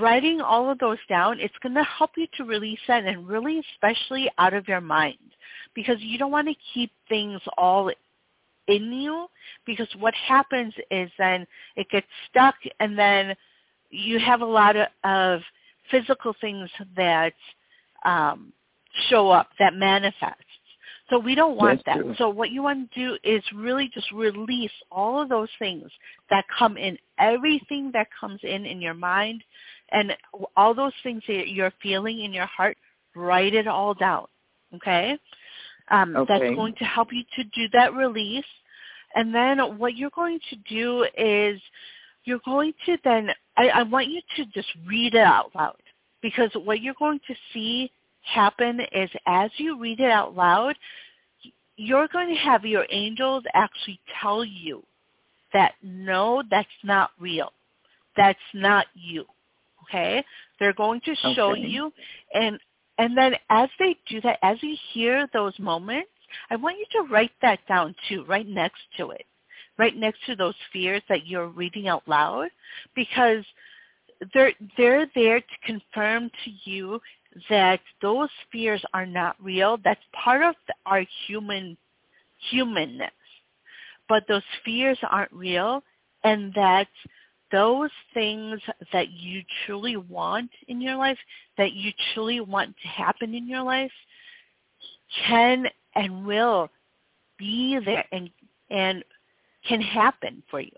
writing 0.01 0.41
all 0.41 0.71
of 0.71 0.79
those 0.79 0.99
down, 1.09 1.41
it's 1.41 1.55
going 1.63 1.75
to 1.75 1.85
help 1.85 2.11
you 2.17 2.27
to 2.37 2.45
release 2.45 2.79
that 2.89 3.05
and 3.05 3.27
really 3.29 3.63
especially 3.73 4.31
out 4.39 4.55
of 4.55 4.69
your 4.69 4.81
mind 4.81 5.19
because 5.75 5.97
you 6.01 6.19
don't 6.19 6.31
want 6.31 6.49
to 6.49 6.55
keep 6.73 6.91
things 7.09 7.41
all 7.57 7.91
in 8.69 8.93
you 8.93 9.27
because 9.67 9.89
what 9.99 10.15
happens 10.15 10.73
is 10.91 11.11
then 11.19 11.47
it 11.77 11.87
gets 11.91 12.07
stuck 12.31 12.55
and 12.81 12.99
then 12.99 13.35
you 13.91 14.19
have 14.19 14.41
a 14.41 14.47
lot 14.47 14.77
of, 14.77 14.87
of 15.05 15.41
physical 15.91 16.35
things 16.41 16.69
that 16.97 17.35
um, 18.05 18.53
show 19.09 19.31
up 19.31 19.49
that 19.59 19.75
manifest. 19.75 20.41
So 21.11 21.19
we 21.19 21.35
don't 21.35 21.57
want 21.57 21.83
That's 21.85 21.99
that. 21.99 22.03
True. 22.03 22.15
So 22.17 22.29
what 22.31 22.51
you 22.51 22.63
want 22.63 22.91
to 22.93 23.01
do 23.09 23.19
is 23.25 23.43
really 23.55 23.91
just 23.93 24.11
release 24.13 24.71
all 24.91 25.21
of 25.21 25.29
those 25.29 25.51
things 25.59 25.91
that 26.31 26.45
come 26.59 26.77
in, 26.77 26.97
everything 27.19 27.91
that 27.93 28.09
comes 28.19 28.41
in 28.43 28.65
in 28.65 28.81
your 28.81 28.95
mind, 28.95 29.45
and 29.93 30.17
all 30.57 30.75
those 30.75 30.95
things 31.03 31.23
that 31.29 31.49
you're 31.49 31.73
feeling 31.83 32.21
in 32.21 32.33
your 32.33 32.47
heart, 32.47 32.77
write 33.15 33.55
it 33.55 33.69
all 33.69 33.93
down. 33.95 34.27
Okay? 34.75 35.19
Um, 35.91 36.17
okay. 36.17 36.39
That's 36.39 36.55
going 36.57 36.75
to 36.77 36.85
help 36.85 37.09
you 37.13 37.23
to 37.37 37.45
do 37.45 37.69
that 37.75 37.95
release. 37.95 38.45
And 39.15 39.35
then 39.35 39.79
what 39.79 39.97
you're 39.97 40.11
going 40.11 40.41
to 40.51 40.57
do 40.69 41.07
is 41.17 41.61
you're 42.25 42.41
going 42.45 42.73
to 42.87 42.97
then, 43.05 43.29
I, 43.57 43.69
I 43.69 43.83
want 43.83 44.09
you 44.09 44.21
to 44.37 44.47
just 44.47 44.69
read 44.87 45.15
it 45.15 45.21
out 45.21 45.51
loud 45.55 45.77
because 46.23 46.51
what 46.65 46.81
you're 46.81 46.95
going 46.99 47.21
to 47.29 47.35
see 47.53 47.93
happen 48.25 48.81
is 48.93 49.11
as 49.27 49.51
you 49.57 49.79
read 49.79 50.01
it 50.01 50.11
out 50.11 50.35
loud, 50.35 50.77
you're 51.77 52.09
going 52.09 52.29
to 52.29 52.41
have 52.41 52.65
your 52.65 52.87
angels 52.91 53.45
actually 53.55 54.01
tell 54.21 54.45
you 54.45 54.83
that 55.53 55.75
no, 55.83 56.43
that's 56.51 56.69
not 56.83 57.11
real. 57.19 57.53
That's 58.17 58.39
not 58.53 58.87
you. 58.95 59.25
Okay? 59.85 60.25
They're 60.59 60.73
going 60.73 61.01
to 61.05 61.15
show 61.35 61.53
okay. 61.53 61.61
you 61.63 61.93
and 62.33 62.59
and 62.97 63.17
then 63.17 63.35
as 63.51 63.69
they 63.79 63.97
do 64.09 64.21
that, 64.21 64.39
as 64.43 64.57
you 64.63 64.77
hear 64.93 65.29
those 65.33 65.59
moments, 65.59 66.11
I 66.51 66.57
want 66.57 66.79
you 66.79 66.87
to 67.03 67.13
write 67.13 67.33
that 67.43 67.59
down 67.69 67.95
too, 68.09 68.25
right 68.29 68.47
next 68.47 68.83
to 68.99 69.11
it, 69.11 69.25
right 69.79 69.97
next 69.97 70.25
to 70.27 70.37
those 70.37 70.55
fears 70.73 71.03
that 71.09 71.27
you're 71.27 71.49
reading 71.49 71.89
out 71.89 72.07
loud, 72.07 72.51
because 72.95 73.45
they're 74.33 74.53
they're 74.77 75.07
there 75.15 75.41
to 75.41 75.47
confirm 75.67 76.31
to 76.45 76.71
you 76.71 77.01
that 77.51 77.81
those 78.01 78.29
fears 78.53 78.83
are 78.93 79.07
not 79.07 79.37
real. 79.43 79.79
That's 79.85 80.01
part 80.13 80.43
of 80.43 80.55
our 80.87 81.05
human 81.27 81.77
humanness, 82.51 83.11
but 84.09 84.25
those 84.29 84.43
fears 84.65 84.99
aren't 85.09 85.33
real, 85.33 85.83
and 86.23 86.53
that 86.55 86.89
those 87.53 87.91
things 88.13 88.61
that 88.93 89.11
you 89.11 89.43
truly 89.65 89.97
want 89.97 90.51
in 90.69 90.81
your 90.81 90.97
life, 90.97 91.19
that 91.57 91.73
you 91.73 91.93
truly 92.13 92.41
want 92.41 92.75
to 92.83 92.89
happen 92.89 93.35
in 93.35 93.49
your 93.49 93.63
life, 93.63 93.93
can 95.27 95.67
and 95.95 96.27
will 96.27 96.69
be 97.39 97.79
there 97.85 98.05
and 98.13 98.31
and 98.71 99.05
can 99.69 99.81
happen 99.81 100.43
for 100.51 100.61
you. 100.61 100.71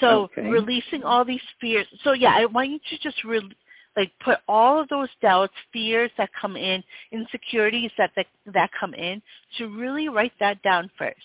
So 0.00 0.24
okay. 0.24 0.42
releasing 0.42 1.02
all 1.02 1.24
these 1.24 1.40
fears. 1.60 1.86
So 2.04 2.12
yeah, 2.12 2.34
I 2.36 2.44
want 2.46 2.70
you 2.70 2.78
to 2.90 2.98
just 3.02 3.24
re- 3.24 3.56
like 3.98 4.12
put 4.24 4.38
all 4.48 4.80
of 4.80 4.88
those 4.88 5.08
doubts, 5.20 5.52
fears 5.72 6.10
that 6.16 6.30
come 6.40 6.56
in, 6.56 6.82
insecurities 7.12 7.90
that, 7.98 8.12
that 8.16 8.26
that 8.54 8.70
come 8.78 8.94
in, 8.94 9.20
to 9.58 9.66
really 9.66 10.08
write 10.08 10.32
that 10.40 10.62
down 10.62 10.90
first. 10.96 11.16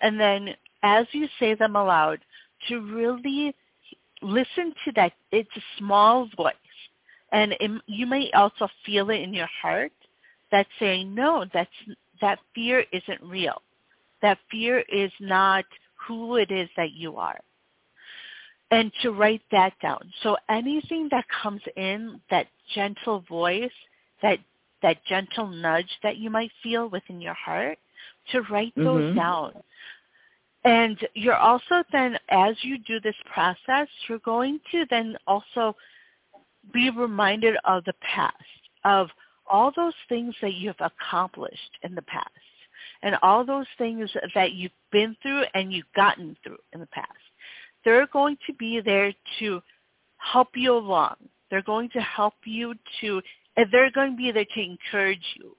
And 0.00 0.20
then 0.20 0.54
as 0.82 1.06
you 1.12 1.26
say 1.40 1.54
them 1.54 1.74
aloud, 1.74 2.20
to 2.68 2.80
really 2.80 3.54
listen 4.22 4.72
to 4.84 4.92
that. 4.96 5.12
It's 5.32 5.48
a 5.56 5.60
small 5.78 6.28
voice. 6.36 6.54
And 7.32 7.52
it, 7.60 7.70
you 7.86 8.06
may 8.06 8.30
also 8.32 8.68
feel 8.84 9.10
it 9.10 9.20
in 9.20 9.34
your 9.34 9.48
heart 9.60 9.92
that's 10.50 10.68
saying, 10.78 11.14
no, 11.14 11.44
that's, 11.52 11.70
that 12.20 12.38
fear 12.54 12.84
isn't 12.92 13.22
real. 13.22 13.60
That 14.22 14.38
fear 14.50 14.84
is 14.88 15.10
not 15.20 15.64
who 16.06 16.36
it 16.36 16.50
is 16.50 16.68
that 16.76 16.92
you 16.92 17.16
are. 17.16 17.40
And 18.70 18.90
to 19.02 19.12
write 19.12 19.42
that 19.52 19.74
down. 19.80 20.12
So 20.22 20.36
anything 20.48 21.08
that 21.12 21.24
comes 21.42 21.62
in, 21.76 22.20
that 22.30 22.48
gentle 22.74 23.20
voice, 23.28 23.70
that 24.22 24.38
that 24.82 25.04
gentle 25.08 25.46
nudge 25.46 25.90
that 26.02 26.18
you 26.18 26.30
might 26.30 26.50
feel 26.62 26.88
within 26.88 27.20
your 27.20 27.34
heart, 27.34 27.78
to 28.32 28.42
write 28.42 28.74
those 28.76 29.02
mm-hmm. 29.02 29.18
down. 29.18 29.52
And 30.64 30.98
you're 31.14 31.36
also 31.36 31.84
then, 31.92 32.18
as 32.28 32.56
you 32.62 32.78
do 32.78 33.00
this 33.00 33.14
process, 33.32 33.88
you're 34.08 34.18
going 34.18 34.60
to 34.72 34.84
then 34.90 35.16
also 35.26 35.76
be 36.72 36.90
reminded 36.90 37.56
of 37.64 37.84
the 37.84 37.94
past, 38.02 38.34
of 38.84 39.08
all 39.48 39.72
those 39.76 39.94
things 40.08 40.34
that 40.42 40.54
you've 40.54 40.74
accomplished 40.80 41.78
in 41.82 41.94
the 41.94 42.02
past, 42.02 42.30
and 43.02 43.16
all 43.22 43.44
those 43.44 43.66
things 43.78 44.10
that 44.34 44.52
you've 44.52 44.72
been 44.90 45.16
through 45.22 45.44
and 45.54 45.72
you've 45.72 45.92
gotten 45.94 46.36
through 46.42 46.58
in 46.72 46.80
the 46.80 46.86
past. 46.86 47.10
They're 47.86 48.08
going 48.08 48.36
to 48.48 48.52
be 48.54 48.80
there 48.84 49.14
to 49.38 49.62
help 50.18 50.48
you 50.56 50.72
along. 50.76 51.14
They're 51.50 51.62
going 51.62 51.88
to 51.90 52.00
help 52.00 52.34
you 52.44 52.74
to, 53.00 53.22
and 53.56 53.66
they're 53.70 53.92
going 53.92 54.10
to 54.10 54.16
be 54.16 54.32
there 54.32 54.44
to 54.44 54.60
encourage 54.60 55.24
you 55.36 55.56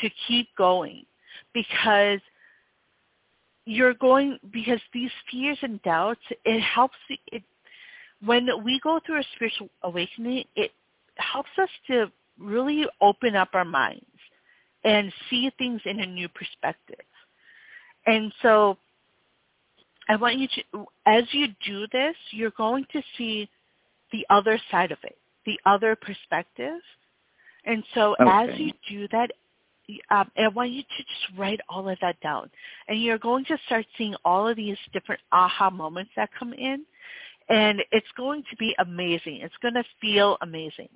to 0.00 0.10
keep 0.28 0.48
going 0.56 1.04
because 1.52 2.20
you're 3.66 3.94
going 3.94 4.38
because 4.52 4.80
these 4.92 5.10
fears 5.30 5.58
and 5.62 5.82
doubts 5.82 6.20
it 6.44 6.60
helps 6.60 6.96
it 7.32 7.42
when 8.24 8.48
we 8.62 8.78
go 8.82 9.00
through 9.06 9.20
a 9.20 9.24
spiritual 9.34 9.70
awakening 9.84 10.44
it 10.54 10.70
helps 11.16 11.48
us 11.60 11.68
to 11.86 12.10
really 12.38 12.84
open 13.00 13.34
up 13.36 13.48
our 13.54 13.64
minds 13.64 14.04
and 14.84 15.10
see 15.30 15.50
things 15.56 15.80
in 15.86 16.00
a 16.00 16.06
new 16.06 16.28
perspective 16.28 17.06
and 18.06 18.32
so 18.42 18.76
i 20.08 20.16
want 20.16 20.36
you 20.36 20.48
to 20.48 20.86
as 21.06 21.24
you 21.32 21.48
do 21.66 21.86
this 21.92 22.14
you're 22.30 22.52
going 22.56 22.84
to 22.92 23.02
see 23.16 23.48
the 24.12 24.26
other 24.30 24.60
side 24.70 24.92
of 24.92 24.98
it 25.02 25.16
the 25.46 25.58
other 25.66 25.96
perspective 25.96 26.80
and 27.66 27.82
so 27.94 28.14
okay. 28.20 28.52
as 28.52 28.58
you 28.58 28.72
do 28.88 29.08
that 29.08 29.30
um, 30.10 30.30
I 30.36 30.48
want 30.48 30.70
you 30.70 30.82
to 30.82 31.02
just 31.02 31.38
write 31.38 31.60
all 31.68 31.88
of 31.88 31.98
that 32.00 32.18
down. 32.20 32.50
And 32.88 33.02
you're 33.02 33.18
going 33.18 33.44
to 33.46 33.58
start 33.66 33.84
seeing 33.98 34.14
all 34.24 34.48
of 34.48 34.56
these 34.56 34.78
different 34.92 35.20
aha 35.32 35.70
moments 35.70 36.10
that 36.16 36.30
come 36.38 36.52
in. 36.52 36.84
And 37.48 37.82
it's 37.92 38.06
going 38.16 38.42
to 38.50 38.56
be 38.56 38.74
amazing. 38.78 39.40
It's 39.42 39.54
going 39.60 39.74
to 39.74 39.84
feel 40.00 40.38
amazing. 40.40 40.88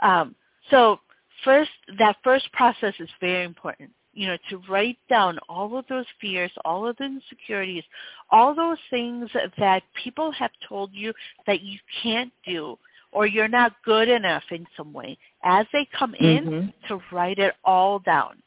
Um, 0.00 0.36
so 0.70 1.00
first, 1.44 1.70
that 1.98 2.16
first 2.22 2.50
process 2.52 2.94
is 3.00 3.08
very 3.20 3.44
important. 3.44 3.90
You 4.14 4.28
know, 4.28 4.36
to 4.50 4.62
write 4.68 4.98
down 5.08 5.38
all 5.48 5.78
of 5.78 5.86
those 5.88 6.04
fears, 6.20 6.50
all 6.64 6.86
of 6.86 6.96
the 6.98 7.04
insecurities, 7.04 7.84
all 8.30 8.54
those 8.54 8.78
things 8.90 9.30
that 9.58 9.82
people 10.02 10.30
have 10.32 10.50
told 10.68 10.90
you 10.92 11.12
that 11.46 11.62
you 11.62 11.78
can't 12.02 12.32
do 12.46 12.76
or 13.12 13.26
you're 13.26 13.48
not 13.48 13.74
good 13.84 14.08
enough 14.08 14.42
in 14.50 14.66
some 14.76 14.92
way 14.92 15.16
as 15.44 15.66
they 15.72 15.86
come 15.96 16.14
in 16.14 16.44
mm-hmm. 16.44 16.68
to 16.88 17.00
write 17.12 17.38
it 17.38 17.54
all 17.64 17.98
down. 18.00 18.42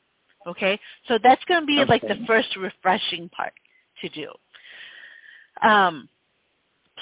Okay? 0.47 0.79
So 1.07 1.17
that's 1.21 1.43
going 1.45 1.61
to 1.61 1.65
be 1.65 1.79
okay. 1.81 1.89
like 1.89 2.01
the 2.01 2.23
first 2.27 2.55
refreshing 2.55 3.29
part 3.29 3.53
to 4.01 4.09
do. 4.09 4.31
Um, 5.67 6.09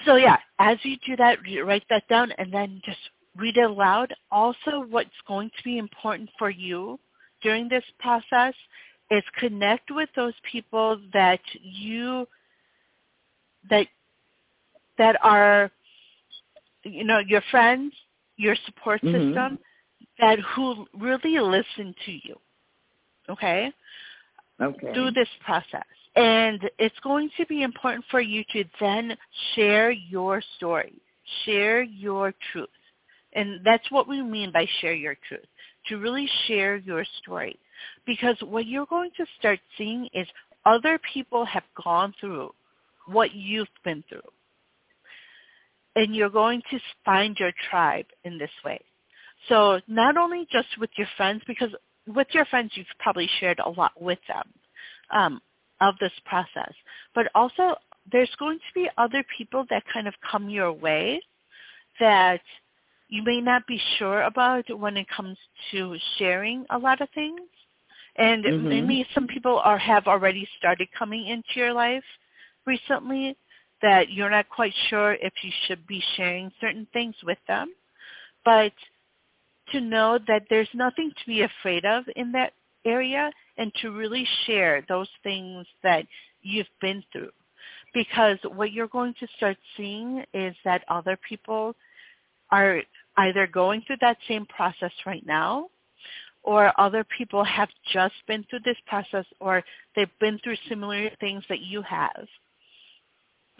so 0.05 0.15
yeah, 0.15 0.37
as 0.59 0.77
you 0.83 0.97
do 1.05 1.15
that, 1.17 1.39
write 1.63 1.83
that 1.89 2.07
down 2.07 2.31
and 2.37 2.53
then 2.53 2.81
just 2.85 2.99
read 3.37 3.57
it 3.57 3.63
aloud. 3.63 4.13
Also, 4.31 4.85
what's 4.89 5.09
going 5.27 5.49
to 5.57 5.63
be 5.63 5.77
important 5.77 6.29
for 6.37 6.49
you 6.49 6.99
during 7.43 7.69
this 7.69 7.83
process 7.99 8.53
is 9.11 9.23
connect 9.37 9.91
with 9.91 10.09
those 10.15 10.33
people 10.51 10.99
that 11.13 11.41
you 11.61 12.27
that 13.69 13.87
that 14.97 15.17
are 15.23 15.69
you 16.83 17.03
know 17.03 17.19
your 17.19 17.41
friends, 17.51 17.93
your 18.37 18.55
support 18.65 19.01
mm-hmm. 19.01 19.29
system 19.29 19.59
that 20.19 20.39
who 20.55 20.85
really 20.99 21.39
listen 21.39 21.93
to 22.05 22.11
you. 22.11 22.35
Okay? 23.29 23.71
Okay. 24.61 24.93
Through 24.93 25.11
this 25.11 25.29
process. 25.45 25.85
And 26.15 26.61
it's 26.77 26.95
going 27.03 27.29
to 27.37 27.45
be 27.47 27.63
important 27.63 28.05
for 28.11 28.21
you 28.21 28.43
to 28.53 28.63
then 28.79 29.17
share 29.55 29.91
your 29.91 30.43
story, 30.57 30.93
share 31.45 31.81
your 31.81 32.33
truth. 32.51 32.67
And 33.33 33.61
that's 33.65 33.89
what 33.89 34.07
we 34.07 34.21
mean 34.21 34.51
by 34.51 34.67
share 34.79 34.93
your 34.93 35.15
truth, 35.27 35.45
to 35.87 35.97
really 35.97 36.29
share 36.47 36.77
your 36.77 37.05
story. 37.21 37.57
Because 38.05 38.35
what 38.41 38.65
you're 38.65 38.85
going 38.85 39.11
to 39.17 39.25
start 39.39 39.59
seeing 39.77 40.09
is 40.13 40.27
other 40.65 40.99
people 41.13 41.45
have 41.45 41.63
gone 41.83 42.13
through 42.19 42.51
what 43.07 43.33
you've 43.33 43.67
been 43.83 44.03
through. 44.07 44.21
And 45.95 46.15
you're 46.15 46.29
going 46.29 46.61
to 46.71 46.79
find 47.05 47.37
your 47.39 47.51
tribe 47.69 48.05
in 48.23 48.37
this 48.37 48.49
way. 48.65 48.79
So 49.49 49.79
not 49.87 50.17
only 50.17 50.47
just 50.51 50.67
with 50.79 50.89
your 50.97 51.07
friends, 51.17 51.41
because 51.45 51.69
with 52.07 52.27
your 52.31 52.45
friends 52.45 52.71
you've 52.75 52.87
probably 52.99 53.29
shared 53.39 53.59
a 53.59 53.69
lot 53.69 53.91
with 54.01 54.19
them 54.27 54.43
um, 55.11 55.41
of 55.81 55.95
this 55.99 56.13
process, 56.25 56.73
but 57.13 57.27
also 57.35 57.75
there's 58.11 58.33
going 58.39 58.57
to 58.57 58.73
be 58.73 58.89
other 58.97 59.23
people 59.37 59.65
that 59.69 59.83
kind 59.93 60.07
of 60.07 60.13
come 60.29 60.49
your 60.49 60.71
way 60.71 61.21
that 61.99 62.41
you 63.13 63.21
may 63.21 63.39
not 63.39 63.67
be 63.67 63.79
sure 63.99 64.23
about 64.23 64.65
when 64.79 64.97
it 64.97 65.05
comes 65.07 65.37
to 65.69 65.95
sharing 66.17 66.65
a 66.71 66.79
lot 66.79 66.99
of 66.99 67.07
things. 67.13 67.41
And 68.15 68.43
mm-hmm. 68.43 68.67
maybe 68.67 69.05
some 69.13 69.27
people 69.27 69.61
are 69.63 69.77
have 69.77 70.07
already 70.07 70.47
started 70.57 70.87
coming 70.97 71.27
into 71.27 71.53
your 71.53 71.73
life 71.73 72.03
recently 72.65 73.37
that 73.83 74.11
you're 74.11 74.31
not 74.31 74.49
quite 74.49 74.73
sure 74.89 75.13
if 75.13 75.31
you 75.43 75.51
should 75.67 75.85
be 75.85 76.01
sharing 76.17 76.51
certain 76.59 76.87
things 76.91 77.13
with 77.23 77.37
them. 77.47 77.67
But 78.43 78.73
to 79.73 79.79
know 79.79 80.17
that 80.27 80.47
there's 80.49 80.69
nothing 80.73 81.11
to 81.11 81.25
be 81.27 81.43
afraid 81.43 81.85
of 81.85 82.05
in 82.15 82.31
that 82.31 82.53
area 82.83 83.29
and 83.59 83.71
to 83.83 83.91
really 83.91 84.27
share 84.47 84.83
those 84.89 85.09
things 85.21 85.67
that 85.83 86.07
you've 86.41 86.65
been 86.81 87.03
through. 87.11 87.29
Because 87.93 88.39
what 88.55 88.71
you're 88.71 88.87
going 88.87 89.13
to 89.19 89.27
start 89.37 89.57
seeing 89.77 90.23
is 90.33 90.55
that 90.65 90.83
other 90.87 91.15
people 91.29 91.75
are 92.51 92.81
either 93.17 93.47
going 93.47 93.81
through 93.85 93.97
that 94.01 94.17
same 94.27 94.45
process 94.47 94.91
right 95.05 95.25
now 95.25 95.67
or 96.43 96.77
other 96.79 97.05
people 97.17 97.43
have 97.43 97.69
just 97.91 98.15
been 98.27 98.45
through 98.49 98.59
this 98.65 98.77
process 98.85 99.25
or 99.39 99.63
they've 99.95 100.19
been 100.19 100.39
through 100.43 100.57
similar 100.67 101.09
things 101.19 101.43
that 101.49 101.61
you 101.61 101.81
have. 101.81 102.27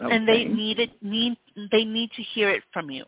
Okay. 0.00 0.14
And 0.14 0.28
they 0.28 0.44
need 0.44 0.80
it 0.80 0.90
need 1.02 1.36
they 1.70 1.84
need 1.84 2.10
to 2.16 2.22
hear 2.22 2.50
it 2.50 2.62
from 2.72 2.90
you. 2.90 3.04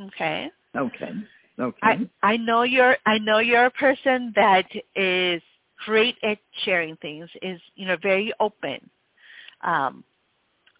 Okay? 0.00 0.50
Okay. 0.76 1.10
Okay. 1.58 1.78
I, 1.82 2.08
I 2.22 2.36
know 2.36 2.62
you're 2.62 2.96
I 3.06 3.18
know 3.18 3.38
you're 3.38 3.66
a 3.66 3.70
person 3.70 4.32
that 4.36 4.66
is 4.94 5.42
great 5.84 6.16
at 6.22 6.38
sharing 6.64 6.96
things, 6.96 7.28
is 7.42 7.60
you 7.76 7.86
know 7.86 7.96
very 8.02 8.32
open. 8.40 8.90
Um, 9.62 10.04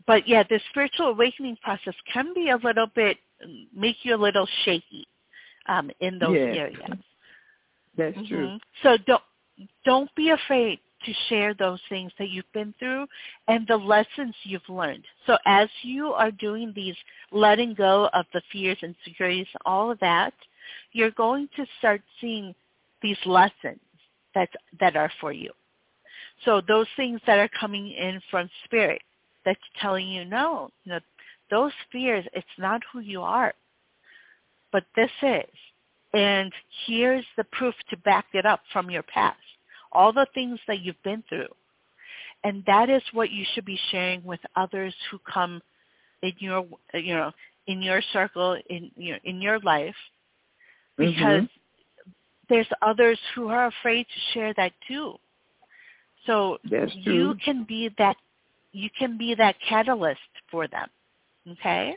but 0.07 0.29
yeah, 0.29 0.43
the 0.49 0.61
spiritual 0.71 1.07
awakening 1.07 1.57
process 1.63 1.95
can 2.13 2.35
be 2.35 2.51
a 2.51 2.57
little 2.59 2.87
bit 2.95 3.17
make 3.75 3.97
you 4.03 4.15
a 4.15 4.17
little 4.17 4.49
shaky 4.65 5.07
um, 5.69 5.91
in 6.01 6.19
those 6.19 6.35
yes. 6.35 6.57
areas. 6.57 6.99
That's 7.97 8.17
mm-hmm. 8.17 8.35
true. 8.35 8.59
So 8.83 8.97
don't 9.07 9.23
don't 9.85 10.15
be 10.15 10.31
afraid 10.31 10.81
to 11.05 11.13
share 11.29 11.55
those 11.55 11.81
things 11.89 12.13
that 12.19 12.31
you've 12.31 12.53
been 12.53 12.75
through 12.79 13.07
and 13.49 13.67
the 13.67 13.77
lessons 13.77 14.35
you've 14.45 14.69
learned. 14.69 15.05
So 15.27 15.37
as 15.47 15.69
you 15.83 16.09
are 16.09 16.31
doing 16.31 16.73
these 16.75 16.97
letting 17.33 17.75
go 17.75 18.09
of 18.13 18.27
the 18.33 18.43
fears 18.53 18.79
and 18.83 18.95
insecurities, 19.07 19.47
all 19.65 19.91
of 19.91 19.99
that, 20.01 20.35
you're 20.93 21.13
going 21.13 21.49
to 21.57 21.65
start 21.79 22.03
seeing 22.21 22.55
these 23.03 23.19
lessons 23.25 23.81
that 24.35 24.49
that 24.81 24.97
are 24.97 25.11
for 25.21 25.33
you. 25.33 25.51
So 26.45 26.61
those 26.67 26.87
things 26.97 27.21
that 27.27 27.39
are 27.39 27.51
coming 27.59 27.91
in 27.91 28.21
from 28.31 28.51
spirit 28.65 29.01
that's 29.45 29.61
telling 29.81 30.09
you 30.09 30.25
no, 30.25 30.71
you 30.85 30.93
know, 30.93 31.01
those 31.51 31.73
fears, 31.93 32.25
it's 32.33 32.47
not 32.59 32.83
who 32.93 33.01
you 33.01 33.23
are. 33.23 33.55
But 34.73 34.85
this 34.95 35.11
is. 35.23 35.45
And 36.13 36.53
here's 36.87 37.25
the 37.37 37.45
proof 37.45 37.75
to 37.91 37.97
back 37.99 38.27
it 38.33 38.47
up 38.47 38.61
from 38.73 38.91
your 38.91 39.03
past. 39.03 39.39
All 39.93 40.13
the 40.13 40.27
things 40.35 40.59
that 40.67 40.81
you've 40.81 41.03
been 41.03 41.23
through. 41.29 41.49
And 42.45 42.63
that 42.67 42.91
is 42.91 43.03
what 43.13 43.31
you 43.31 43.45
should 43.53 43.65
be 43.65 43.79
sharing 43.91 44.23
with 44.25 44.41
others 44.55 44.95
who 45.11 45.19
come 45.31 45.61
in 46.23 46.33
your 46.39 46.67
you 46.95 47.15
know, 47.15 47.33
in 47.67 47.83
your 47.83 48.01
circle, 48.13 48.57
in 48.71 48.91
your 48.97 49.19
in 49.25 49.41
your 49.41 49.59
life 49.61 49.95
because 50.97 51.15
mm-hmm. 51.43 52.11
there's 52.49 52.69
others 52.83 53.19
who 53.35 53.49
are 53.49 53.67
afraid 53.67 54.07
to 54.07 54.33
share 54.33 54.55
that 54.55 54.73
too. 54.89 55.15
So 56.27 56.59
you 56.65 57.37
can 57.45 57.65
be 57.65 57.91
that 57.99 58.17
you 58.73 58.91
can 58.99 59.17
be 59.17 59.35
that 59.37 59.55
catalyst 59.67 60.21
for 60.51 60.67
them. 60.67 60.89
Okay? 61.53 61.97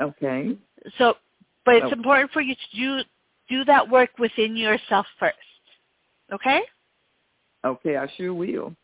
Okay. 0.00 0.56
So, 0.98 1.16
but 1.64 1.76
it's 1.76 1.86
Okay. 1.86 1.96
important 1.96 2.32
for 2.32 2.40
you 2.42 2.54
to 2.54 2.76
do 2.76 3.00
do 3.48 3.64
that 3.64 3.88
work 3.90 4.10
within 4.18 4.56
yourself 4.56 5.06
first. 5.18 5.36
Okay? 6.32 6.62
Okay, 7.64 7.96
I 7.96 8.06
sure 8.16 8.34
will. 8.34 8.74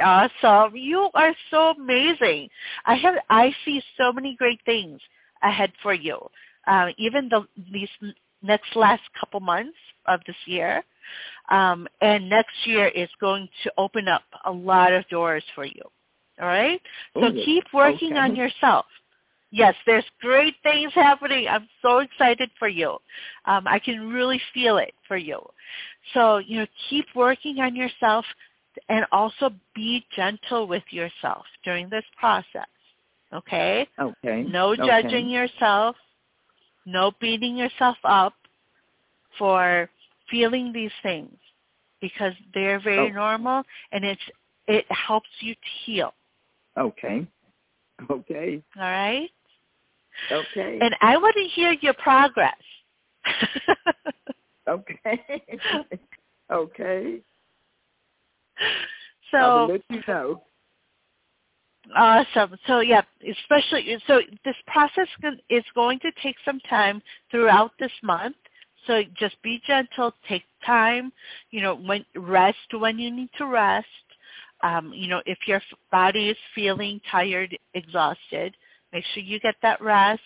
Awesome. 0.00 0.76
You 0.76 1.10
are 1.14 1.34
so 1.50 1.70
amazing. 1.70 2.50
I 2.86 2.94
have 2.96 3.16
I 3.30 3.54
see 3.64 3.82
so 3.96 4.12
many 4.12 4.36
great 4.36 4.60
things 4.64 5.00
ahead 5.42 5.72
for 5.82 5.94
you. 5.94 6.18
Uh, 6.66 6.88
even 6.98 7.28
the 7.28 7.46
these 7.72 7.88
next 8.42 8.76
last 8.76 9.02
couple 9.18 9.40
months 9.40 9.76
of 10.06 10.20
this 10.26 10.36
year, 10.46 10.82
um, 11.50 11.86
and 12.00 12.28
next 12.28 12.54
year 12.66 12.88
is 12.88 13.08
going 13.20 13.48
to 13.64 13.72
open 13.78 14.08
up 14.08 14.24
a 14.46 14.52
lot 14.52 14.92
of 14.92 15.08
doors 15.08 15.44
for 15.54 15.64
you. 15.64 15.82
All 16.40 16.48
right. 16.48 16.80
So 17.14 17.26
Ooh, 17.26 17.44
keep 17.44 17.64
working 17.72 18.12
okay. 18.12 18.20
on 18.20 18.36
yourself. 18.36 18.86
Yes, 19.50 19.74
there's 19.86 20.04
great 20.20 20.54
things 20.62 20.92
happening. 20.94 21.46
I'm 21.48 21.68
so 21.80 21.98
excited 21.98 22.50
for 22.58 22.68
you. 22.68 22.98
Um, 23.46 23.66
I 23.66 23.78
can 23.78 24.08
really 24.10 24.40
feel 24.52 24.76
it 24.78 24.92
for 25.06 25.16
you. 25.16 25.40
So 26.14 26.38
you 26.38 26.60
know, 26.60 26.66
keep 26.90 27.06
working 27.14 27.60
on 27.60 27.74
yourself 27.74 28.24
and 28.88 29.06
also 29.12 29.50
be 29.74 30.04
gentle 30.14 30.66
with 30.66 30.82
yourself 30.90 31.44
during 31.64 31.88
this 31.88 32.04
process. 32.18 32.66
Okay? 33.32 33.88
Okay. 33.98 34.44
No 34.46 34.70
okay. 34.72 34.86
judging 34.86 35.28
yourself, 35.28 35.96
no 36.84 37.12
beating 37.20 37.56
yourself 37.56 37.96
up 38.04 38.34
for 39.38 39.88
feeling 40.30 40.72
these 40.72 40.92
things 41.02 41.36
because 42.00 42.34
they're 42.52 42.80
very 42.80 43.10
Oh. 43.10 43.14
normal 43.14 43.64
and 43.92 44.04
it's 44.04 44.22
it 44.68 44.84
helps 44.90 45.28
you 45.40 45.54
to 45.54 45.68
heal. 45.84 46.14
Okay. 46.78 47.26
Okay. 48.10 48.62
All 48.76 48.82
right? 48.82 49.30
Okay. 50.30 50.78
And 50.82 50.94
I 51.00 51.16
want 51.16 51.34
to 51.34 51.44
hear 51.44 51.74
your 51.80 51.94
progress. 51.94 52.52
okay. 54.68 55.42
okay. 56.52 57.20
So 59.30 59.38
I 59.38 59.54
will 59.54 59.66
let 59.68 59.80
you 59.90 60.02
know. 60.06 60.42
Awesome. 61.94 62.56
So 62.66 62.80
yeah, 62.80 63.02
especially 63.28 63.96
so 64.06 64.20
this 64.44 64.56
process 64.66 65.08
is 65.48 65.64
going 65.74 66.00
to 66.00 66.10
take 66.22 66.36
some 66.44 66.60
time 66.68 67.00
throughout 67.30 67.72
this 67.78 67.92
month. 68.02 68.36
So 68.86 69.02
just 69.18 69.40
be 69.42 69.60
gentle, 69.66 70.14
take 70.28 70.44
time, 70.64 71.12
you 71.50 71.60
know, 71.60 71.76
when 71.76 72.04
rest 72.16 72.58
when 72.72 72.98
you 72.98 73.10
need 73.10 73.30
to 73.38 73.46
rest. 73.46 73.86
Um, 74.62 74.92
you 74.94 75.08
know, 75.08 75.22
if 75.26 75.38
your 75.46 75.60
body 75.92 76.30
is 76.30 76.36
feeling 76.54 77.00
tired, 77.10 77.56
exhausted, 77.74 78.56
make 78.92 79.04
sure 79.12 79.22
you 79.22 79.38
get 79.40 79.56
that 79.62 79.80
rest. 79.82 80.22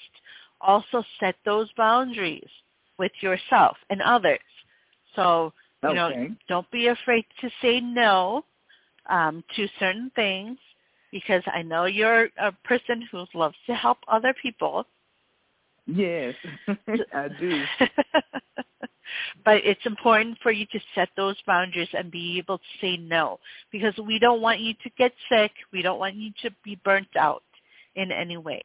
Also 0.61 1.03
set 1.18 1.37
those 1.45 1.68
boundaries 1.76 2.49
with 2.99 3.12
yourself 3.20 3.76
and 3.91 4.01
others. 4.03 4.39
So, 5.16 5.53
you 5.83 5.97
know, 5.97 6.09
don't 6.49 6.70
be 6.70 6.89
afraid 6.89 7.24
to 7.41 7.51
say 7.62 7.81
no 7.81 8.45
um, 9.09 9.43
to 9.57 9.66
certain 9.78 10.11
things 10.14 10.59
because 11.11 11.43
I 11.53 11.62
know 11.62 11.87
you're 11.87 12.28
a 12.39 12.53
person 12.64 13.03
who 13.11 13.24
loves 13.35 13.57
to 13.66 13.74
help 13.74 13.99
other 14.09 14.35
people. 14.43 14.87
Yes, 15.93 16.34
I 17.14 17.28
do. 17.41 17.62
but 19.45 19.57
it's 19.64 19.84
important 19.86 20.38
for 20.43 20.53
you 20.53 20.66
to 20.66 20.80
set 20.95 21.09
those 21.16 21.36
boundaries 21.47 21.88
and 21.93 22.11
be 22.11 22.38
able 22.38 22.59
to 22.59 22.64
say 22.80 22.97
no 22.97 23.38
because 23.72 23.95
we 23.99 24.18
don't 24.18 24.41
want 24.41 24.61
you 24.61 24.74
to 24.82 24.91
get 24.97 25.12
sick. 25.28 25.53
We 25.72 25.82
don't 25.82 25.99
want 25.99 26.14
you 26.14 26.32
to 26.43 26.51
be 26.64 26.78
burnt 26.84 27.16
out 27.18 27.43
in 27.97 28.12
any 28.12 28.36
way. 28.36 28.62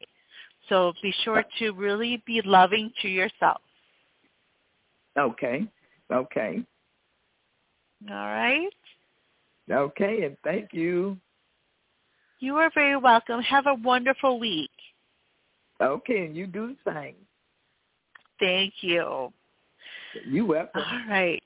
So 0.68 0.92
be 1.02 1.12
sure 1.24 1.44
to 1.58 1.70
really 1.72 2.22
be 2.26 2.40
loving 2.44 2.92
to 3.02 3.08
yourself. 3.08 3.60
Okay. 5.18 5.66
Okay. 6.12 6.64
All 8.10 8.14
right? 8.26 8.68
Okay, 9.70 10.22
and 10.24 10.36
thank 10.44 10.72
you. 10.72 11.16
You 12.38 12.56
are 12.56 12.70
very 12.74 12.96
welcome. 12.96 13.40
Have 13.42 13.66
a 13.66 13.74
wonderful 13.74 14.38
week. 14.38 14.70
Okay, 15.80 16.26
and 16.26 16.36
you 16.36 16.46
do 16.46 16.74
the 16.84 16.92
same. 16.92 17.14
Thank 18.38 18.74
you. 18.80 19.32
You 20.26 20.46
welcome. 20.46 20.82
All 20.82 21.08
right. 21.08 21.42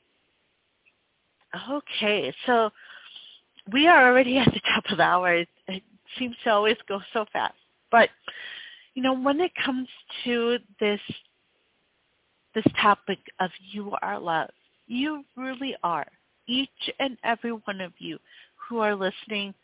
Okay, 1.71 2.33
so 2.47 2.71
we 3.73 3.87
are 3.87 4.09
already 4.09 4.39
at 4.39 4.53
the 4.53 4.61
top 4.61 4.85
of 4.91 4.99
the 4.99 5.03
hour. 5.03 5.35
It, 5.35 5.49
it 5.69 5.83
seems 6.19 6.37
to 6.45 6.51
always 6.51 6.77
go 6.89 7.01
so 7.13 7.25
fast. 7.33 7.55
But 7.91 8.09
you 8.95 9.03
know, 9.03 9.15
when 9.15 9.41
it 9.41 9.53
comes 9.65 9.89
to 10.25 10.59
this 10.79 11.01
this 12.55 12.65
topic 12.81 13.19
of 13.39 13.51
you 13.73 13.93
are 14.03 14.19
loved, 14.19 14.53
you 14.87 15.25
really 15.37 15.77
are. 15.85 16.07
Each 16.49 16.69
and 16.99 17.17
every 17.23 17.53
one 17.53 17.81
of 17.81 17.93
you 17.99 18.19
who 18.57 18.79
are 18.79 18.95
listening, 18.97 19.55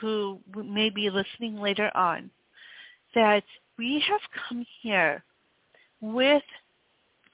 who 0.00 0.38
may 0.54 0.90
be 0.90 1.08
listening 1.08 1.56
later 1.56 1.90
on, 1.96 2.30
that 3.14 3.44
we 3.78 4.02
have 4.08 4.20
come 4.48 4.64
here 4.82 5.22
with 6.00 6.42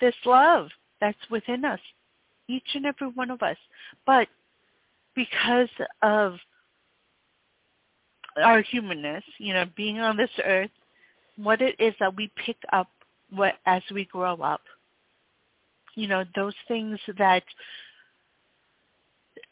this 0.00 0.14
love 0.24 0.68
that's 1.00 1.18
within 1.30 1.64
us, 1.64 1.80
each 2.48 2.66
and 2.74 2.86
every 2.86 3.08
one 3.08 3.30
of 3.30 3.42
us. 3.42 3.56
But 4.06 4.28
because 5.14 5.68
of 6.02 6.34
our 8.42 8.62
humanness, 8.62 9.24
you 9.38 9.52
know, 9.52 9.64
being 9.76 9.98
on 10.00 10.16
this 10.16 10.30
earth, 10.44 10.70
what 11.36 11.60
it 11.62 11.74
is 11.78 11.94
that 12.00 12.16
we 12.16 12.30
pick 12.44 12.56
up 12.72 12.88
what 13.30 13.54
as 13.66 13.82
we 13.92 14.04
grow 14.06 14.36
up. 14.36 14.62
You 15.94 16.08
know, 16.08 16.24
those 16.34 16.54
things 16.68 16.98
that 17.18 17.42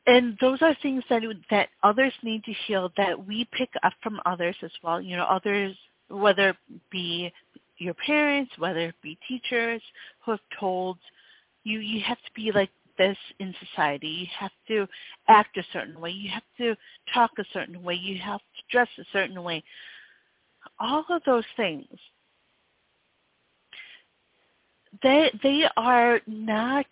and 0.07 0.37
those 0.41 0.63
are 0.63 0.77
things 0.83 1.03
that 1.11 1.23
that 1.51 1.69
others 1.83 2.13
need 2.23 2.45
to 2.45 2.53
heal 2.67 2.91
that 2.97 3.27
we 3.27 3.47
pick 3.53 3.71
up 3.83 3.93
from 4.03 4.21
others 4.25 4.57
as 4.63 4.71
well. 4.83 5.01
You 5.01 5.17
know, 5.17 5.25
others 5.25 5.77
whether 6.09 6.51
it 6.51 6.57
be 6.91 7.33
your 7.79 7.95
parents, 7.95 8.53
whether 8.59 8.81
it 8.81 8.95
be 9.03 9.19
teachers 9.29 9.83
who 10.25 10.33
have 10.33 10.41
told 10.59 10.99
you 11.65 11.81
you 11.81 12.01
have 12.03 12.19
to 12.19 12.31
be 12.35 12.51
like 12.53 12.71
this 12.97 13.17
in 13.39 13.55
society. 13.69 14.09
You 14.09 14.27
have 14.39 14.51
to 14.69 14.87
act 15.29 15.57
a 15.57 15.63
certain 15.73 16.01
way. 16.01 16.11
You 16.11 16.31
have 16.31 16.43
to 16.59 16.77
talk 17.15 17.31
a 17.39 17.45
certain 17.53 17.83
way. 17.83 17.95
You 17.95 18.19
have 18.19 18.41
to 18.41 18.63
dress 18.71 18.89
a 18.99 19.05
certain 19.13 19.43
way. 19.43 19.63
All 20.81 21.05
of 21.11 21.23
those 21.25 21.45
things 21.57 21.87
they 25.03 25.31
they 25.43 25.65
are 25.77 26.21
not 26.27 26.87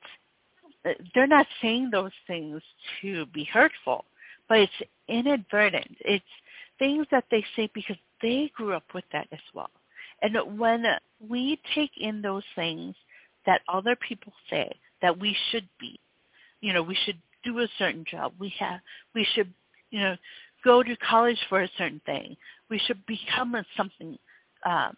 they're 1.14 1.26
not 1.26 1.46
saying 1.60 1.90
those 1.90 2.12
things 2.26 2.62
to 3.02 3.26
be 3.26 3.44
hurtful, 3.44 4.04
but 4.48 4.58
it's 4.58 4.72
inadvertent. 5.08 5.96
It's 6.00 6.24
things 6.78 7.06
that 7.10 7.24
they 7.30 7.44
say 7.56 7.68
because 7.74 7.96
they 8.22 8.50
grew 8.54 8.74
up 8.74 8.84
with 8.94 9.04
that 9.12 9.28
as 9.32 9.40
well. 9.54 9.70
And 10.22 10.58
when 10.58 10.84
we 11.20 11.60
take 11.74 11.90
in 11.98 12.22
those 12.22 12.44
things 12.54 12.94
that 13.44 13.60
other 13.68 13.96
people 13.96 14.32
say 14.50 14.70
that 15.02 15.18
we 15.18 15.36
should 15.50 15.68
be, 15.78 16.00
you 16.60 16.72
know, 16.72 16.82
we 16.82 16.96
should 17.04 17.18
do 17.44 17.58
a 17.60 17.68
certain 17.78 18.04
job. 18.10 18.32
We 18.38 18.52
have, 18.58 18.80
we 19.14 19.26
should, 19.34 19.52
you 19.90 20.00
know, 20.00 20.16
go 20.64 20.82
to 20.82 20.96
college 20.96 21.38
for 21.48 21.62
a 21.62 21.70
certain 21.78 22.00
thing. 22.06 22.36
We 22.70 22.78
should 22.86 23.04
become 23.06 23.54
a 23.54 23.64
something, 23.76 24.18
um, 24.64 24.96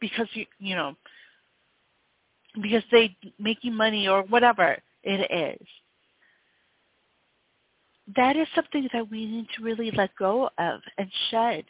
because 0.00 0.26
you, 0.32 0.46
you 0.58 0.74
know, 0.74 0.96
because 2.60 2.82
they 2.90 3.16
making 3.38 3.74
money 3.74 4.08
or 4.08 4.22
whatever 4.22 4.78
it 5.04 5.30
is. 5.60 5.66
That 8.16 8.36
is 8.36 8.48
something 8.54 8.88
that 8.92 9.10
we 9.10 9.26
need 9.26 9.46
to 9.56 9.62
really 9.62 9.90
let 9.90 10.16
go 10.16 10.48
of 10.58 10.80
and 10.96 11.10
shed 11.30 11.64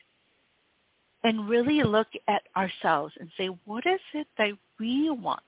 and 1.25 1.49
really 1.49 1.83
look 1.83 2.09
at 2.29 2.43
ourselves 2.57 3.15
and 3.19 3.29
say, 3.37 3.49
what 3.65 3.85
is 3.87 4.01
it 4.15 4.27
that 4.39 4.53
we 4.79 5.11
want? 5.11 5.43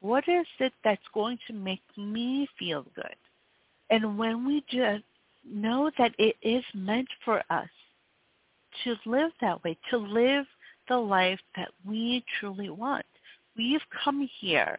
What 0.00 0.24
is 0.28 0.46
it 0.60 0.72
that's 0.84 1.02
going 1.12 1.38
to 1.46 1.52
make 1.52 1.82
me 1.96 2.48
feel 2.58 2.86
good? 2.94 3.16
And 3.90 4.18
when 4.18 4.46
we 4.46 4.64
just 4.70 5.04
know 5.50 5.90
that 5.98 6.12
it 6.18 6.36
is 6.42 6.64
meant 6.74 7.08
for 7.24 7.42
us 7.50 7.68
to 8.84 8.96
live 9.06 9.30
that 9.40 9.62
way, 9.64 9.76
to 9.90 9.96
live 9.96 10.46
the 10.88 10.96
life 10.96 11.40
that 11.56 11.68
we 11.86 12.24
truly 12.38 12.70
want. 12.70 13.04
We've 13.56 13.80
come 14.04 14.28
here 14.40 14.78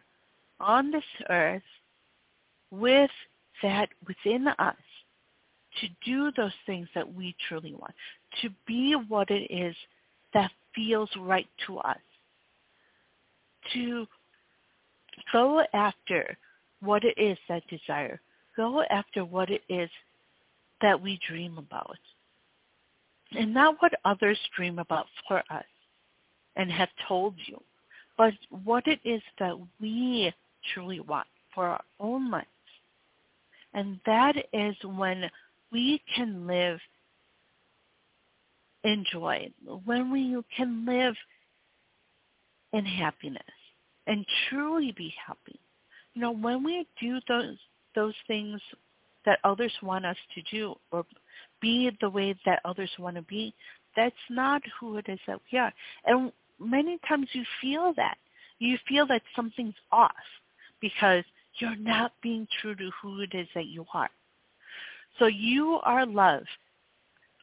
on 0.58 0.90
this 0.90 1.04
earth 1.28 1.62
with 2.70 3.10
that 3.62 3.88
within 4.06 4.48
us 4.48 4.76
to 5.80 5.88
do 6.04 6.32
those 6.36 6.52
things 6.66 6.88
that 6.94 7.14
we 7.14 7.34
truly 7.48 7.74
want, 7.74 7.94
to 8.42 8.50
be 8.66 8.94
what 9.08 9.30
it 9.30 9.50
is 9.50 9.74
that 10.34 10.50
feels 10.74 11.10
right 11.18 11.48
to 11.66 11.78
us, 11.78 11.98
to 13.72 14.06
go 15.32 15.62
after 15.74 16.36
what 16.80 17.04
it 17.04 17.16
is 17.18 17.38
that 17.48 17.62
desire, 17.68 18.20
go 18.56 18.82
after 18.90 19.24
what 19.24 19.50
it 19.50 19.62
is 19.68 19.90
that 20.80 21.00
we 21.00 21.18
dream 21.28 21.58
about. 21.58 21.98
and 23.32 23.54
not 23.54 23.76
what 23.80 23.92
others 24.04 24.38
dream 24.56 24.78
about 24.80 25.06
for 25.28 25.38
us 25.50 25.64
and 26.56 26.70
have 26.70 26.88
told 27.06 27.34
you, 27.46 27.60
but 28.18 28.34
what 28.64 28.86
it 28.86 29.00
is 29.04 29.22
that 29.38 29.54
we 29.80 30.32
truly 30.74 31.00
want 31.00 31.26
for 31.54 31.66
our 31.66 31.80
own 32.00 32.30
lives. 32.30 32.46
And 33.72 34.00
that 34.04 34.34
is 34.52 34.74
when 34.84 35.30
we 35.70 36.02
can 36.14 36.46
live 36.46 36.80
in 38.84 39.04
joy, 39.12 39.50
when 39.84 40.10
we 40.10 40.36
can 40.56 40.86
live 40.86 41.14
in 42.72 42.84
happiness 42.84 43.42
and 44.06 44.24
truly 44.48 44.92
be 44.96 45.12
happy. 45.26 45.58
You 46.14 46.22
know, 46.22 46.32
when 46.32 46.64
we 46.64 46.86
do 47.00 47.18
those 47.28 47.56
those 47.94 48.14
things 48.26 48.60
that 49.26 49.38
others 49.44 49.72
want 49.82 50.06
us 50.06 50.16
to 50.34 50.42
do 50.50 50.74
or 50.92 51.04
be 51.60 51.90
the 52.00 52.08
way 52.08 52.34
that 52.46 52.60
others 52.64 52.90
want 52.98 53.16
to 53.16 53.22
be, 53.22 53.52
that's 53.96 54.14
not 54.30 54.62
who 54.78 54.96
it 54.96 55.06
is 55.08 55.18
that 55.26 55.40
we 55.52 55.58
are. 55.58 55.72
And 56.06 56.32
many 56.58 56.98
times 57.08 57.28
you 57.32 57.44
feel 57.60 57.92
that. 57.96 58.16
You 58.58 58.78
feel 58.88 59.06
that 59.08 59.22
something's 59.34 59.74
off 59.90 60.12
because 60.80 61.24
you're 61.58 61.76
not 61.76 62.12
being 62.22 62.46
true 62.60 62.74
to 62.74 62.90
who 63.02 63.20
it 63.20 63.34
is 63.34 63.48
that 63.54 63.66
you 63.66 63.84
are. 63.92 64.10
So 65.18 65.26
you 65.26 65.80
are 65.82 66.06
love. 66.06 66.44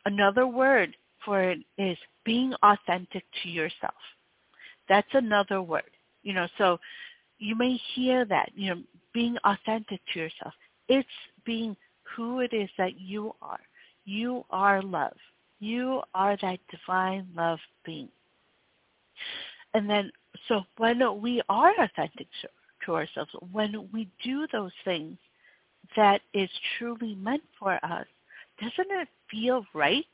Another 0.05 0.47
word 0.47 0.95
for 1.27 1.43
it 1.43 1.59
is 1.77 1.97
being 2.23 2.53
authentic 2.63 3.25
to 3.43 3.49
yourself. 3.49 3.93
That's 4.87 5.07
another 5.11 5.61
word. 5.61 5.91
You 6.23 6.33
know, 6.33 6.47
so 6.57 6.79
you 7.37 7.53
may 7.53 7.77
hear 7.93 8.23
that, 8.25 8.51
you 8.55 8.73
know, 8.73 8.81
being 9.13 9.37
authentic 9.43 9.99
to 10.13 10.19
yourself. 10.19 10.53
It's 10.87 11.07
being 11.45 11.75
who 12.15 12.39
it 12.39 12.53
is 12.53 12.69
that 12.77 12.97
you 12.97 13.35
are. 13.41 13.59
You 14.05 14.45
are 14.51 14.81
love. 14.81 15.17
You 15.59 16.01
are 16.15 16.37
that 16.41 16.59
divine 16.71 17.27
love 17.35 17.59
being. 17.85 18.07
And 19.73 19.89
then, 19.89 20.09
so 20.47 20.61
when 20.77 21.21
we 21.21 21.41
are 21.49 21.73
authentic 21.77 22.27
to 22.85 22.95
ourselves, 22.95 23.31
when 23.51 23.89
we 23.91 24.07
do 24.23 24.47
those 24.53 24.71
things 24.85 25.17
that 25.97 26.21
is 26.33 26.49
truly 26.77 27.15
meant 27.15 27.43
for 27.59 27.73
us, 27.83 28.05
doesn't 28.61 28.91
it 28.91 29.09
feel 29.29 29.65
right? 29.73 30.05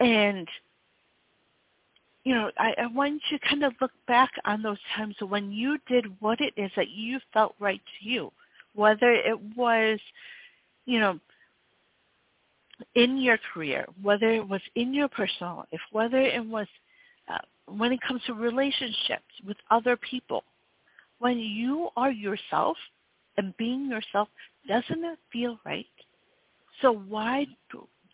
And 0.00 0.48
you 2.24 2.34
know, 2.34 2.50
I, 2.58 2.74
I 2.82 2.86
want 2.86 3.22
you 3.30 3.38
to 3.38 3.48
kind 3.48 3.64
of 3.64 3.72
look 3.80 3.92
back 4.06 4.30
on 4.44 4.62
those 4.62 4.78
times 4.96 5.16
when 5.20 5.50
you 5.50 5.78
did 5.88 6.06
what 6.20 6.40
it 6.40 6.52
is 6.56 6.70
that 6.76 6.90
you 6.90 7.18
felt 7.32 7.54
right 7.58 7.80
to 7.98 8.08
you, 8.08 8.30
whether 8.74 9.12
it 9.12 9.38
was, 9.56 9.98
you 10.84 11.00
know, 11.00 11.18
in 12.94 13.18
your 13.18 13.38
career, 13.52 13.86
whether 14.02 14.30
it 14.30 14.46
was 14.46 14.60
in 14.74 14.92
your 14.92 15.08
personal 15.08 15.56
life, 15.72 15.80
whether 15.92 16.20
it 16.20 16.44
was 16.44 16.66
uh, 17.28 17.38
when 17.66 17.92
it 17.92 18.00
comes 18.06 18.22
to 18.26 18.34
relationships 18.34 19.22
with 19.46 19.56
other 19.70 19.96
people. 19.96 20.44
When 21.18 21.38
you 21.38 21.90
are 21.98 22.10
yourself 22.10 22.78
and 23.36 23.54
being 23.58 23.90
yourself, 23.90 24.28
doesn't 24.66 25.04
it 25.04 25.18
feel 25.30 25.58
right? 25.66 25.86
So 26.80 26.92
why 27.08 27.46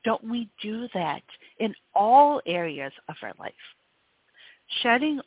don't 0.06 0.24
we 0.24 0.48
do 0.62 0.88
that 0.94 1.22
in 1.58 1.74
all 1.92 2.40
areas 2.46 2.92
of 3.08 3.16
our 3.22 3.32
life? 3.40 3.52
Shedding 4.82 5.20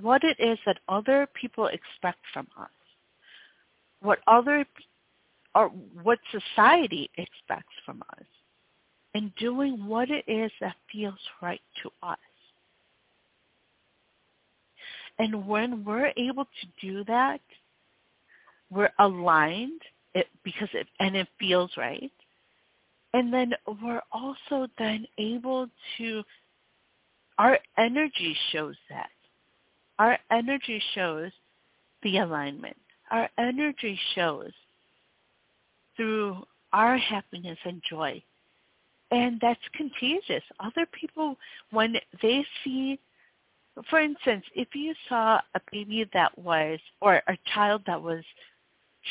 what 0.00 0.22
it 0.22 0.36
is 0.38 0.58
that 0.64 0.78
other 0.88 1.26
people 1.34 1.66
expect 1.66 2.20
from 2.32 2.46
us, 2.58 2.70
what 4.00 4.20
other 4.28 4.64
or 5.56 5.68
what 6.02 6.20
society 6.30 7.10
expects 7.18 7.74
from 7.84 8.02
us, 8.16 8.24
and 9.14 9.34
doing 9.36 9.86
what 9.86 10.08
it 10.08 10.24
is 10.28 10.52
that 10.60 10.76
feels 10.90 11.18
right 11.42 11.60
to 11.82 11.90
us. 12.02 12.18
And 15.18 15.46
when 15.46 15.84
we're 15.84 16.12
able 16.16 16.44
to 16.44 16.66
do 16.80 17.04
that, 17.04 17.40
we're 18.70 18.92
aligned 19.00 19.82
it, 20.14 20.28
because 20.44 20.68
it 20.72 20.86
and 21.00 21.16
it 21.16 21.28
feels 21.40 21.70
right. 21.76 22.12
And 23.14 23.32
then 23.32 23.52
we're 23.82 24.02
also 24.12 24.66
then 24.78 25.06
able 25.18 25.68
to 25.98 26.22
our 27.38 27.58
energy 27.78 28.36
shows 28.50 28.76
that. 28.88 29.10
Our 29.98 30.18
energy 30.30 30.82
shows 30.94 31.30
the 32.02 32.18
alignment. 32.18 32.76
Our 33.10 33.28
energy 33.38 33.98
shows 34.14 34.52
through 35.96 36.42
our 36.72 36.96
happiness 36.96 37.58
and 37.64 37.82
joy 37.88 38.22
and 39.12 39.38
that's 39.40 39.60
contagious. 39.74 40.42
Other 40.58 40.86
people, 40.90 41.36
when 41.70 41.96
they 42.22 42.44
see, 42.64 42.98
for 43.90 44.00
instance, 44.00 44.44
if 44.54 44.74
you 44.74 44.94
saw 45.08 45.38
a 45.54 45.60
baby 45.70 46.08
that 46.14 46.36
was, 46.38 46.80
or 47.02 47.22
a 47.28 47.36
child 47.54 47.82
that 47.86 48.02
was 48.02 48.24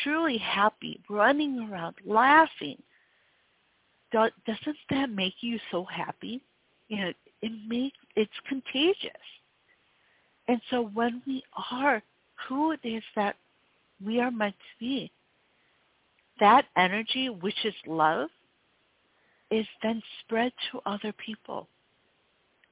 truly 0.03 0.39
happy, 0.39 0.99
running 1.07 1.69
around, 1.71 1.95
laughing, 2.03 2.81
doesn't 4.11 4.77
that 4.89 5.09
make 5.09 5.35
you 5.41 5.59
so 5.71 5.85
happy? 5.85 6.41
You 6.87 6.97
know, 6.97 7.13
it 7.41 7.51
makes 7.67 7.97
it's 8.15 8.31
contagious. 8.47 9.11
And 10.47 10.61
so 10.69 10.89
when 10.93 11.21
we 11.25 11.43
are 11.71 12.01
who 12.47 12.71
it 12.71 12.81
is 12.83 13.03
that 13.15 13.35
we 14.03 14.19
are 14.19 14.31
meant 14.31 14.55
to 14.55 14.79
be, 14.79 15.11
that 16.39 16.65
energy, 16.75 17.29
which 17.29 17.65
is 17.65 17.73
love, 17.85 18.29
is 19.51 19.65
then 19.83 20.01
spread 20.21 20.51
to 20.71 20.81
other 20.85 21.13
people. 21.13 21.67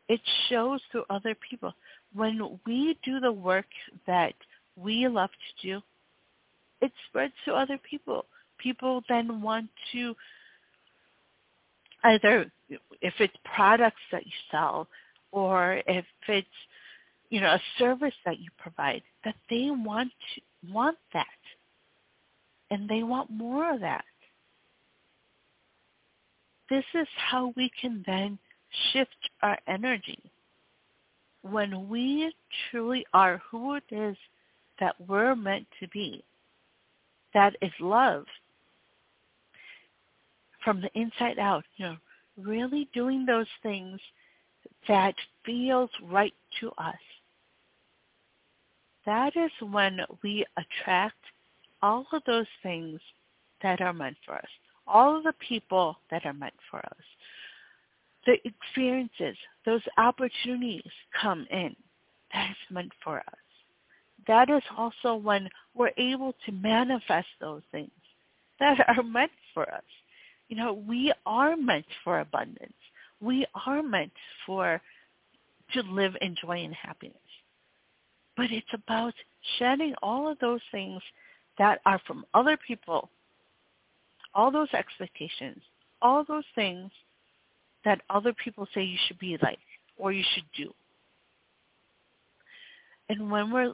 It 0.07 0.21
shows 0.49 0.81
to 0.91 1.03
other 1.09 1.35
people. 1.49 1.73
When 2.13 2.59
we 2.65 2.97
do 3.03 3.19
the 3.19 3.31
work 3.31 3.67
that 4.07 4.33
we 4.75 5.07
love 5.07 5.29
to 5.29 5.67
do, 5.67 5.81
it 6.81 6.91
spreads 7.07 7.33
to 7.45 7.53
other 7.53 7.77
people. 7.77 8.25
People 8.57 9.03
then 9.07 9.41
want 9.41 9.69
to 9.91 10.15
either 12.03 12.51
if 13.01 13.13
it's 13.19 13.33
products 13.55 14.01
that 14.11 14.25
you 14.25 14.31
sell 14.51 14.87
or 15.31 15.81
if 15.87 16.05
it's 16.27 16.47
you 17.29 17.41
know 17.41 17.53
a 17.53 17.61
service 17.77 18.13
that 18.25 18.39
you 18.39 18.47
provide 18.57 19.01
that 19.23 19.35
they 19.49 19.69
want 19.69 20.11
to, 20.35 20.71
want 20.73 20.97
that. 21.13 21.25
And 22.71 22.87
they 22.87 23.01
want 23.01 23.31
more 23.31 23.73
of 23.73 23.81
that. 23.81 24.05
This 26.69 26.85
is 26.93 27.07
how 27.17 27.51
we 27.57 27.71
can 27.81 28.03
then 28.05 28.37
shift 28.91 29.29
our 29.41 29.57
energy. 29.67 30.19
When 31.41 31.89
we 31.89 32.31
truly 32.69 33.05
are 33.13 33.41
who 33.49 33.75
it 33.75 33.83
is 33.89 34.15
that 34.79 34.95
we're 35.07 35.35
meant 35.35 35.65
to 35.79 35.87
be, 35.87 36.23
that 37.33 37.55
is 37.61 37.71
love 37.79 38.25
from 40.63 40.81
the 40.81 40.89
inside 40.95 41.39
out, 41.39 41.63
you 41.77 41.85
know, 41.85 41.97
really 42.37 42.89
doing 42.93 43.25
those 43.25 43.47
things 43.63 43.99
that 44.87 45.15
feels 45.45 45.89
right 46.03 46.33
to 46.59 46.69
us. 46.77 46.95
That 49.05 49.33
is 49.35 49.51
when 49.71 49.99
we 50.23 50.45
attract 50.57 51.15
all 51.81 52.05
of 52.11 52.21
those 52.25 52.45
things 52.61 52.99
that 53.61 53.81
are 53.81 53.93
meant 53.93 54.17
for 54.25 54.35
us 54.35 54.49
all 54.89 55.17
of 55.17 55.23
the 55.23 55.33
people 55.47 55.97
that 56.11 56.25
are 56.25 56.33
meant 56.33 56.53
for 56.69 56.79
us. 56.79 57.05
The 58.25 58.37
experiences, 58.43 59.37
those 59.65 59.81
opportunities 59.97 60.91
come 61.21 61.47
in. 61.51 61.75
That 62.33 62.49
is 62.51 62.73
meant 62.73 62.91
for 63.03 63.19
us. 63.19 63.23
That 64.27 64.49
is 64.49 64.63
also 64.77 65.15
when 65.15 65.49
we're 65.73 65.91
able 65.97 66.33
to 66.45 66.51
manifest 66.51 67.27
those 67.39 67.61
things 67.71 67.91
that 68.59 68.77
are 68.87 69.03
meant 69.03 69.31
for 69.53 69.71
us. 69.73 69.83
You 70.49 70.57
know, 70.57 70.73
we 70.73 71.13
are 71.25 71.55
meant 71.55 71.85
for 72.03 72.19
abundance. 72.19 72.73
We 73.21 73.45
are 73.65 73.81
meant 73.81 74.11
for 74.45 74.81
to 75.73 75.81
live 75.83 76.13
in 76.21 76.35
joy 76.41 76.63
and 76.63 76.73
happiness. 76.73 77.17
But 78.35 78.51
it's 78.51 78.73
about 78.73 79.13
shedding 79.57 79.93
all 80.01 80.29
of 80.29 80.39
those 80.39 80.61
things 80.71 81.01
that 81.57 81.79
are 81.85 82.01
from 82.07 82.25
other 82.33 82.57
people 82.67 83.09
all 84.33 84.51
those 84.51 84.71
expectations, 84.73 85.61
all 86.01 86.23
those 86.23 86.43
things 86.55 86.91
that 87.85 88.01
other 88.09 88.33
people 88.43 88.67
say 88.73 88.83
you 88.83 88.97
should 89.07 89.19
be 89.19 89.37
like 89.41 89.59
or 89.97 90.11
you 90.11 90.23
should 90.33 90.45
do. 90.55 90.73
And 93.09 93.31
when 93.31 93.51
we're 93.51 93.73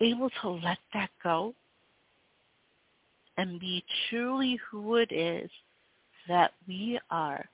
able 0.00 0.30
to 0.42 0.50
let 0.50 0.78
that 0.94 1.10
go 1.22 1.54
and 3.36 3.60
be 3.60 3.84
truly 4.08 4.58
who 4.70 4.96
it 4.96 5.12
is 5.12 5.50
that 6.28 6.52
we 6.66 6.98
are, 7.10 7.44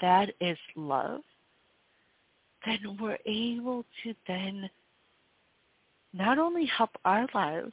that 0.00 0.30
is 0.40 0.58
love, 0.76 1.20
then 2.66 2.96
we're 3.00 3.18
able 3.26 3.84
to 4.02 4.14
then 4.26 4.68
not 6.12 6.38
only 6.38 6.66
help 6.66 6.90
our 7.04 7.26
lives, 7.34 7.72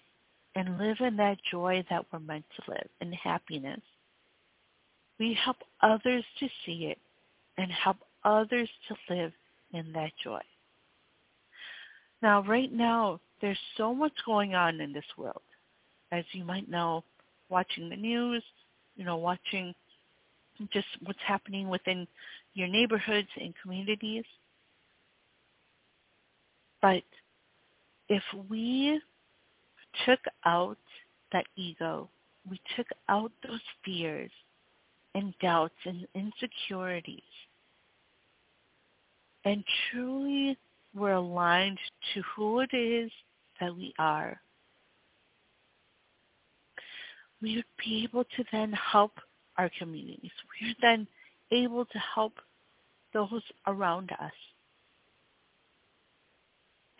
and 0.56 0.78
live 0.78 0.98
in 1.00 1.16
that 1.18 1.38
joy 1.52 1.84
that 1.90 2.06
we're 2.12 2.20
meant 2.20 2.46
to 2.56 2.72
live 2.72 2.88
in 3.02 3.12
happiness. 3.14 3.82
We 5.20 5.34
help 5.34 5.58
others 5.82 6.24
to 6.40 6.48
see 6.66 6.88
it 6.88 6.98
and 7.58 7.72
help 7.72 7.98
others 8.24 8.70
to 8.88 9.14
live 9.14 9.32
in 9.74 9.92
that 9.94 10.12
joy. 10.24 10.42
Now, 12.22 12.44
right 12.44 12.72
now, 12.72 13.20
there's 13.42 13.60
so 13.78 13.94
much 13.94 14.14
going 14.26 14.56
on 14.56 14.82
in 14.82 14.92
this 14.92 15.06
world. 15.18 15.42
As 16.12 16.26
you 16.32 16.44
might 16.44 16.70
know, 16.70 17.04
watching 17.50 17.90
the 17.90 17.96
news, 17.96 18.44
you 18.96 19.06
know, 19.06 19.18
watching 19.18 19.74
just 20.72 20.88
what's 21.04 21.20
happening 21.26 21.70
within 21.70 22.08
your 22.54 22.68
neighborhoods 22.68 23.30
and 23.40 23.54
communities. 23.62 24.26
But 26.82 27.04
if 28.08 28.24
we 28.50 29.02
took 30.06 30.20
out 30.46 30.78
that 31.32 31.46
ego, 31.56 32.10
we 32.50 32.60
took 32.76 32.88
out 33.08 33.32
those 33.48 33.62
fears 33.84 34.32
and 35.16 35.34
doubts 35.42 35.76
and 35.86 36.08
insecurities, 36.16 37.22
and 39.46 39.64
truly 39.92 40.58
were 40.94 41.14
aligned 41.14 41.80
to 42.14 42.22
who 42.36 42.62
it 42.62 42.74
is 42.74 43.12
that 43.60 43.76
we 43.76 43.94
are, 44.00 44.40
we 47.42 47.56
would 47.58 47.66
be 47.84 48.04
able 48.04 48.24
to 48.24 48.44
then 48.52 48.72
help 48.74 49.14
our 49.60 49.70
communities. 49.78 50.32
We 50.62 50.70
are 50.70 50.76
then 50.82 51.06
able 51.52 51.84
to 51.86 52.00
help 52.16 52.34
those 53.14 53.44
around 53.68 54.12
us. 54.14 54.32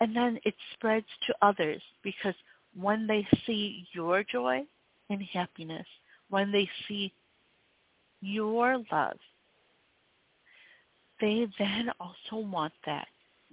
And 0.00 0.14
then 0.14 0.38
it 0.44 0.54
spreads 0.74 1.06
to 1.26 1.34
others 1.42 1.80
because 2.02 2.34
when 2.78 3.06
they 3.06 3.26
see 3.46 3.86
your 3.92 4.22
joy 4.22 4.62
and 5.08 5.22
happiness, 5.22 5.86
when 6.28 6.52
they 6.52 6.68
see 6.86 7.12
your 8.20 8.82
love, 8.92 9.16
they 11.20 11.46
then 11.58 11.90
also 11.98 12.44
want 12.46 12.72
that. 12.86 13.08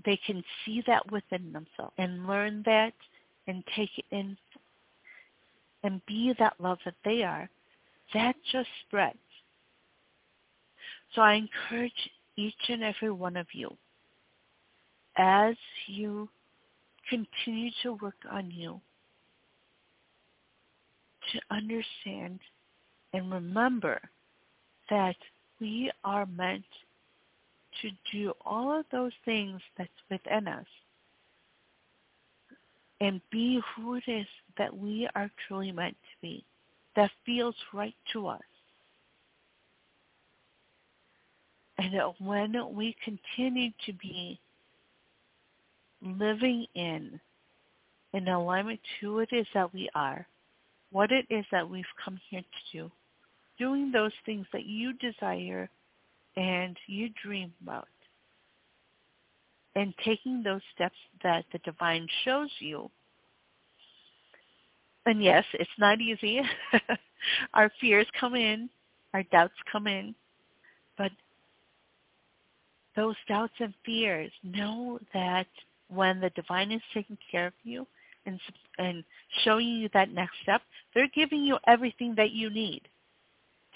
They 0.06 0.20
can 0.26 0.44
see 0.66 0.84
that 0.88 1.10
within 1.12 1.54
themselves 1.54 1.94
and 1.98 2.28
learn 2.28 2.62
that 2.66 2.94
and 3.48 3.64
take 3.76 3.90
it 3.98 4.06
in 4.12 4.38
and 5.84 6.06
be 6.06 6.34
that 6.40 6.56
love 6.60 6.80
that 6.86 6.96
they 7.06 7.24
are. 7.24 7.50
That 8.14 8.36
just 8.52 8.70
spreads. 8.86 9.18
So 11.14 11.22
I 11.22 11.34
encourage 11.34 12.10
each 12.36 12.54
and 12.70 12.84
every 12.84 13.12
one 13.12 13.38
of 13.38 13.48
you 13.54 13.76
as 15.18 15.56
you 15.88 16.30
continue 17.10 17.72
to 17.84 17.94
work 17.94 18.16
on 18.32 18.52
you 18.52 18.80
to 21.32 21.40
understand 21.52 22.40
and 23.14 23.32
remember 23.32 24.00
that 24.90 25.16
we 25.60 25.92
are 26.04 26.26
meant 26.26 26.64
to 27.82 27.90
do 28.12 28.34
all 28.46 28.78
of 28.78 28.86
those 28.92 29.12
things 29.26 29.62
that's 29.78 29.90
within 30.10 30.48
us 30.48 30.66
and 33.02 33.22
be 33.32 33.60
who 33.76 33.96
it 33.96 34.04
is 34.08 34.26
that 34.58 34.76
we 34.76 35.08
are 35.16 35.30
truly 35.48 35.72
meant 35.72 35.96
to 35.96 36.22
be, 36.22 36.44
that 36.98 37.12
feels 37.26 37.56
right 37.74 37.96
to 38.12 38.28
us. 38.28 38.42
And 41.78 41.94
when 42.20 42.56
we 42.74 42.96
continue 43.06 43.70
to 43.86 43.94
be 43.94 44.40
living 46.02 46.66
in 46.76 47.20
in 48.14 48.28
alignment 48.28 48.80
to 49.00 49.16
what 49.16 49.32
it 49.32 49.36
is 49.36 49.48
that 49.54 49.72
we 49.74 49.90
are, 49.94 50.26
what 50.92 51.12
it 51.12 51.26
is 51.30 51.46
that 51.52 51.70
we've 51.70 51.86
come 52.04 52.20
here 52.30 52.42
to 52.42 52.78
do, 52.78 52.92
doing 53.60 53.92
those 53.92 54.14
things 54.26 54.48
that 54.52 54.66
you 54.66 54.94
desire 54.94 55.70
and 56.36 56.76
you 56.88 57.10
dream 57.24 57.54
about, 57.62 57.88
and 59.76 59.94
taking 60.04 60.42
those 60.42 60.62
steps 60.74 60.96
that 61.22 61.46
the 61.52 61.60
divine 61.60 62.08
shows 62.26 62.50
you. 62.60 62.90
And 65.08 65.24
yes, 65.24 65.46
it's 65.54 65.70
not 65.80 66.02
easy. 66.02 66.42
our 67.54 67.72
fears 67.80 68.06
come 68.20 68.36
in, 68.36 68.70
our 69.14 69.24
doubts 69.24 69.54
come 69.72 69.88
in, 69.88 70.14
but 70.98 71.12
those 72.98 73.16
doubts 73.26 73.54
and 73.62 73.74
fears, 73.86 74.32
know 74.44 75.00
that 75.14 75.48
when 75.88 76.20
the 76.20 76.30
divine 76.32 76.74
is 76.74 76.82
taking 76.94 77.18
care 77.32 77.48
of 77.48 77.54
you 77.64 77.88
and, 78.26 78.38
and 78.80 79.06
showing 79.46 79.68
you 79.68 79.90
that 79.94 80.12
next 80.12 80.34
step, 80.44 80.62
they're 80.94 81.08
giving 81.16 81.42
you 81.42 81.58
everything 81.68 82.14
that 82.18 82.32
you 82.32 82.50
need 82.50 82.82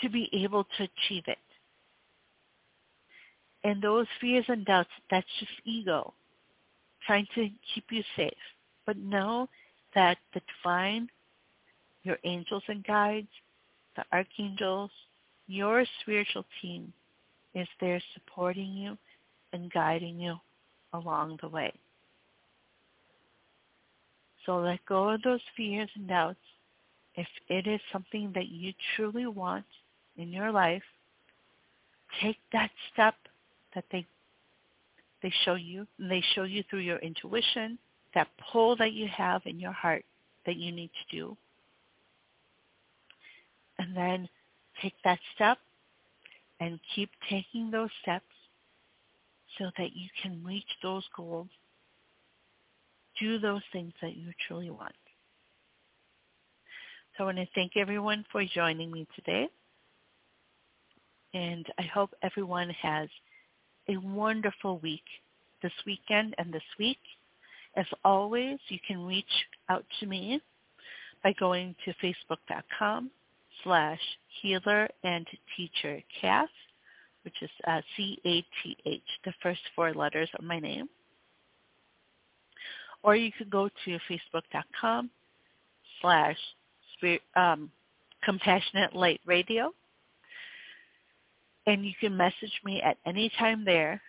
to 0.02 0.10
be 0.10 0.30
able 0.34 0.66
to 0.66 0.84
achieve 0.84 1.24
it. 1.28 1.38
And 3.64 3.82
those 3.82 4.08
fears 4.20 4.44
and 4.50 4.66
doubts, 4.66 4.90
that's 5.10 5.28
just 5.40 5.54
ego 5.64 6.14
trying 7.08 7.28
to 7.36 7.50
keep 7.74 7.86
you 7.90 8.04
safe. 8.18 8.34
But 8.86 8.98
know 8.98 9.48
that 9.96 10.18
the 10.34 10.42
divine, 10.62 11.08
your 12.04 12.18
angels 12.24 12.64
and 12.68 12.84
guides, 12.84 13.28
the 13.96 14.04
archangels, 14.12 14.92
your 15.48 15.86
spiritual 16.02 16.46
team 16.62 16.94
is 17.54 17.68
there 17.80 18.02
supporting 18.14 18.74
you 18.74 18.98
and 19.54 19.72
guiding 19.72 20.20
you 20.20 20.36
along 20.94 21.38
the 21.42 21.50
way. 21.50 21.74
So 24.46 24.58
let 24.58 24.80
go 24.86 25.10
of 25.10 25.22
those 25.22 25.42
fears 25.56 25.90
and 25.96 26.08
doubts. 26.08 26.40
If 27.16 27.28
it 27.50 27.68
is 27.68 27.80
something 27.92 28.32
that 28.34 28.48
you 28.48 28.74
truly 28.96 29.28
want 29.28 29.66
in 30.18 30.30
your 30.30 30.52
life, 30.52 30.84
take 32.22 32.38
that 32.54 32.72
step 32.92 33.16
that 33.76 33.86
they 33.92 34.06
they 35.22 35.32
show 35.46 35.54
you 35.54 35.86
they 36.00 36.24
show 36.34 36.44
you 36.44 36.64
through 36.70 36.80
your 36.80 36.98
intuition, 36.98 37.78
that 38.16 38.28
pull 38.52 38.76
that 38.78 38.94
you 38.94 39.08
have 39.08 39.42
in 39.46 39.60
your 39.60 39.72
heart 39.72 40.04
that 40.46 40.56
you 40.56 40.72
need 40.72 40.90
to 40.90 41.16
do. 41.16 41.38
And 43.82 43.98
then 43.98 44.30
take 44.80 44.94
that 45.04 45.18
step 45.34 45.58
and 46.60 46.80
keep 46.96 47.10
taking 47.28 47.72
those 47.72 47.90
steps 48.04 48.24
so 49.58 49.72
that 49.76 49.96
you 49.96 50.08
can 50.22 50.44
reach 50.46 50.68
those 50.84 51.04
goals, 51.18 51.48
do 53.20 53.40
those 53.40 53.64
things 53.74 53.92
that 54.04 54.16
you 54.16 54.32
truly 54.48 54.70
want. 54.70 54.94
So 57.18 57.24
I 57.24 57.26
want 57.26 57.38
to 57.38 57.48
thank 57.56 57.72
everyone 57.76 58.24
for 58.32 58.46
joining 58.46 58.92
me 58.92 59.08
today. 59.16 59.48
And 61.34 61.66
I 61.80 61.84
hope 61.84 62.12
everyone 62.22 62.70
has 62.84 63.10
a 63.90 63.98
wonderful 63.98 64.78
week 64.80 65.06
this 65.64 65.74
weekend 65.88 66.36
and 66.38 66.54
this 66.54 66.62
week. 66.78 67.00
As 67.76 67.88
always, 68.06 68.60
you 68.68 68.78
can 68.88 69.04
reach 69.08 69.26
out 69.70 69.86
to 70.00 70.06
me 70.06 70.40
by 71.24 71.34
going 71.40 71.76
to 71.86 71.94
facebook.com 71.96 73.10
slash 73.64 74.00
healer 74.42 74.88
and 75.04 75.28
teacher 75.56 76.02
Cath 76.20 76.50
which 77.24 77.36
is 77.42 77.50
uh, 77.68 77.82
C-A-T-H, 77.96 79.02
the 79.26 79.34
first 79.44 79.62
four 79.76 79.94
letters 79.94 80.30
of 80.38 80.44
my 80.44 80.60
name. 80.60 80.88
Or 83.04 83.16
you 83.16 83.32
could 83.36 83.50
go 83.50 83.70
to 83.86 84.00
facebook.com 84.10 85.10
slash 86.02 86.38
um, 87.36 87.72
Compassionate 88.24 88.96
Light 88.96 89.22
Radio. 89.26 89.72
And 91.68 91.86
you 91.86 91.94
can 92.00 92.16
message 92.18 92.54
me 92.66 92.82
at 92.82 92.98
any 93.06 93.32
time 93.38 93.64
there 93.66 94.02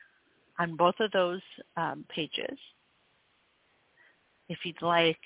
on 0.58 0.76
both 0.76 0.94
of 1.00 1.10
those 1.12 1.40
um, 1.76 2.04
pages. 2.14 2.58
If 4.48 4.58
you'd 4.64 4.82
like 4.82 5.20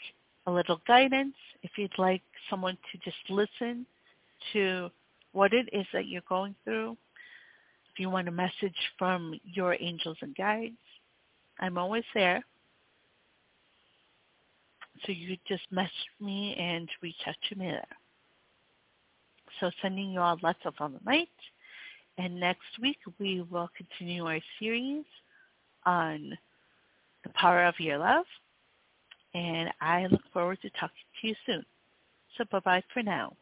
a 0.46 0.52
little 0.52 0.80
guidance, 0.86 1.34
if 1.62 1.72
you'd 1.76 1.98
like 1.98 2.22
someone 2.50 2.78
to 2.92 2.98
just 2.98 3.16
listen 3.28 3.86
to 4.52 4.90
what 5.32 5.52
it 5.52 5.68
is 5.72 5.86
that 5.92 6.06
you're 6.06 6.22
going 6.28 6.54
through, 6.64 6.96
if 7.92 8.00
you 8.00 8.10
want 8.10 8.28
a 8.28 8.32
message 8.32 8.76
from 8.98 9.38
your 9.44 9.76
angels 9.80 10.18
and 10.20 10.34
guides, 10.34 10.74
I'm 11.60 11.78
always 11.78 12.04
there. 12.14 12.44
So 15.04 15.12
you 15.12 15.36
just 15.46 15.62
message 15.70 15.90
me 16.20 16.54
and 16.58 16.88
reach 17.02 17.16
out 17.26 17.36
to 17.48 17.58
me 17.58 17.66
there. 17.66 17.84
So 19.60 19.70
sending 19.82 20.10
you 20.10 20.20
all 20.20 20.38
lots 20.42 20.58
of 20.64 20.74
love 20.80 20.92
and 20.92 21.06
light. 21.06 21.28
And 22.18 22.40
next 22.40 22.78
week 22.80 22.98
we 23.18 23.42
will 23.50 23.70
continue 23.76 24.26
our 24.26 24.40
series 24.58 25.04
on 25.84 26.36
the 27.24 27.30
power 27.30 27.64
of 27.64 27.78
your 27.78 27.98
love. 27.98 28.24
And 29.34 29.70
I 29.80 30.06
look 30.06 30.22
forward 30.32 30.58
to 30.62 30.70
talking 30.70 30.96
to 31.20 31.28
you 31.28 31.34
soon. 31.44 31.64
So 32.36 32.44
bye-bye 32.50 32.82
for 32.92 33.02
now. 33.02 33.34